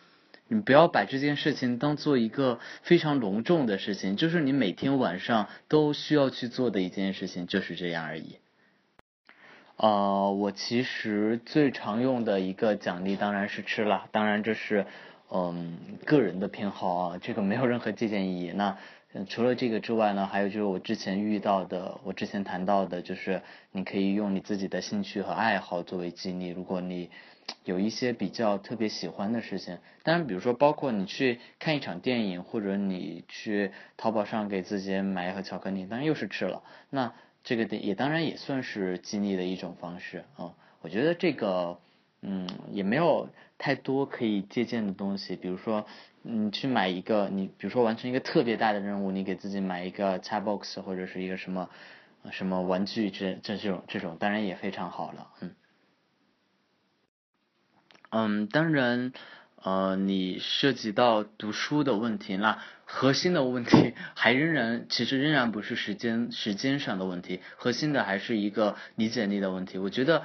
[0.47, 8.37] 你不要把这件事情当做一个非常隆重的事情，就是你每天晚上都需要去做的一件事情，就是这样而已。
[9.77, 14.87] 呃，我其实最常用的一个奖励当然是吃了，当然这是
[15.31, 18.51] 嗯个人的偏好啊，这个没有任何借鉴意义。
[18.51, 18.79] 那
[19.23, 26.49] 除了这个之外呢，还有就是我之前遇到的，我之前谈到的，就是你可以用你自己的兴趣和爱好作为激励。
[26.49, 27.09] 如果你
[27.63, 36.61] 有一些比较特别喜欢的事情，当然，比如说包括你去看一场电影，或者你去淘宝上给自己买一盒巧克力，当然又是吃了。
[36.89, 37.13] 那
[37.43, 40.55] 这个也当然也算是激励的一种方式啊。
[40.81, 41.79] 我觉得这个
[42.21, 45.85] 嗯也没有太多可以借鉴的东西，比如说。
[46.27, 51.69] 你去买一个，你比如说完成一个特别大的任务，你给自己买一个 Xbox 或者是一个什么
[52.31, 55.51] 什么玩具这这这种这种，当然也非常好了，嗯。
[58.09, 59.13] 嗯，当然，
[59.61, 69.77] 呃，你涉及到读书的问题，那核心的问题还仍然，其实仍然不是时间时间上的问题，核心的还是一个理解力的问题。
[69.77, 70.23] 我觉得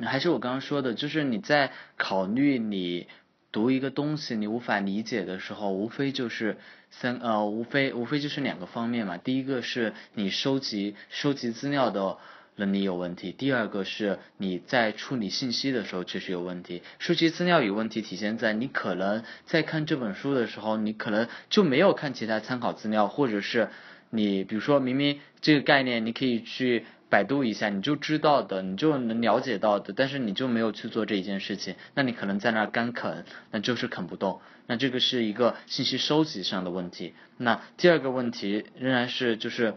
[0.00, 3.08] 还是我刚刚说的，就是你在考虑你。
[3.52, 6.56] 读一个东西你无法理解的时候，无非就是
[6.90, 9.16] 三呃，无非无非就是两个方面嘛。
[9.16, 12.18] 第一个是你收集收集资料的
[12.56, 16.82] 能力有问题，第二个是你在处理信息的时候确实有问题。
[16.98, 23.68] 收集资料有问题体现在你可能在看这本书的时候，你可能就没有看其他参考资料，或者是
[24.10, 26.84] 你比如说明明这个概念你可以去。
[27.10, 34.40] 百度一下你就知道的，你就能了解到的，但是你就没有去做这一件事情，那你可能在那儿干啃，那就是啃不动。
[34.68, 37.14] 那这个是一个信息收集上的问题。
[37.36, 39.74] 那第二个问题仍然是就是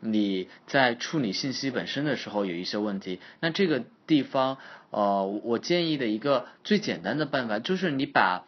[0.00, 3.20] 你在处理信息本身的时候有一些问题。
[3.38, 4.58] 那这个地方
[4.90, 8.44] 呃，我建议的一个最简单的办法就是你把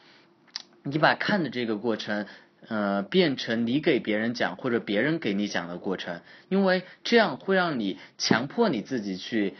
[0.82, 2.26] 你把看的这个过程。
[2.68, 9.54] 呃，变成你给别人讲或者别人给你讲的过程，因为这样会让你强迫你自己去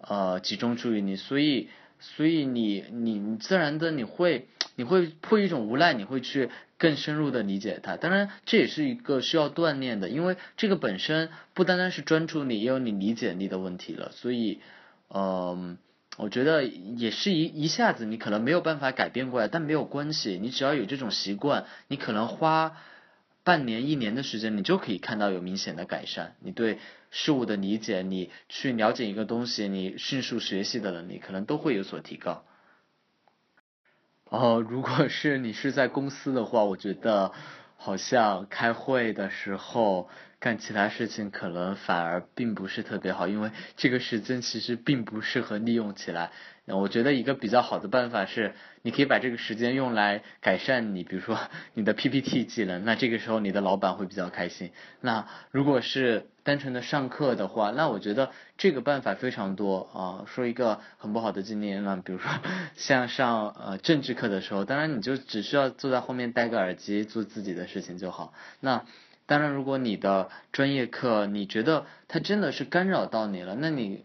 [0.00, 1.68] 呃集中注意力，所以
[1.98, 7.96] 所以你你你自然的你会你会迫一种无奈，你会去更深入的理解它。
[7.96, 14.12] 当然这也是一个需要锻炼的，因为这个本身不单单是专注力，也有你理解力的问题了。
[14.12, 14.60] 所以
[15.08, 15.78] 嗯。
[16.20, 22.76] 我觉得也是一一下子你可能没有办法改变过来，但没有关系，你只要有这种习惯，你可能花
[23.42, 26.36] 半年一年的时间，你就可以看到有明显的改善。
[26.40, 26.78] 你对
[27.10, 32.44] 事物的理解，你去了解一个东西，你迅速学习的能力，可能都会有所提高。
[34.26, 37.32] 哦，如果是你是在公司的话，我觉得
[37.80, 40.08] 好像开会的时候。
[40.40, 46.30] 干其他事情可能反而并不是特别好，因为这个时间其实并不适合利用起来。
[46.64, 51.38] 我觉得一个比较好的办法是，你可以把这个时间用来改善你，比如说
[51.74, 54.72] 你的 PPT 技能，那这个时候你的老板会比较开心。
[55.02, 60.26] 那如果是单纯的上课的话，那我觉得这个办法非常多啊。
[60.26, 62.28] 说一个很不好的经验，那比如说
[62.74, 68.34] 像上呃政治课的时候，当然你就只需要坐在后面戴个耳机做自己的事情就好。
[68.58, 68.84] 那
[69.26, 74.02] 当然，如果你的专业课你觉得它真的是干扰到你了，那你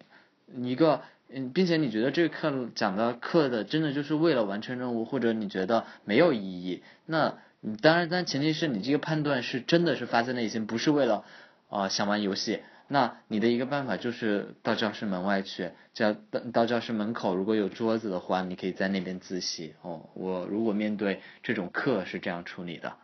[0.62, 1.02] 一个
[1.34, 7.40] 嗯，并且你觉得这个课讲的课的真的就是为了完成任务，或者你觉得没有意义，那
[7.82, 11.26] 当然，但前提是你这个判断是真的是发自内心，不是为了
[11.70, 12.62] 啊想玩游戏。
[12.88, 19.74] 那你的一个办法就是到教室门外去，叫到到教室门口，如果有桌子的话，你可以在那边自习。
[19.82, 22.98] 哦，我如果面对这种课是这样处理的。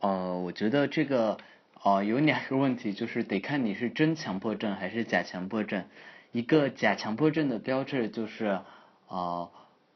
[0.00, 1.36] 呃，我觉得这个
[1.82, 5.84] 呃有两个问题，就是得看你是真强迫症还是假强迫症。
[6.32, 8.60] 一个假强迫症的标志就是
[9.08, 9.50] 啊，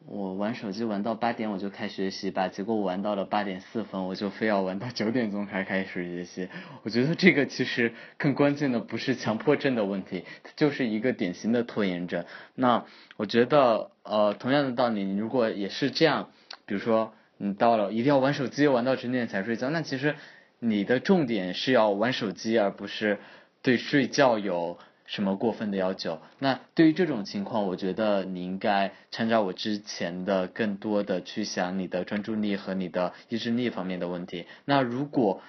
[0.06, 6.48] 我玩手机玩到八点我就开学习吧，结果我玩到了八点四分，我就非要玩到九点钟才开始学习。
[6.82, 10.24] 我觉得这个其实更关键的不是强迫症的问题，
[10.56, 12.24] 就是一个典型的拖延症。
[12.54, 12.84] 那
[13.16, 16.30] 我觉得呃同样的道理，你如果也是这样，
[16.66, 17.12] 比如说。
[17.38, 20.14] 你到了一定要玩手机玩到十点才睡觉，那其实
[20.60, 23.18] 你的重点是要玩手机，而不是
[23.62, 26.20] 对睡觉有什么过分的要求。
[26.38, 34.46] 那对于这种情况，我觉得你应该参照我之前的，更多的去想你的专注力和你的意志力方面的问题。
[34.64, 35.40] 那如果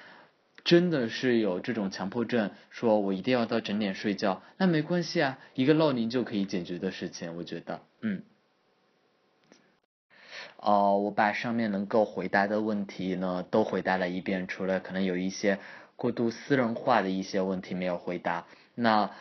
[0.64, 8.24] 真的是有这种强迫症，说我一定要到整点睡觉，那没关系啊，一个闹铃就可以解决的事情，我觉得，嗯。
[10.58, 15.60] 哦，我把上面能够回答的问题呢都回答了一遍，除了可能有一些
[15.98, 18.46] 过度私人化的一些问题没有回答。
[18.74, 19.12] 那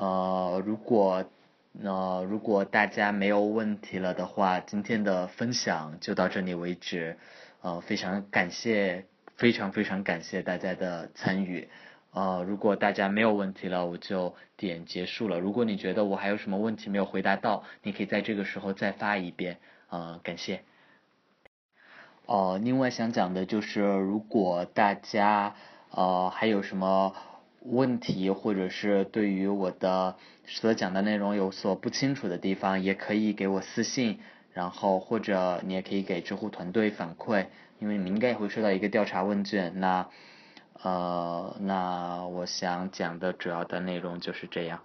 [0.00, 1.24] 呃，如果
[1.72, 7.18] 那如果大家没有问题了的话，今天的分享就到这里为止。
[7.62, 9.06] 呃，非常感谢，
[9.36, 11.68] 非常非常感谢大家的参与。
[12.12, 15.40] 呃，如果大家没有问题了，我就点结束了。
[15.40, 19.58] 如果你觉得我还有什么问题没有回答到，你可以在这个时候再发一遍。
[19.90, 20.62] 呃，感谢。
[22.26, 25.56] 哦，另外想讲的就是，如果大家
[25.90, 27.14] 呃还有什么
[27.60, 30.16] 问题，或者是对于我的
[30.46, 34.18] 所讲的内容有所不清楚的地方，也可以给我私信，
[34.52, 37.46] 然后或者你也可以给知乎团队反馈，
[37.78, 39.78] 因为你们应该也会收到一个调查问卷。
[39.80, 40.08] 那
[40.80, 44.80] 呃，那我想讲的主要的内容就是这样。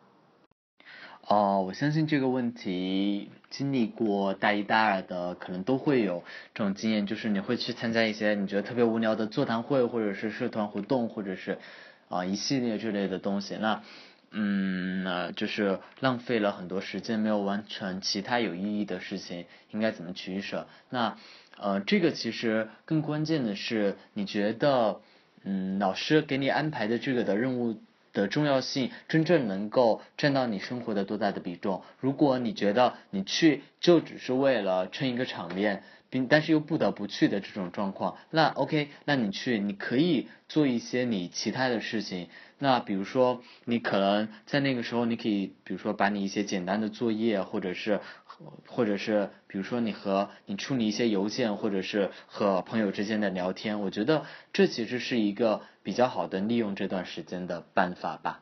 [1.26, 6.24] 哦，我相信这个问题经历过大一、大二的，可能都会有
[6.54, 11.60] 这种经验，就是你会去参加一些你觉得特别无聊的座谈会，或者是社团活动，或者是
[12.14, 13.57] 啊一系列之类的东西。
[13.60, 13.84] 那
[14.31, 20.68] 嗯，那就是浪费了很多时间，没有完成其他有意义的事情，应该怎么取舍？
[20.90, 21.18] 那
[21.57, 25.02] 呃，这个其实更关键的是，你觉得
[25.44, 27.80] 嗯，老师给你安排的这个的任务。
[28.14, 31.81] 的重要性真正能够占到你生活的多大的比重？
[31.99, 35.81] 如果你觉得你去就只是为了撑一个场面，
[36.14, 42.27] 并但是又不得不去的这种状况，那 OK，那你去你可以做一些你其他的事情。
[42.60, 47.99] 那比如说你可能在那个时候，你可以比如说把你一些简单的作业，或者是
[48.68, 55.61] 或者是比如说你和你处理一些邮件，或者是和朋友之间的聊天，我觉得这其实是一个。
[55.85, 58.40] 比较好的利用这段时间的办法吧。